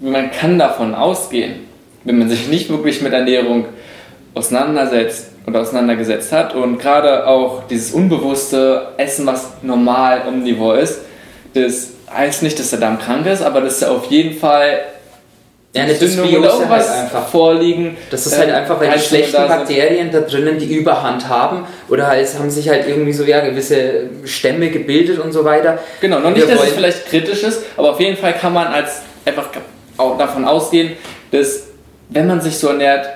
[0.00, 1.66] man kann davon ausgehen,
[2.04, 3.66] wenn man sich nicht wirklich mit Ernährung
[4.34, 11.00] auseinandersetzt oder auseinandergesetzt hat und gerade auch dieses unbewusste Essen, was normal omnivor ist,
[11.54, 14.80] das heißt nicht, dass der Darm krank ist, aber dass er auf jeden Fall
[15.74, 17.28] ja, eine Dysbiose halt einfach.
[17.28, 17.96] vorliegen.
[18.10, 21.66] Das ist halt ähm, einfach, weil die schlechten da Bakterien da drinnen die Überhand haben
[21.88, 25.78] oder halt haben sich halt irgendwie so ja gewisse Stämme gebildet und so weiter.
[26.00, 29.02] Genau, noch nicht, dass es vielleicht kritisch ist, aber auf jeden Fall kann man als
[29.24, 29.48] einfach
[29.98, 30.92] auch davon ausgehen,
[31.30, 31.64] dass
[32.08, 33.06] wenn man sich so ernährt,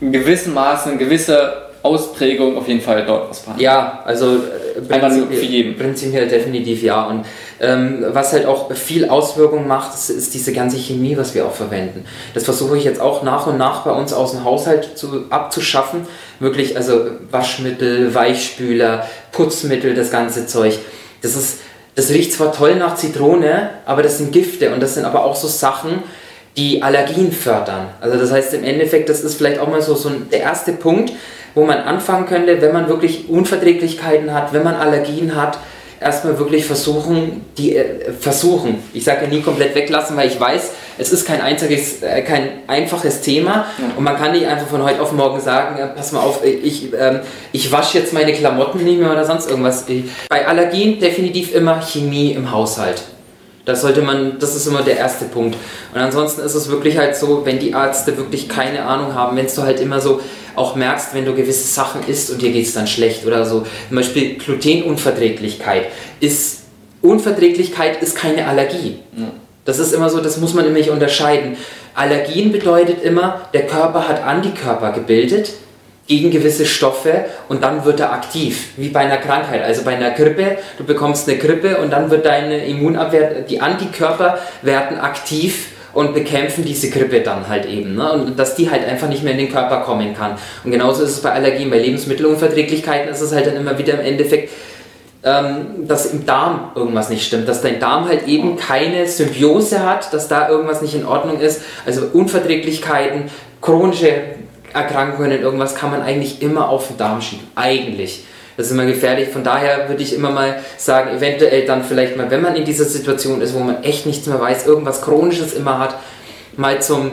[0.00, 3.62] in gewissem Maße eine gewisse Ausprägung auf jeden Fall dort was vorhanden.
[3.62, 5.76] Ja, also äh, jeden.
[5.76, 7.04] Prinzipiell definitiv ja.
[7.04, 7.24] Und
[7.60, 11.52] ähm, was halt auch viel Auswirkungen macht, ist, ist, diese ganze Chemie, was wir auch
[11.52, 12.04] verwenden.
[12.34, 16.06] Das versuche ich jetzt auch nach und nach bei uns aus dem Haushalt zu, abzuschaffen.
[16.40, 20.78] Wirklich, also Waschmittel, Weichspüler, Putzmittel, das ganze Zeug.
[21.22, 21.58] Das ist,
[21.94, 25.36] das riecht zwar toll nach Zitrone, aber das sind Gifte und das sind aber auch
[25.36, 26.02] so Sachen,
[26.56, 27.88] die Allergien fördern.
[28.00, 31.12] Also das heißt im Endeffekt, das ist vielleicht auch mal so, so der erste Punkt,
[31.56, 35.58] wo man anfangen könnte, wenn man wirklich Unverträglichkeiten hat, wenn man Allergien hat,
[35.98, 38.82] erstmal wirklich versuchen, die äh, versuchen.
[38.92, 42.48] Ich sage ja nie komplett weglassen, weil ich weiß, es ist kein einziges, äh, kein
[42.66, 43.96] einfaches Thema ja.
[43.96, 46.92] und man kann nicht einfach von heute auf morgen sagen, äh, pass mal auf, ich,
[46.92, 47.20] ähm,
[47.52, 49.86] ich wasche jetzt meine Klamotten nicht mehr oder sonst irgendwas.
[50.28, 53.02] Bei Allergien definitiv immer Chemie im Haushalt.
[53.66, 55.56] Das sollte man, das ist immer der erste Punkt.
[55.92, 59.46] Und ansonsten ist es wirklich halt so, wenn die Ärzte wirklich keine Ahnung haben, wenn
[59.46, 60.20] du halt immer so
[60.54, 63.66] auch merkst, wenn du gewisse Sachen isst und dir geht es dann schlecht oder so.
[63.88, 65.86] Zum Beispiel Glutenunverträglichkeit
[66.20, 66.60] ist,
[67.02, 69.00] Unverträglichkeit ist keine Allergie.
[69.64, 71.56] Das ist immer so, das muss man nämlich unterscheiden.
[71.94, 75.50] Allergien bedeutet immer, der Körper hat Antikörper gebildet
[76.06, 79.62] gegen gewisse Stoffe und dann wird er aktiv, wie bei einer Krankheit.
[79.62, 84.38] Also bei einer Grippe, du bekommst eine Grippe und dann wird deine Immunabwehr, die Antikörper
[84.62, 87.94] werden aktiv und bekämpfen diese Grippe dann halt eben.
[87.94, 88.12] Ne?
[88.12, 90.36] Und dass die halt einfach nicht mehr in den Körper kommen kann.
[90.62, 94.00] Und genauso ist es bei Allergien, bei Lebensmittelunverträglichkeiten ist es halt dann immer wieder im
[94.00, 94.50] Endeffekt,
[95.24, 100.12] ähm, dass im Darm irgendwas nicht stimmt, dass dein Darm halt eben keine Symbiose hat,
[100.12, 101.62] dass da irgendwas nicht in Ordnung ist.
[101.86, 103.30] Also Unverträglichkeiten,
[103.60, 104.12] chronische
[104.76, 107.46] Erkrankungen, irgendwas kann man eigentlich immer auf den Darm schieben.
[107.54, 108.24] Eigentlich.
[108.56, 109.28] Das ist immer gefährlich.
[109.28, 112.84] Von daher würde ich immer mal sagen, eventuell dann vielleicht mal, wenn man in dieser
[112.84, 115.96] Situation ist, wo man echt nichts mehr weiß, irgendwas Chronisches immer hat,
[116.56, 117.12] mal zum,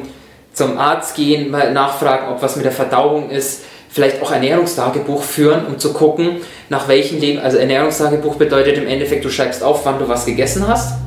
[0.53, 3.63] zum Arzt gehen, mal nachfragen, ob was mit der Verdauung ist.
[3.89, 6.37] Vielleicht auch Ernährungstagebuch führen, um zu gucken,
[6.69, 7.39] nach welchen Leben.
[7.39, 11.02] Also Ernährungstagebuch bedeutet im Endeffekt, du schreibst auf, wann du was gegessen hast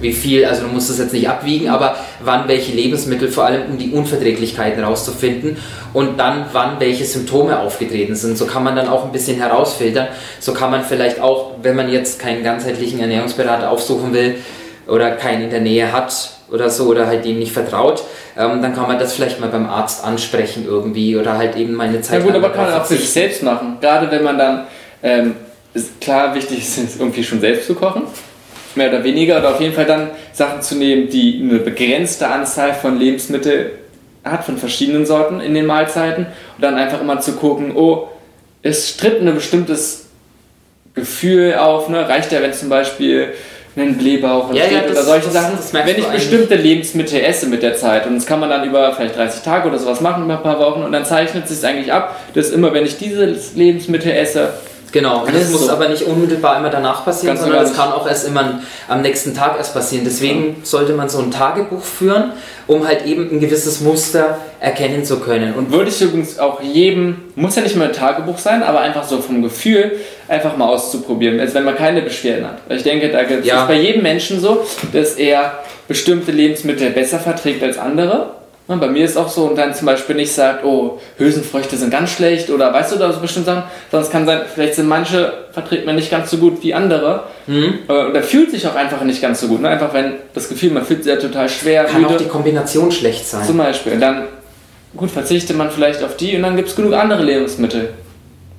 [0.00, 3.70] wie viel, also du musst es jetzt nicht abwiegen, aber wann welche Lebensmittel, vor allem
[3.70, 5.56] um die Unverträglichkeiten rauszufinden
[5.92, 8.36] und dann wann welche Symptome aufgetreten sind.
[8.36, 10.08] So kann man dann auch ein bisschen herausfiltern.
[10.40, 14.36] So kann man vielleicht auch, wenn man jetzt keinen ganzheitlichen Ernährungsberater aufsuchen will
[14.86, 18.04] oder keinen in der Nähe hat oder so oder halt dem nicht vertraut,
[18.36, 21.88] ähm, dann kann man das vielleicht mal beim Arzt ansprechen irgendwie oder halt eben mal
[21.88, 22.20] eine Zeit.
[22.20, 23.78] Ja gut, aber kann man auch für sich selbst machen.
[23.80, 24.66] Gerade wenn man dann,
[25.02, 25.34] ähm,
[25.74, 28.02] ist klar wichtig ist, irgendwie schon selbst zu kochen
[28.76, 32.74] mehr oder weniger, oder auf jeden Fall dann Sachen zu nehmen, die eine begrenzte Anzahl
[32.74, 33.70] von Lebensmitteln
[34.24, 38.08] hat, von verschiedenen Sorten in den Mahlzeiten und dann einfach immer zu gucken, oh,
[38.62, 40.06] es tritt ein bestimmtes
[40.94, 42.08] Gefühl auf, ne?
[42.08, 43.32] reicht ja, wenn zum Beispiel
[43.76, 45.56] ein Blähbauch ja, ja, oder solche das, Sachen.
[45.56, 48.92] Das wenn ich bestimmte Lebensmittel esse mit der Zeit und das kann man dann über
[48.94, 51.68] vielleicht 30 Tage oder sowas machen, über ein paar Wochen und dann zeichnet es sich
[51.68, 54.54] eigentlich ab, dass immer, wenn ich dieses Lebensmittel esse,
[54.96, 55.72] Genau, und das muss so.
[55.72, 59.34] aber nicht unmittelbar immer danach passieren, Ganz sondern das kann auch erst immer am nächsten
[59.34, 60.06] Tag erst passieren.
[60.06, 60.54] Deswegen ja.
[60.62, 62.32] sollte man so ein Tagebuch führen,
[62.66, 65.52] um halt eben ein gewisses Muster erkennen zu können.
[65.52, 69.04] Und würde ich übrigens auch jedem, muss ja nicht mal ein Tagebuch sein, aber einfach
[69.04, 69.92] so vom Gefühl
[70.28, 72.60] einfach mal auszuprobieren, als wenn man keine Beschwerden hat.
[72.70, 73.66] Ich denke, da gibt es ja.
[73.66, 74.64] bei jedem Menschen so,
[74.94, 75.58] dass er
[75.88, 78.35] bestimmte Lebensmittel besser verträgt als andere
[78.68, 81.90] Ne, bei mir ist auch so, und dann zum Beispiel nicht sagt, oh, Hülsenfrüchte sind
[81.90, 83.62] ganz schlecht oder weißt du da so bestimmt Sachen,
[83.92, 87.24] sondern es kann sein, vielleicht sind manche verträgt man nicht ganz so gut wie andere.
[87.46, 87.78] Mhm.
[87.86, 89.62] Oder fühlt sich auch einfach nicht ganz so gut.
[89.62, 89.68] Ne?
[89.68, 91.84] Einfach wenn das Gefühl, man fühlt sich ja total schwer.
[91.84, 92.14] Kann müde.
[92.14, 93.46] auch die Kombination schlecht sein.
[93.46, 93.92] Zum Beispiel.
[93.92, 94.24] Und dann,
[94.96, 97.90] gut, verzichtet man vielleicht auf die und dann gibt es genug andere Lebensmittel,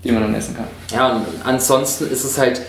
[0.06, 0.68] die man dann essen kann.
[0.96, 2.62] Ja, und ansonsten ist es halt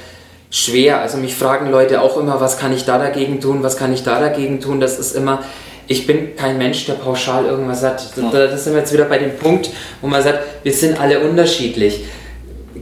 [0.51, 1.01] schwer.
[1.01, 4.03] Also mich fragen Leute auch immer, was kann ich da dagegen tun, was kann ich
[4.03, 4.81] da dagegen tun.
[4.81, 5.45] Das ist immer
[5.89, 8.13] ich bin kein Mensch, der pauschal irgendwas sagt.
[8.17, 9.71] Da, da sind wir jetzt wieder bei dem Punkt,
[10.03, 12.05] wo man sagt, wir sind alle unterschiedlich.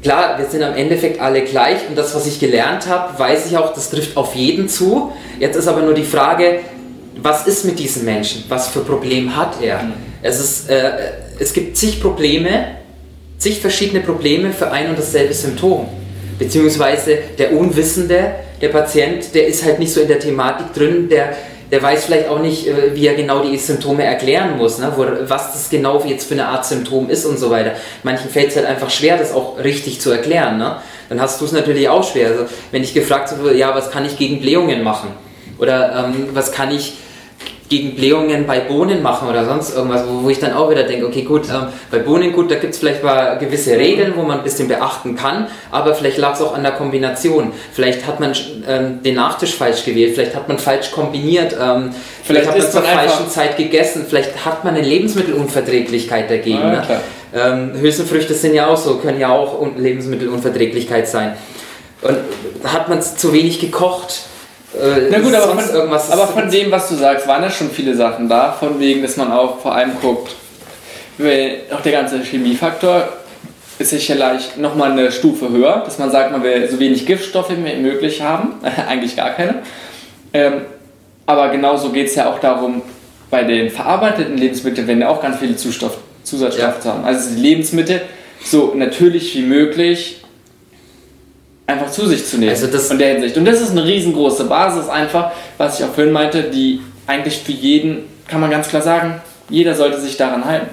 [0.02, 3.56] Klar, wir sind am Endeffekt alle gleich und das, was ich gelernt habe, weiß ich
[3.56, 5.12] auch, das trifft auf jeden zu.
[5.38, 6.60] Jetzt ist aber nur die Frage,
[7.22, 8.44] was ist mit diesem Menschen?
[8.48, 9.84] Was für Problem hat er?
[9.84, 9.92] Mhm.
[10.22, 10.90] Es, ist, äh,
[11.38, 12.76] es gibt zig Probleme,
[13.38, 15.86] zig verschiedene Probleme für ein und dasselbe Symptom.
[16.38, 21.34] Beziehungsweise der Unwissende, der Patient, der ist halt nicht so in der Thematik drin, der
[21.70, 24.92] der weiß vielleicht auch nicht, äh, wie er genau die Symptome erklären muss, ne?
[25.26, 27.72] Was das genau jetzt für eine Art Symptom ist und so weiter.
[28.02, 30.58] Manchen fällt es halt einfach schwer, das auch richtig zu erklären.
[30.58, 30.76] Ne?
[31.08, 32.28] Dann hast du es natürlich auch schwer.
[32.28, 35.10] Also, wenn ich gefragt habe, ja, was kann ich gegen Blähungen machen?
[35.58, 36.98] Oder ähm, was kann ich
[37.68, 41.06] gegen Blähungen bei Bohnen machen oder sonst irgendwas, wo, wo ich dann auch wieder denke,
[41.06, 44.38] okay gut, ähm, bei Bohnen gut, da gibt es vielleicht mal gewisse Regeln, wo man
[44.38, 47.52] ein bisschen beachten kann, aber vielleicht lag es auch an der Kombination.
[47.72, 48.32] Vielleicht hat man
[48.68, 51.90] ähm, den Nachtisch falsch gewählt, vielleicht hat man falsch kombiniert, ähm,
[52.22, 56.58] vielleicht, vielleicht, hat man zur falschen Zeit gegessen, vielleicht hat man eine Lebensmittelunverträglichkeit dagegen.
[56.58, 57.00] Ja, ne?
[57.34, 61.36] Ähm, Hülsenfrüchte sind ja auch so, können ja auch Lebensmittelunverträglichkeit sein.
[62.02, 62.18] Und
[62.64, 64.22] hat man zu wenig gekocht,
[64.80, 67.70] äh, Na gut, aber von, irgendwas aber von dem, was du sagst, waren ja schon
[67.70, 70.34] viele Sachen da, von wegen, dass man auch vor allem guckt,
[71.18, 73.08] weil auch der ganze Chemiefaktor
[73.78, 77.76] ist sicherlich nochmal eine Stufe höher, dass man sagt, man will so wenig Giftstoffe wie
[77.76, 78.54] möglich haben,
[78.88, 79.56] eigentlich gar keine.
[80.32, 80.62] Ähm,
[81.26, 82.82] aber genauso geht es ja auch darum,
[83.30, 86.92] bei den verarbeiteten Lebensmitteln werden ja auch ganz viele Zustoff, Zusatzstoffe ja.
[86.92, 87.04] haben.
[87.04, 88.02] Also die Lebensmittel
[88.44, 90.22] so natürlich wie möglich
[91.66, 92.50] einfach zu sich zu nehmen.
[92.50, 93.36] Also das von der Hinsicht.
[93.36, 97.52] Und das ist eine riesengroße Basis einfach, was ich auch vorhin meinte, die eigentlich für
[97.52, 100.68] jeden, kann man ganz klar sagen, jeder sollte sich daran halten.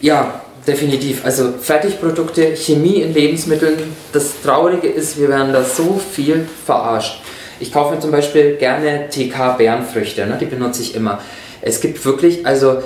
[0.00, 1.24] Ja, definitiv.
[1.24, 3.76] Also Fertigprodukte, Chemie in Lebensmitteln,
[4.12, 7.20] das Traurige ist, wir werden da so viel verarscht.
[7.60, 10.36] Ich kaufe mir zum Beispiel gerne TK Bärenfrüchte, ne?
[10.40, 11.20] die benutze ich immer.
[11.62, 12.82] Es gibt wirklich, also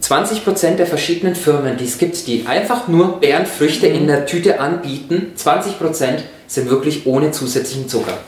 [0.00, 3.94] 20% der verschiedenen Firmen, die es gibt, die einfach nur Bärenfrüchte mhm.
[3.94, 6.20] in der Tüte anbieten, 20%
[6.52, 8.18] sind wirklich ohne zusätzlichen Zucker.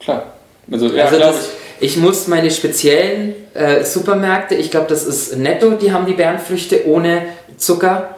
[0.00, 0.24] Klar.
[0.70, 1.36] Also, ja, also das,
[1.80, 1.92] ich.
[1.92, 6.86] ich muss meine speziellen äh, Supermärkte, ich glaube, das ist Netto, die haben die Bärenfrüchte
[6.88, 7.22] ohne
[7.56, 8.10] Zucker.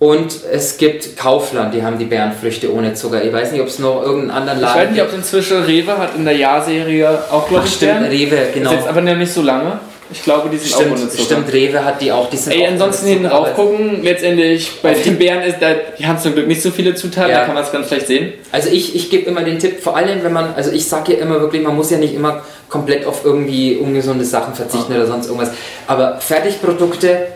[0.00, 3.24] Und es gibt Kaufland, die haben die Bärenfrüchte ohne Zucker.
[3.24, 4.82] Ich weiß nicht, ob es noch irgendeinen anderen Laden gibt.
[4.82, 8.10] Ich weiß nicht, ob es inzwischen Rewe hat in der Jahrserie auch, glaube ich, stimmt,
[8.10, 8.70] Rewe, genau.
[8.70, 9.78] Ist jetzt aber nicht so lange.
[10.10, 11.22] Ich glaube, die sind stimmt, auch ohne Zucker.
[11.24, 12.28] Stimmt, Rewe hat die auch.
[12.30, 16.18] Die sind Ey, ansonsten hinten rauf gucken, letztendlich bei den Beeren ist, da, die haben
[16.18, 17.40] zum Glück nicht so viele Zutaten, Ja.
[17.40, 18.34] da kann man es ganz schlecht sehen.
[18.52, 21.20] Also ich, ich gebe immer den Tipp, vor allem wenn man, also ich sage ja
[21.20, 25.26] immer wirklich, man muss ja nicht immer komplett auf irgendwie ungesunde Sachen verzichten oder sonst
[25.26, 25.50] irgendwas.
[25.86, 27.28] Aber Fertigprodukte,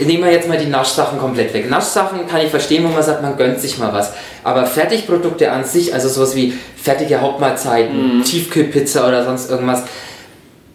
[0.00, 1.70] nehmen wir jetzt mal die Naschsachen komplett weg.
[1.70, 4.12] Naschsachen kann ich verstehen, wo man sagt, man gönnt sich mal was.
[4.44, 9.84] Aber Fertigprodukte an sich, also sowas wie fertige Hauptmahlzeiten, Tiefkühlpizza oder sonst irgendwas,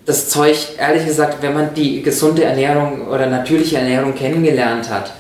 [0.06, 5.14] das Zeug, ehrlich gesagt, wenn man die gesunde Ernährung oder natürliche Ernährung kennengelernt hat,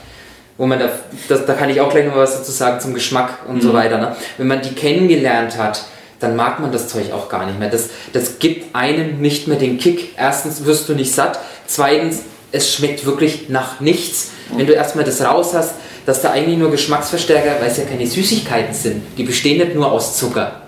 [0.57, 0.89] wo man da,
[1.27, 3.97] das, da kann ich auch gleich noch was dazu sagen zum Geschmack und so weiter,
[3.97, 4.15] ne?
[4.37, 5.83] wenn man die kennengelernt hat,
[6.19, 7.69] dann mag man das Zeug auch gar nicht mehr.
[7.69, 10.15] Das, das gibt einem nicht mehr den Kick.
[10.17, 12.21] Erstens wirst du nicht satt, zweitens,
[12.51, 14.31] es schmeckt wirklich nach nichts.
[14.55, 15.73] Wenn du erstmal das raus hast,
[16.05, 19.91] dass da eigentlich nur Geschmacksverstärker, weil es ja keine Süßigkeiten sind, die bestehen nicht nur
[19.91, 20.61] aus Zucker.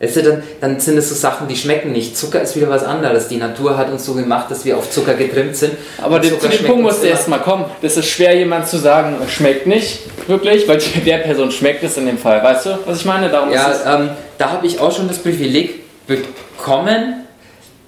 [0.00, 2.16] Weißt du, dann, dann sind es so Sachen, die schmecken nicht.
[2.16, 3.28] Zucker ist wieder was anderes.
[3.28, 5.74] Die Natur hat uns so gemacht, dass wir auf Zucker getrimmt sind.
[6.02, 7.64] Aber den, zu dem Punkt uns muss der immer- erst mal kommen.
[7.80, 12.06] Das ist schwer, jemand zu sagen, schmeckt nicht, wirklich, weil der Person schmeckt es in
[12.06, 12.42] dem Fall.
[12.42, 13.28] Weißt du, was ich meine?
[13.30, 13.84] Darum ist es.
[13.84, 17.24] Ja, ähm, da habe ich auch schon das Privileg bekommen,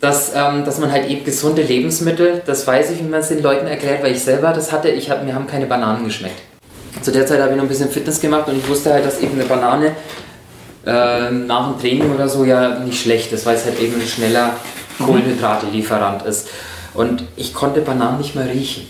[0.00, 3.42] dass, ähm, dass man halt eben gesunde Lebensmittel, das weiß ich, wie man es den
[3.42, 6.40] Leuten erklärt, weil ich selber das hatte, ich hab, mir haben keine Bananen geschmeckt.
[7.02, 9.20] Zu der Zeit habe ich noch ein bisschen Fitness gemacht und ich wusste halt, dass
[9.20, 9.92] eben eine Banane
[10.86, 14.06] ähm, nach dem Training oder so ja nicht schlecht ist, weil es halt eben ein
[14.06, 14.52] schneller
[15.04, 16.48] Kohlenhydrate-Lieferant ist.
[16.94, 18.88] Und ich konnte Bananen nicht mehr riechen.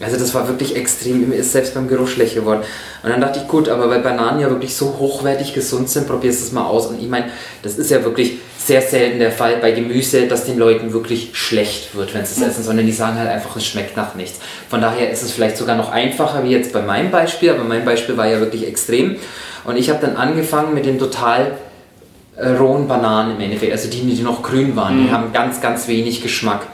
[0.00, 2.62] Also das war wirklich extrem, mir ist selbst beim Geruch schlecht geworden.
[3.02, 6.40] Und dann dachte ich, gut, aber weil Bananen ja wirklich so hochwertig gesund sind, probierst
[6.40, 6.86] du es mal aus.
[6.86, 7.26] Und ich meine,
[7.62, 11.94] das ist ja wirklich sehr selten der Fall bei Gemüse, dass den Leuten wirklich schlecht
[11.94, 14.38] wird, wenn sie es essen, sondern die sagen halt einfach, es schmeckt nach nichts.
[14.68, 17.84] Von daher ist es vielleicht sogar noch einfacher wie jetzt bei meinem Beispiel, aber mein
[17.84, 19.16] Beispiel war ja wirklich extrem.
[19.64, 21.52] Und ich habe dann angefangen mit den total
[22.36, 25.88] äh, rohen Bananen im Endeffekt, also die, die noch grün waren, die haben ganz, ganz
[25.88, 26.66] wenig Geschmack.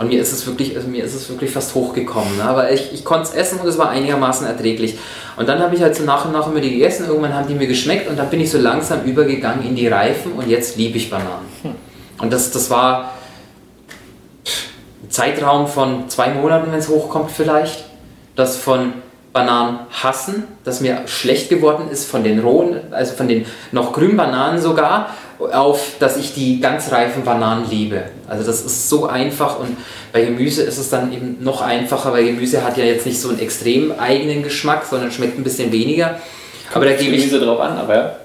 [0.00, 2.38] Und mir ist es wirklich, also mir ist es wirklich fast hochgekommen.
[2.38, 2.44] Ne?
[2.44, 4.98] Aber ich, ich konnte es essen und es war einigermaßen erträglich.
[5.36, 7.04] Und dann habe ich halt so nach und nach immer die gegessen.
[7.06, 10.32] Irgendwann haben die mir geschmeckt und dann bin ich so langsam übergegangen in die Reifen
[10.32, 11.44] und jetzt liebe ich Bananen.
[12.16, 13.12] Und das, das war
[15.04, 17.84] ein Zeitraum von zwei Monaten, wenn es hochkommt vielleicht.
[18.36, 18.94] Das von
[19.34, 24.16] Bananen hassen, das mir schlecht geworden ist von den rohen, also von den noch grünen
[24.16, 25.10] Bananen sogar,
[25.40, 28.02] auf, dass ich die ganz reifen Bananen liebe.
[28.28, 29.76] Also das ist so einfach und
[30.12, 33.28] bei Gemüse ist es dann eben noch einfacher, weil Gemüse hat ja jetzt nicht so
[33.30, 36.20] einen extrem eigenen Geschmack, sondern schmeckt ein bisschen weniger.
[36.72, 38.16] Aber da gebe ich Gemüse drauf an, aber ja.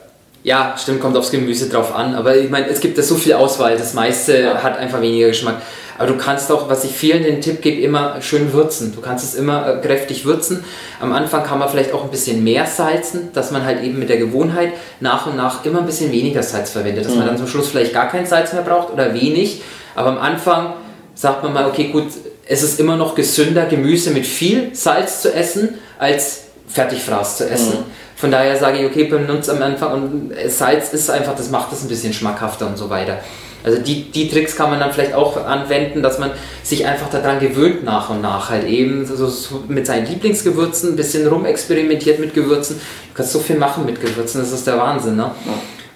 [0.46, 2.14] Ja, stimmt, kommt aufs Gemüse drauf an.
[2.14, 4.62] Aber ich meine, es gibt ja so viel Auswahl, das meiste Ja.
[4.62, 5.56] hat einfach weniger Geschmack.
[5.98, 8.94] Aber du kannst auch, was ich vielen den Tipp gebe, immer schön würzen.
[8.94, 10.64] Du kannst es immer äh, kräftig würzen.
[11.00, 14.10] Am Anfang kann man vielleicht auch ein bisschen mehr salzen, dass man halt eben mit
[14.10, 17.06] der Gewohnheit nach und nach immer ein bisschen weniger Salz verwendet.
[17.06, 19.64] Dass man dann zum Schluss vielleicht gar kein Salz mehr braucht oder wenig.
[19.96, 20.74] Aber am Anfang
[21.16, 22.10] sagt man mal, okay, gut,
[22.48, 27.78] es ist immer noch gesünder, Gemüse mit viel Salz zu essen, als Fertigfraß zu essen.
[28.16, 31.84] Von daher sage ich, okay, benutzt am Anfang und Salz ist einfach, das macht es
[31.84, 33.20] ein bisschen schmackhafter und so weiter.
[33.66, 36.30] Also die, die Tricks kann man dann vielleicht auch anwenden, dass man
[36.62, 40.96] sich einfach daran gewöhnt nach und nach halt eben so, so mit seinen Lieblingsgewürzen ein
[40.96, 42.76] bisschen rumexperimentiert mit Gewürzen.
[42.78, 45.32] Du kannst so viel machen mit Gewürzen, das ist der Wahnsinn, ne?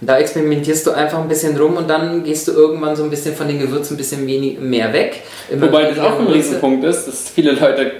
[0.01, 3.09] Und da experimentierst du einfach ein bisschen rum und dann gehst du irgendwann so ein
[3.09, 5.21] bisschen von den Gewürzen ein bisschen mehr weg.
[5.51, 6.27] Immer Wobei das auch ein.
[6.27, 7.91] Riesenpunkt ist, dass viele Leute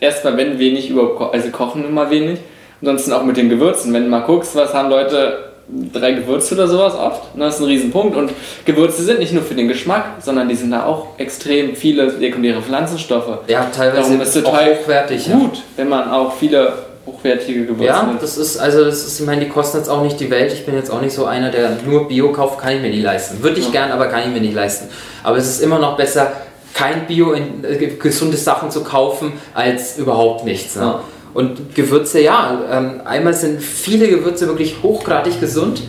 [0.00, 2.38] erstmal, wenn wenig, überhaupt also kochen immer wenig.
[2.80, 3.92] Ansonsten auch mit den Gewürzen.
[3.92, 5.50] Wenn du mal guckst, was haben Leute,
[5.92, 8.16] drei Gewürze oder sowas oft, ne, das ist ein Riesenpunkt.
[8.16, 8.30] Und
[8.64, 12.62] Gewürze sind nicht nur für den Geschmack, sondern die sind da auch extrem viele sekundäre
[12.62, 13.38] Pflanzenstoffe.
[13.48, 15.26] Ja, teilweise Darum ist auch total hochwertig.
[15.26, 15.36] ja.
[15.36, 16.72] gut, wenn man auch viele
[17.06, 18.22] hochwertige Gewürze Ja, nimmt.
[18.22, 20.52] das ist, also das ist, ich meine, die kosten jetzt auch nicht die Welt.
[20.52, 23.02] Ich bin jetzt auch nicht so einer, der nur Bio kauft, kann ich mir nicht
[23.04, 23.42] leisten.
[23.42, 23.72] Würde ich Ja.
[23.72, 24.88] gern, aber kann ich mir nicht leisten.
[25.22, 26.32] Aber es ist immer noch besser,
[26.74, 30.76] kein Bio in äh, gesunde Sachen zu kaufen, als überhaupt nichts.
[30.76, 31.00] Ne?
[31.32, 35.82] Und Gewürze, ja, ähm, einmal sind viele Gewürze wirklich hochgradig gesund.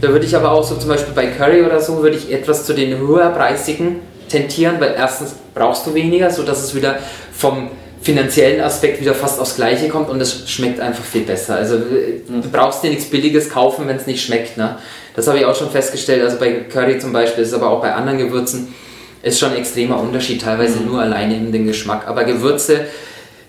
[0.00, 2.66] Da würde ich aber auch so zum Beispiel bei Curry oder so, würde ich etwas
[2.66, 6.98] zu den höherpreisigen tentieren, weil erstens brauchst du weniger, sodass es wieder
[7.32, 7.70] vom
[8.02, 11.54] finanziellen Aspekt wieder fast aufs Gleiche kommt und es schmeckt einfach viel besser.
[11.54, 14.56] Also äh, du brauchst dir nichts Billiges kaufen, wenn es nicht schmeckt.
[14.56, 14.76] Ne?
[15.14, 17.94] Das habe ich auch schon festgestellt, also bei Curry zum Beispiel, ist aber auch bei
[17.94, 18.74] anderen Gewürzen,
[19.22, 22.06] ist schon ein extremer Unterschied, teilweise nur alleine in den Geschmack.
[22.08, 22.86] Aber Gewürze,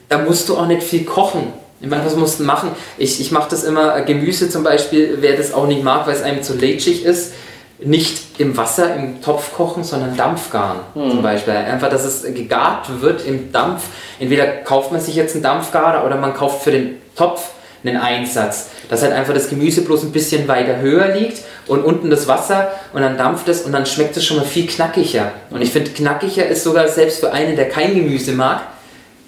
[0.09, 1.53] da musst du auch nicht viel kochen.
[1.81, 2.69] Ich meine, was musst du machen?
[2.97, 6.15] Ich, ich mache das immer, äh, Gemüse zum Beispiel, wer das auch nicht mag, weil
[6.15, 7.33] es einem zu lätschig ist,
[7.79, 11.53] nicht im Wasser, im Topf kochen, sondern Dampfgaren zum Beispiel.
[11.53, 13.83] Einfach, dass es gegart wird im Dampf.
[14.19, 17.49] Entweder kauft man sich jetzt einen Dampfgarer oder man kauft für den Topf
[17.83, 18.69] einen Einsatz.
[18.89, 22.71] Dass halt einfach das Gemüse bloß ein bisschen weiter höher liegt und unten das Wasser
[22.93, 25.31] und dann dampft es und dann schmeckt es schon mal viel knackiger.
[25.49, 28.61] Und ich finde, knackiger ist sogar selbst für einen, der kein Gemüse mag,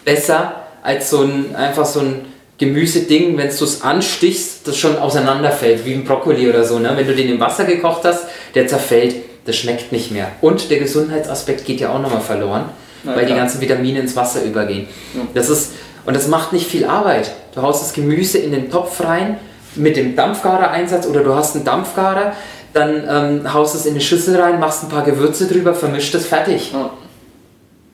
[0.04, 2.26] besser als so ein, einfach so ein
[2.58, 6.80] Gemüseding, wenn du es anstichst, das schon auseinanderfällt, wie ein Brokkoli oder so.
[6.80, 6.92] Ne?
[6.96, 9.16] Wenn du den im Wasser gekocht hast, der zerfällt,
[9.46, 10.32] das schmeckt nicht mehr.
[10.42, 12.66] Und der Gesundheitsaspekt geht ja auch nochmal verloren,
[13.04, 13.30] Na, weil klar.
[13.30, 14.88] die ganzen Vitamine ins Wasser übergehen.
[15.14, 15.22] Ja.
[15.34, 15.74] Das ist,
[16.06, 17.32] und das macht nicht viel Arbeit.
[17.54, 19.38] Du haust das Gemüse in den Topf rein
[19.76, 22.34] mit dem Dampfgarer-Einsatz oder du hast einen Dampfgarer,
[22.74, 26.28] dann ähm, haust es in eine Schüssel rein, machst ein paar Gewürze drüber, vermischt es
[26.28, 26.72] fertig.
[26.74, 26.92] Ja.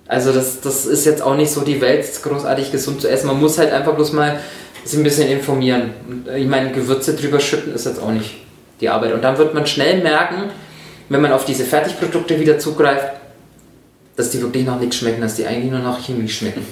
[0.07, 3.27] Also das, das ist jetzt auch nicht so die Welt großartig gesund zu essen.
[3.27, 4.39] Man muss halt einfach bloß mal
[4.83, 5.91] sich ein bisschen informieren.
[6.35, 8.35] Ich meine, Gewürze drüber schütten ist jetzt auch nicht
[8.81, 9.13] die Arbeit.
[9.13, 10.49] Und dann wird man schnell merken,
[11.09, 13.13] wenn man auf diese Fertigprodukte wieder zugreift,
[14.15, 16.65] dass die wirklich noch nichts schmecken, dass die eigentlich nur nach Chemie schmecken.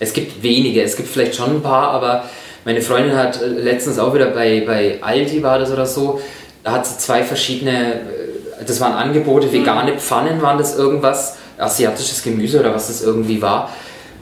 [0.00, 2.24] Es gibt wenige, es gibt vielleicht schon ein paar, aber
[2.64, 6.20] meine Freundin hat äh, letztens auch wieder bei, bei Aldi war das oder so,
[6.64, 12.22] da hat sie zwei verschiedene, äh, das waren Angebote, vegane Pfannen waren das irgendwas asiatisches
[12.22, 13.70] Gemüse oder was das irgendwie war.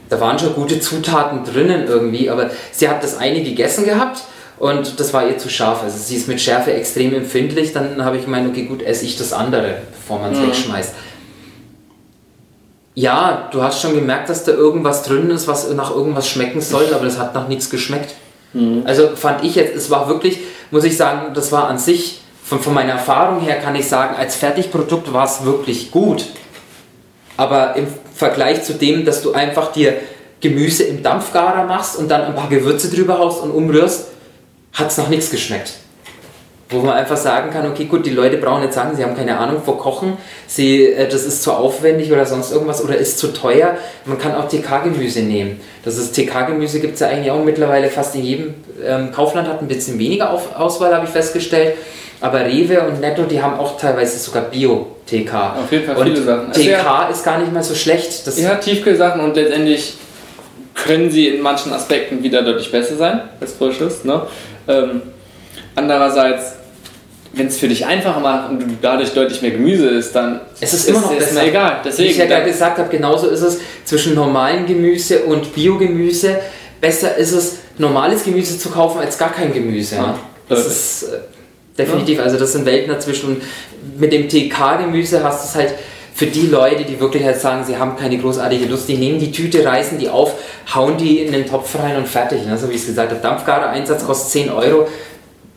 [0.09, 4.23] Da waren schon gute Zutaten drinnen irgendwie, aber sie hat das eine gegessen gehabt
[4.57, 5.83] und das war ihr zu scharf.
[5.83, 7.73] Also sie ist mit Schärfe extrem empfindlich.
[7.73, 10.47] Dann habe ich gemeint, okay, gut, esse ich das andere, bevor man es mhm.
[10.47, 10.93] wegschmeißt.
[12.95, 16.93] Ja, du hast schon gemerkt, dass da irgendwas drin ist, was nach irgendwas schmecken soll,
[16.93, 18.15] aber das hat nach nichts geschmeckt.
[18.53, 18.83] Mhm.
[18.85, 20.39] Also fand ich jetzt, es war wirklich,
[20.71, 24.15] muss ich sagen, das war an sich, von, von meiner Erfahrung her kann ich sagen,
[24.15, 26.25] als Fertigprodukt war es wirklich gut.
[27.37, 29.93] Aber im Vergleich zu dem, dass du einfach dir
[30.41, 34.07] Gemüse im Dampfgarer machst und dann ein paar Gewürze drüber haust und umrührst,
[34.73, 35.73] hat es noch nichts geschmeckt.
[36.71, 39.39] Wo man einfach sagen kann, okay, gut, die Leute brauchen jetzt sagen, sie haben keine
[39.39, 43.33] Ahnung vor Kochen, sie, äh, das ist zu aufwendig oder sonst irgendwas oder ist zu
[43.33, 43.75] teuer.
[44.05, 45.59] Man kann auch TK-Gemüse nehmen.
[45.83, 48.53] Das ist TK-Gemüse gibt es ja eigentlich auch mittlerweile fast in jedem
[48.85, 51.73] ähm, Kaufland, hat ein bisschen weniger Auf Auswahl, habe ich festgestellt.
[52.21, 55.33] Aber Rewe und Netto, die haben auch teilweise sogar Bio-TK.
[55.33, 56.47] Auf jeden Fall und viele Sachen.
[56.49, 58.27] Also TK ja, ist gar nicht mal so schlecht.
[58.27, 59.93] Das ja, Tiefkühlsachen und letztendlich
[60.75, 64.03] können sie in manchen Aspekten wieder deutlich besser sein als Frisches.
[64.03, 64.21] Ne?
[64.67, 65.01] Ähm,
[65.75, 66.53] andererseits,
[67.39, 70.73] wenn es für dich einfacher macht und du dadurch deutlich mehr Gemüse isst, dann es
[70.73, 71.45] ist, immer noch ist besser.
[71.45, 71.81] egal.
[71.83, 76.39] Deswegen, Wie ich ja gerade gesagt habe, genauso ist es zwischen normalem Gemüse und Biogemüse.
[76.79, 79.95] Besser ist es, normales Gemüse zu kaufen als gar kein Gemüse.
[79.95, 80.19] Ja.
[80.47, 81.17] Das ist äh,
[81.77, 82.19] definitiv.
[82.19, 83.29] Also das sind Welten dazwischen.
[83.29, 83.41] Und
[83.97, 85.75] mit dem TK-Gemüse hast du es halt
[86.13, 89.31] für die Leute, die wirklich halt sagen, sie haben keine großartige Lust, die nehmen die
[89.31, 90.33] Tüte, reißen die auf,
[90.75, 92.45] hauen die in den Topf rein und fertig.
[92.45, 92.57] Ne?
[92.57, 94.89] So wie ich es gesagt habe, Dampfgarer-Einsatz kostet 10 Euro,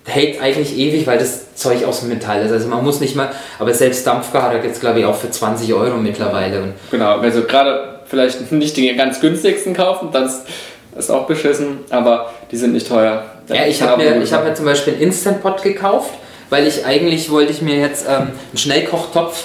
[0.05, 2.53] hält eigentlich ewig, weil das Zeug aus dem Metall ist.
[2.53, 5.73] Also man muss nicht mal, aber selbst Dampfgarer gibt es glaube ich auch für 20
[5.75, 6.63] Euro mittlerweile.
[6.63, 10.45] Und genau, also gerade vielleicht nicht die ganz günstigsten kaufen, das
[10.97, 13.25] ist auch beschissen, aber die sind nicht teuer.
[13.49, 16.11] Ja, ich habe mir, hab mir zum Beispiel einen Instant Pot gekauft,
[16.51, 19.45] weil ich eigentlich wollte ich mir jetzt ähm, einen Schnellkochtopf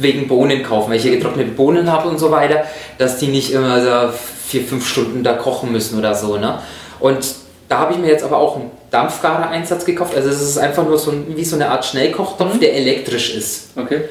[0.00, 2.64] wegen Bohnen kaufen, weil ich hier getrocknete Bohnen habe und so weiter,
[2.98, 4.12] dass die nicht immer so
[4.46, 6.36] vier, fünf Stunden da kochen müssen oder so.
[6.36, 6.58] Ne?
[7.00, 7.34] Und
[7.68, 10.14] da habe ich mir jetzt aber auch einen Dampfgarer-Einsatz gekauft.
[10.14, 12.60] Also es ist einfach nur so ein, wie so eine Art Schnellkochtopf, mhm.
[12.60, 13.70] der elektrisch ist.
[13.76, 14.02] Okay.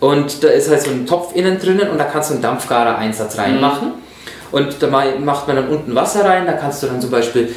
[0.00, 3.38] Und da ist halt so ein Topf innen drinnen und da kannst du einen Dampfgarer-Einsatz
[3.38, 3.88] reinmachen.
[3.88, 3.94] Mhm.
[4.52, 7.54] Und da macht man dann unten Wasser rein, da kannst du dann zum Beispiel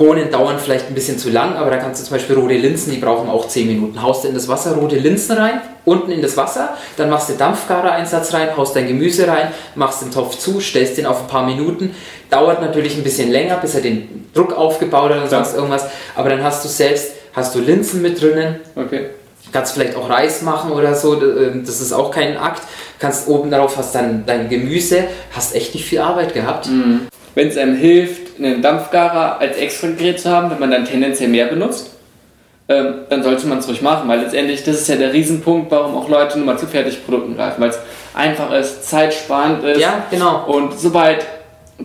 [0.00, 2.90] Bohnen dauern vielleicht ein bisschen zu lang, aber da kannst du zum Beispiel rote Linsen,
[2.90, 4.00] die brauchen auch 10 Minuten.
[4.00, 7.34] Haust du in das Wasser rote Linsen rein, unten in das Wasser, dann machst du
[7.34, 11.44] Dampfgarer-Einsatz rein, haust dein Gemüse rein, machst den Topf zu, stellst den auf ein paar
[11.44, 11.94] Minuten.
[12.30, 15.84] Dauert natürlich ein bisschen länger, bis er den Druck aufgebaut hat oder sonst irgendwas,
[16.16, 18.56] aber dann hast du selbst, hast du Linsen mit drinnen.
[18.76, 19.10] Okay.
[19.52, 22.62] Kannst vielleicht auch Reis machen oder so, ähm, das ist auch kein Akt.
[22.98, 26.68] Kannst oben darauf hast dann dein Gemüse, hast echt nicht viel Arbeit gehabt.
[26.68, 30.84] Mhm wenn es einem hilft, einen Dampfgarer als extra Gerät zu haben, wenn man dann
[30.84, 31.90] tendenziell mehr benutzt,
[32.68, 35.96] ähm, dann sollte man es ruhig machen, weil letztendlich das ist ja der Riesenpunkt, warum
[35.96, 37.80] auch Leute nur mal zu Fertigprodukten greifen, weil es
[38.14, 39.80] einfach ist, zeitsparend ist.
[39.80, 40.46] Ja, genau.
[40.46, 41.26] Und sobald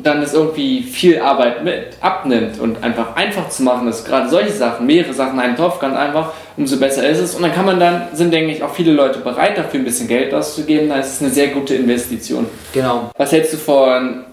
[0.03, 4.51] dann es irgendwie viel Arbeit mit abnimmt und einfach einfach zu machen ist, gerade solche
[4.51, 7.35] Sachen, mehrere Sachen in einen Topf, ganz einfach, umso besser ist es.
[7.35, 10.07] Und dann kann man dann, sind denke ich auch viele Leute bereit dafür ein bisschen
[10.07, 12.45] Geld auszugeben, dann ist es eine sehr gute Investition.
[12.73, 13.09] Genau.
[13.17, 14.25] Was hältst du von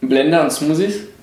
[0.00, 1.13] Blender und Smoothies?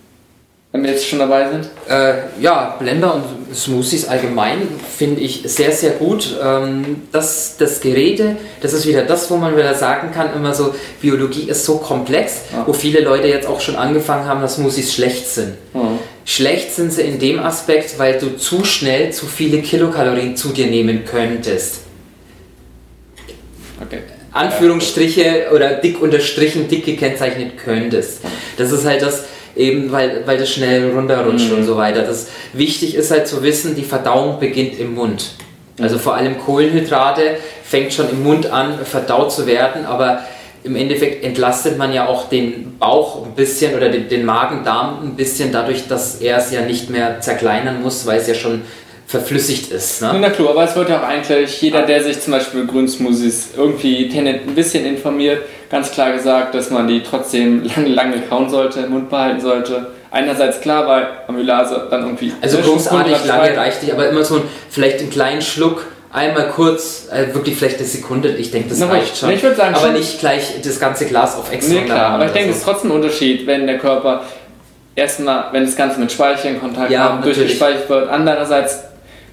[0.71, 1.69] Wenn wir jetzt schon dabei sind?
[1.89, 4.59] Äh, ja, Blender und Smoothies allgemein
[4.97, 6.37] finde ich sehr, sehr gut.
[6.41, 10.73] Ähm, das, das Geräte, das ist wieder das, wo man wieder sagen kann, immer so,
[11.01, 12.63] Biologie ist so komplex, ja.
[12.65, 15.55] wo viele Leute jetzt auch schon angefangen haben, dass Smoothies schlecht sind.
[15.73, 15.99] Mhm.
[16.23, 20.67] Schlecht sind sie in dem Aspekt, weil du zu schnell zu viele Kilokalorien zu dir
[20.67, 21.81] nehmen könntest.
[23.85, 23.99] Okay.
[24.31, 28.21] Anführungsstriche oder dick unterstrichen, dick gekennzeichnet könntest.
[28.57, 29.25] Das ist halt das,
[29.55, 31.57] eben weil, weil das schnell runterrutscht Mhm.
[31.57, 32.01] und so weiter.
[32.03, 35.31] Das wichtig ist halt zu wissen, die Verdauung beginnt im Mund.
[35.79, 40.23] Also vor allem Kohlenhydrate fängt schon im Mund an, verdaut zu werden, aber
[40.63, 45.15] im Endeffekt entlastet man ja auch den Bauch ein bisschen oder den, den Magen-Darm ein
[45.15, 48.61] bisschen dadurch, dass er es ja nicht mehr zerkleinern muss, weil es ja schon
[49.07, 50.01] verflüssigt ist.
[50.01, 50.15] Ne?
[50.21, 54.09] Na klar, aber es wird ja auch eigentlich jeder, der sich zum Beispiel Grünsmoothies irgendwie
[54.17, 55.41] ein bisschen informiert,
[55.71, 59.87] ganz klar gesagt, dass man die trotzdem lange, lange kauen sollte, im Mund behalten sollte.
[60.11, 62.33] Einerseits klar, weil Amylase dann irgendwie...
[62.41, 67.07] Also großartig lange reicht nicht, aber immer so ein, vielleicht einen kleinen Schluck, einmal kurz,
[67.09, 69.31] äh, wirklich vielleicht eine Sekunde, ich denke, das Na, reicht ich- schon.
[69.31, 71.73] ich sagen, aber schon- nicht gleich das ganze Glas auf extra.
[71.73, 72.71] Nee, klar, aber ich denke, es ist so.
[72.71, 74.23] trotzdem ein Unterschied, wenn der Körper
[74.95, 78.09] erstmal, wenn das Ganze mit Speichel in Kontakt Ja, kommt, durchgespeichert wird.
[78.09, 78.79] Andererseits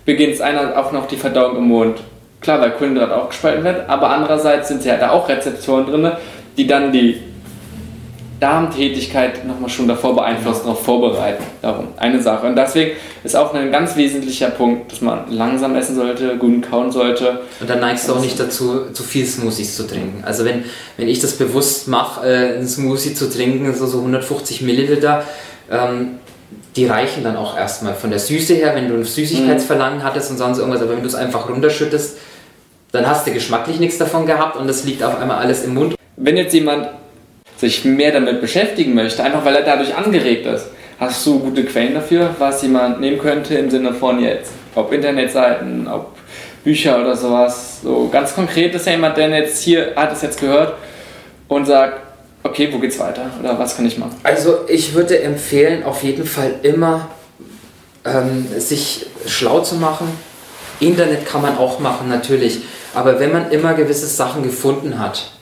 [0.04, 1.98] beginnt es einer auch noch die Verdauung im Mund.
[2.40, 6.12] Klar, weil Kohlenhydrat auch gespalten wird, aber andererseits sind ja da auch Rezeptoren drin,
[6.56, 7.20] die dann die
[8.40, 11.42] Darmtätigkeit nochmal schon davor beeinflussen, darauf vorbereiten.
[11.60, 12.46] Darum eine Sache.
[12.46, 12.92] Und deswegen
[13.24, 17.40] ist auch ein ganz wesentlicher Punkt, dass man langsam essen sollte, gut kauen sollte.
[17.58, 20.22] Und dann neigst du auch nicht dazu, zu viel Smoothies zu trinken.
[20.24, 20.64] Also wenn,
[20.96, 25.24] wenn ich das bewusst mache, äh, einen Smoothie zu trinken, so, so 150 Milliliter,
[25.70, 26.20] ähm,
[26.78, 30.36] die reichen dann auch erstmal von der Süße her, wenn du ein Süßigkeitsverlangen hattest und
[30.36, 32.16] sonst irgendwas, aber wenn du es einfach runterschüttest,
[32.92, 35.96] dann hast du geschmacklich nichts davon gehabt und es liegt auf einmal alles im Mund.
[36.16, 36.88] Wenn jetzt jemand
[37.56, 40.68] sich mehr damit beschäftigen möchte, einfach weil er dadurch angeregt ist,
[41.00, 45.88] hast du gute Quellen dafür, was jemand nehmen könnte im Sinne von jetzt, ob Internetseiten,
[45.88, 46.16] ob
[46.62, 47.80] Bücher oder sowas.
[47.82, 50.74] So ganz konkret ist ja jemand, der jetzt hier hat es jetzt gehört
[51.48, 52.07] und sagt,
[52.48, 54.16] okay, wo geht's weiter oder was kann ich machen?
[54.22, 57.08] Also ich würde empfehlen, auf jeden Fall immer
[58.04, 60.08] ähm, sich schlau zu machen.
[60.80, 62.60] Internet kann man auch machen, natürlich.
[62.94, 65.32] Aber wenn man immer gewisse Sachen gefunden hat,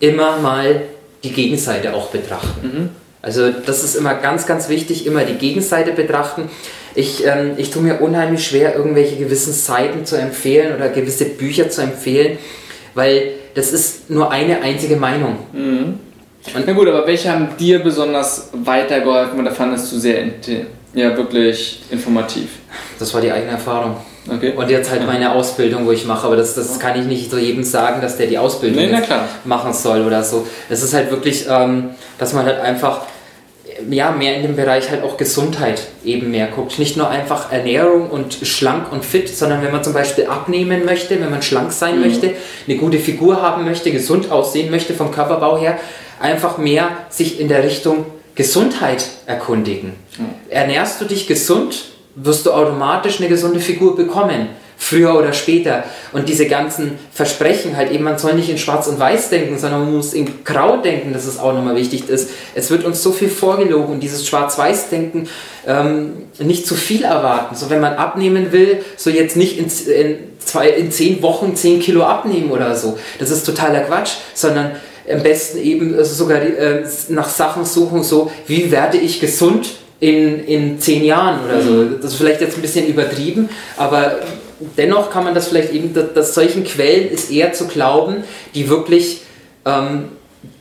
[0.00, 0.82] immer mal
[1.24, 2.90] die Gegenseite auch betrachten.
[3.20, 6.48] Also das ist immer ganz, ganz wichtig, immer die Gegenseite betrachten.
[6.94, 11.68] Ich, ähm, ich tue mir unheimlich schwer, irgendwelche gewissen Seiten zu empfehlen oder gewisse Bücher
[11.68, 12.38] zu empfehlen,
[12.94, 15.36] weil das ist nur eine einzige Meinung.
[16.54, 20.24] Na gut, aber welche haben dir besonders weitergeholfen oder fandest du sehr
[20.94, 22.48] ja, wirklich informativ?
[22.98, 23.96] Das war die eigene Erfahrung.
[24.30, 24.52] Okay.
[24.54, 27.38] Und jetzt halt meine Ausbildung, wo ich mache, aber das, das kann ich nicht so
[27.38, 28.98] jedem sagen, dass der die Ausbildung Nee,
[29.44, 30.46] machen soll oder so.
[30.68, 33.02] Es ist halt wirklich, ähm, dass man halt einfach
[33.88, 36.78] ja, mehr in dem Bereich halt auch Gesundheit eben mehr guckt.
[36.78, 41.20] Nicht nur einfach Ernährung und schlank und fit, sondern wenn man zum Beispiel abnehmen möchte,
[41.20, 42.06] wenn man schlank sein Mhm.
[42.06, 42.30] möchte,
[42.66, 45.78] eine gute Figur haben möchte, gesund aussehen möchte vom Körperbau her,
[46.20, 49.94] einfach mehr sich in der Richtung Gesundheit erkundigen.
[50.48, 54.48] Ernährst du dich gesund, wirst du automatisch eine gesunde Figur bekommen.
[54.80, 55.82] Früher oder später.
[56.12, 59.80] Und diese ganzen Versprechen, halt eben, man soll nicht in Schwarz und Weiß denken, sondern
[59.80, 62.30] man muss in Grau denken, dass es auch nochmal wichtig ist.
[62.54, 65.28] Es wird uns so viel vorgelogen und dieses Schwarz-Weiß-Denken
[65.66, 67.56] ähm, nicht zu viel erwarten.
[67.56, 71.80] So, wenn man abnehmen will, so jetzt nicht in, in, zwei, in zehn Wochen zehn
[71.80, 73.00] Kilo abnehmen oder so.
[73.18, 74.76] Das ist totaler Quatsch, sondern
[75.10, 79.68] am besten eben also sogar äh, nach Sachen suchen, so wie werde ich gesund
[80.00, 81.84] in, in zehn Jahren oder so.
[81.84, 84.20] Das ist vielleicht jetzt ein bisschen übertrieben, aber
[84.76, 88.24] dennoch kann man das vielleicht eben, dass, dass solchen Quellen ist eher zu glauben,
[88.54, 89.22] die wirklich
[89.64, 90.10] ähm,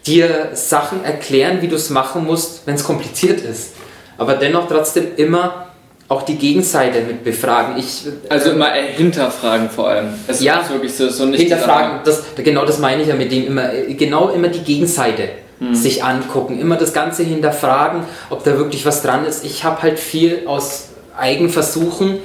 [0.05, 3.73] dir Sachen erklären, wie du es machen musst, wenn es kompliziert ist.
[4.17, 5.66] Aber dennoch trotzdem immer
[6.09, 7.75] auch die Gegenseite mit befragen.
[7.77, 10.07] Ich, Also immer hinterfragen vor allem.
[10.27, 10.61] Es Ja.
[10.61, 13.69] ist wirklich so, so nicht hinterfragen, das, genau das meine ich ja mit dem immer,
[13.97, 15.29] genau immer die Gegenseite
[15.71, 19.43] sich angucken, immer das Ganze hinterfragen, ob da wirklich was dran ist.
[19.43, 22.19] Ich habe halt viel aus Eigenversuchen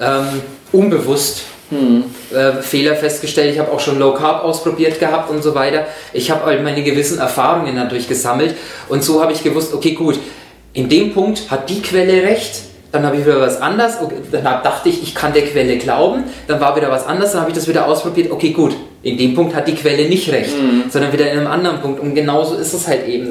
[0.00, 0.24] ähm,
[0.72, 1.42] unbewusst
[2.34, 3.52] äh, Fehler festgestellt.
[3.52, 5.86] Ich habe auch schon Low Carb ausprobiert gehabt und so weiter.
[6.14, 8.54] Ich habe halt meine gewissen Erfahrungen dadurch gesammelt
[8.88, 10.18] und so habe ich gewusst, okay gut,
[10.72, 12.62] in dem Punkt hat die Quelle recht.
[12.90, 13.96] Dann habe ich wieder was anderes.
[14.02, 16.24] Okay, dann dachte ich, ich kann der Quelle glauben.
[16.46, 17.32] Dann war wieder was anderes.
[17.32, 18.30] Dann habe ich das wieder ausprobiert.
[18.30, 18.74] Okay, gut.
[19.02, 20.52] In dem Punkt hat die Quelle nicht recht,
[20.90, 22.00] sondern wieder in einem anderen Punkt.
[22.00, 23.28] Und genauso ist es halt eben.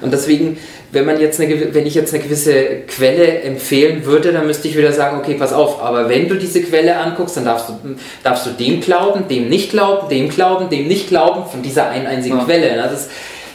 [0.00, 0.58] Und deswegen,
[0.92, 4.76] wenn man jetzt eine, wenn ich jetzt eine gewisse Quelle empfehlen würde, dann müsste ich
[4.76, 5.82] wieder sagen, okay, pass auf.
[5.82, 7.74] Aber wenn du diese Quelle anguckst, dann darfst du,
[8.22, 12.06] darfst du dem glauben, dem nicht glauben, dem glauben, dem nicht glauben, von dieser einen
[12.06, 12.44] einzigen Ja.
[12.44, 12.76] Quelle.
[12.76, 13.08] Das,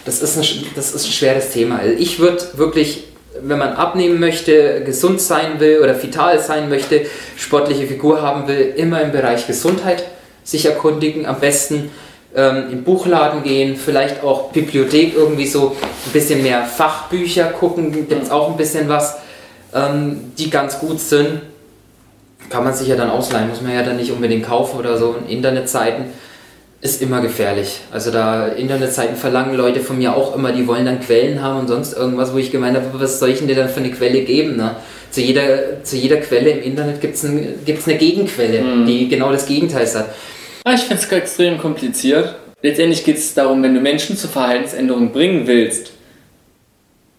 [0.05, 1.79] das, ist ein, das ist ein schweres Thema.
[1.79, 3.03] Also ich würde wirklich,
[3.41, 7.05] wenn man abnehmen möchte, gesund sein will oder vital sein möchte,
[7.35, 10.03] sportliche Figur haben will, immer im Bereich Gesundheit
[10.43, 11.25] sich erkundigen.
[11.25, 11.91] Am besten
[12.35, 18.11] ähm, im Buchladen gehen, vielleicht auch Bibliothek irgendwie so ein bisschen mehr Fachbücher gucken, gibt
[18.11, 19.17] es auch ein bisschen was,
[19.73, 21.41] ähm, die ganz gut sind.
[22.49, 25.15] Kann man sich ja dann ausleihen, muss man ja dann nicht unbedingt kaufen oder so
[25.19, 26.05] in Internetseiten.
[26.83, 27.79] Ist immer gefährlich.
[27.91, 31.67] Also da Internetseiten verlangen Leute von mir auch immer, die wollen dann Quellen haben und
[31.69, 34.21] sonst irgendwas, wo ich gemeint habe, was soll ich denn dir dann für eine Quelle
[34.23, 34.57] geben?
[34.57, 34.75] Ne?
[35.09, 38.85] Zu, jeder, zu jeder Quelle im Internet gibt es ein, gibt's eine Gegenquelle, mhm.
[38.85, 40.13] die genau das Gegenteil sagt.
[40.65, 42.35] Ah, ich finde es extrem kompliziert.
[42.61, 45.93] Letztendlich geht es darum, wenn du Menschen zur Verhaltensänderung bringen willst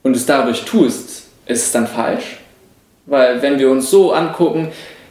[0.02, 2.38] und es dadurch tust, ist es dann falsch?
[3.06, 4.68] Weil wenn wir uns so angucken,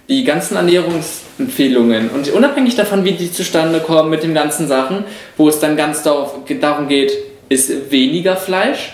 [0.09, 5.05] die ganzen Ernährungsempfehlungen und unabhängig davon, wie die zustande kommen mit den ganzen Sachen,
[5.37, 7.11] wo es dann ganz darum geht,
[7.49, 8.93] ist weniger Fleisch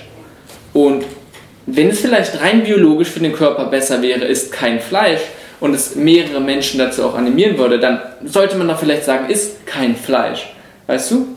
[0.74, 1.06] und
[1.66, 5.22] wenn es vielleicht rein biologisch für den Körper besser wäre, ist kein Fleisch
[5.60, 9.66] und es mehrere Menschen dazu auch animieren würde, dann sollte man doch vielleicht sagen, ist
[9.66, 10.52] kein Fleisch.
[10.88, 11.28] Weißt du?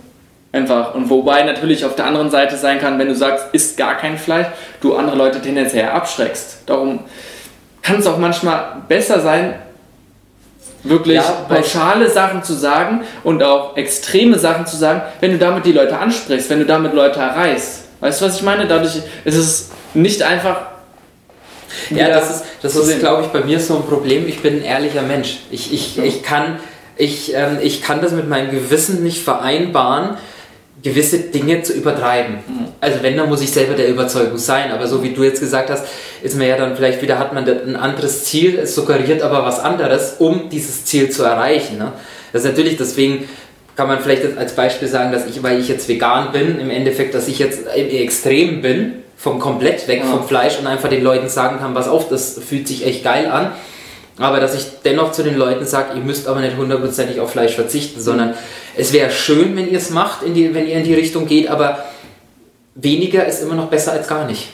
[0.53, 0.95] Einfach.
[0.95, 4.19] Und wobei natürlich auf der anderen Seite sein kann, wenn du sagst, ist gar kein
[4.19, 4.47] Fleisch,
[4.81, 6.63] du andere Leute tendenziell abschreckst.
[6.67, 7.01] Darum
[7.83, 9.55] kann es auch manchmal besser sein,
[10.85, 15.65] wirklich ja, pauschale Sachen zu sagen und auch extreme Sachen zu sagen, wenn du damit
[15.67, 17.83] die Leute ansprichst, wenn du damit Leute erreichst.
[18.01, 18.67] Weißt du, was ich meine?
[18.67, 20.63] Dadurch ist es nicht einfach.
[21.91, 24.29] Ja, das ist, das ist glaube ich, bei mir so ein Problem.
[24.29, 25.39] Ich bin ein ehrlicher Mensch.
[25.51, 26.59] Ich, ich, ich, kann,
[26.97, 30.17] ich, ähm, ich kann das mit meinem Gewissen nicht vereinbaren,
[30.83, 32.35] gewisse Dinge zu übertreiben.
[32.35, 32.67] Mhm.
[32.81, 34.73] Also wenn, dann muss ich selber der Überzeugung sein.
[34.73, 35.85] Aber so wie du jetzt gesagt hast,
[36.23, 39.61] ist man ja dann vielleicht wieder, hat man ein anderes Ziel, es suggeriert aber was
[39.61, 41.79] anderes, um dieses Ziel zu erreichen.
[41.79, 41.93] Ne?
[42.33, 43.29] Das ist natürlich, deswegen
[43.77, 47.15] kann man vielleicht als Beispiel sagen, dass ich, weil ich jetzt vegan bin, im Endeffekt,
[47.15, 50.11] dass ich jetzt extrem bin, vom komplett weg ja.
[50.11, 53.31] vom Fleisch und einfach den Leuten sagen kann, was auf, das fühlt sich echt geil
[53.31, 53.53] an.
[54.23, 57.55] Aber dass ich dennoch zu den Leuten sage, ihr müsst aber nicht hundertprozentig auf Fleisch
[57.55, 58.35] verzichten, sondern
[58.77, 61.49] es wäre schön, wenn ihr es macht, in die, wenn ihr in die Richtung geht,
[61.49, 61.85] aber
[62.75, 64.49] weniger ist immer noch besser als gar nicht.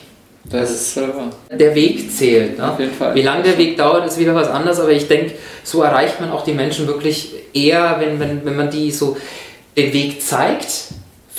[0.49, 1.03] Das ist äh,
[1.55, 2.57] Der Weg zählt.
[2.57, 2.71] Ne?
[2.71, 3.13] Auf jeden Fall.
[3.13, 5.33] Wie lange der Weg dauert, ist wieder was anderes, aber ich denke,
[5.63, 9.17] so erreicht man auch die Menschen wirklich eher, wenn, wenn, wenn man die so
[9.77, 10.85] den Weg zeigt,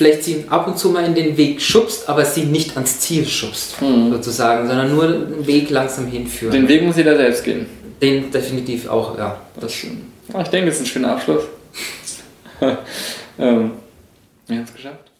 [0.00, 3.26] vielleicht sie ab und zu mal in den Weg schubst, aber sie nicht ans Ziel
[3.26, 4.12] schubst, mhm.
[4.12, 6.52] sozusagen, sondern nur den Weg langsam hinführen.
[6.52, 7.66] Den Weg muss jeder selbst gehen.
[8.00, 9.40] Den definitiv auch, ja.
[9.58, 10.04] Das stimmt.
[10.28, 11.44] Ich denke, das ist ein schöner Abschluss.
[12.60, 13.72] ähm,
[14.46, 15.10] wir haben es geschafft.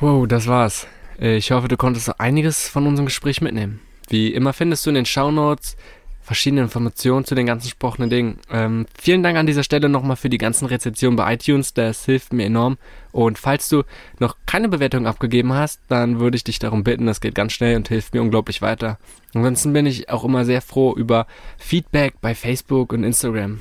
[0.00, 0.86] Wow, das war's.
[1.20, 3.80] Äh, ich hoffe, du konntest einiges von unserem Gespräch mitnehmen.
[4.08, 5.76] Wie immer findest du in den Shownotes
[6.24, 8.38] verschiedene Informationen zu den ganzen gesprochenen Dingen.
[8.50, 12.32] Ähm, vielen Dank an dieser Stelle nochmal für die ganzen Rezensionen bei iTunes, das hilft
[12.32, 12.78] mir enorm.
[13.12, 13.84] Und falls du
[14.18, 17.76] noch keine Bewertung abgegeben hast, dann würde ich dich darum bitten, das geht ganz schnell
[17.76, 18.98] und hilft mir unglaublich weiter.
[19.34, 21.26] Ansonsten bin ich auch immer sehr froh über
[21.58, 23.60] Feedback bei Facebook und Instagram.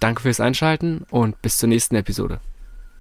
[0.00, 2.40] Danke fürs Einschalten und bis zur nächsten Episode.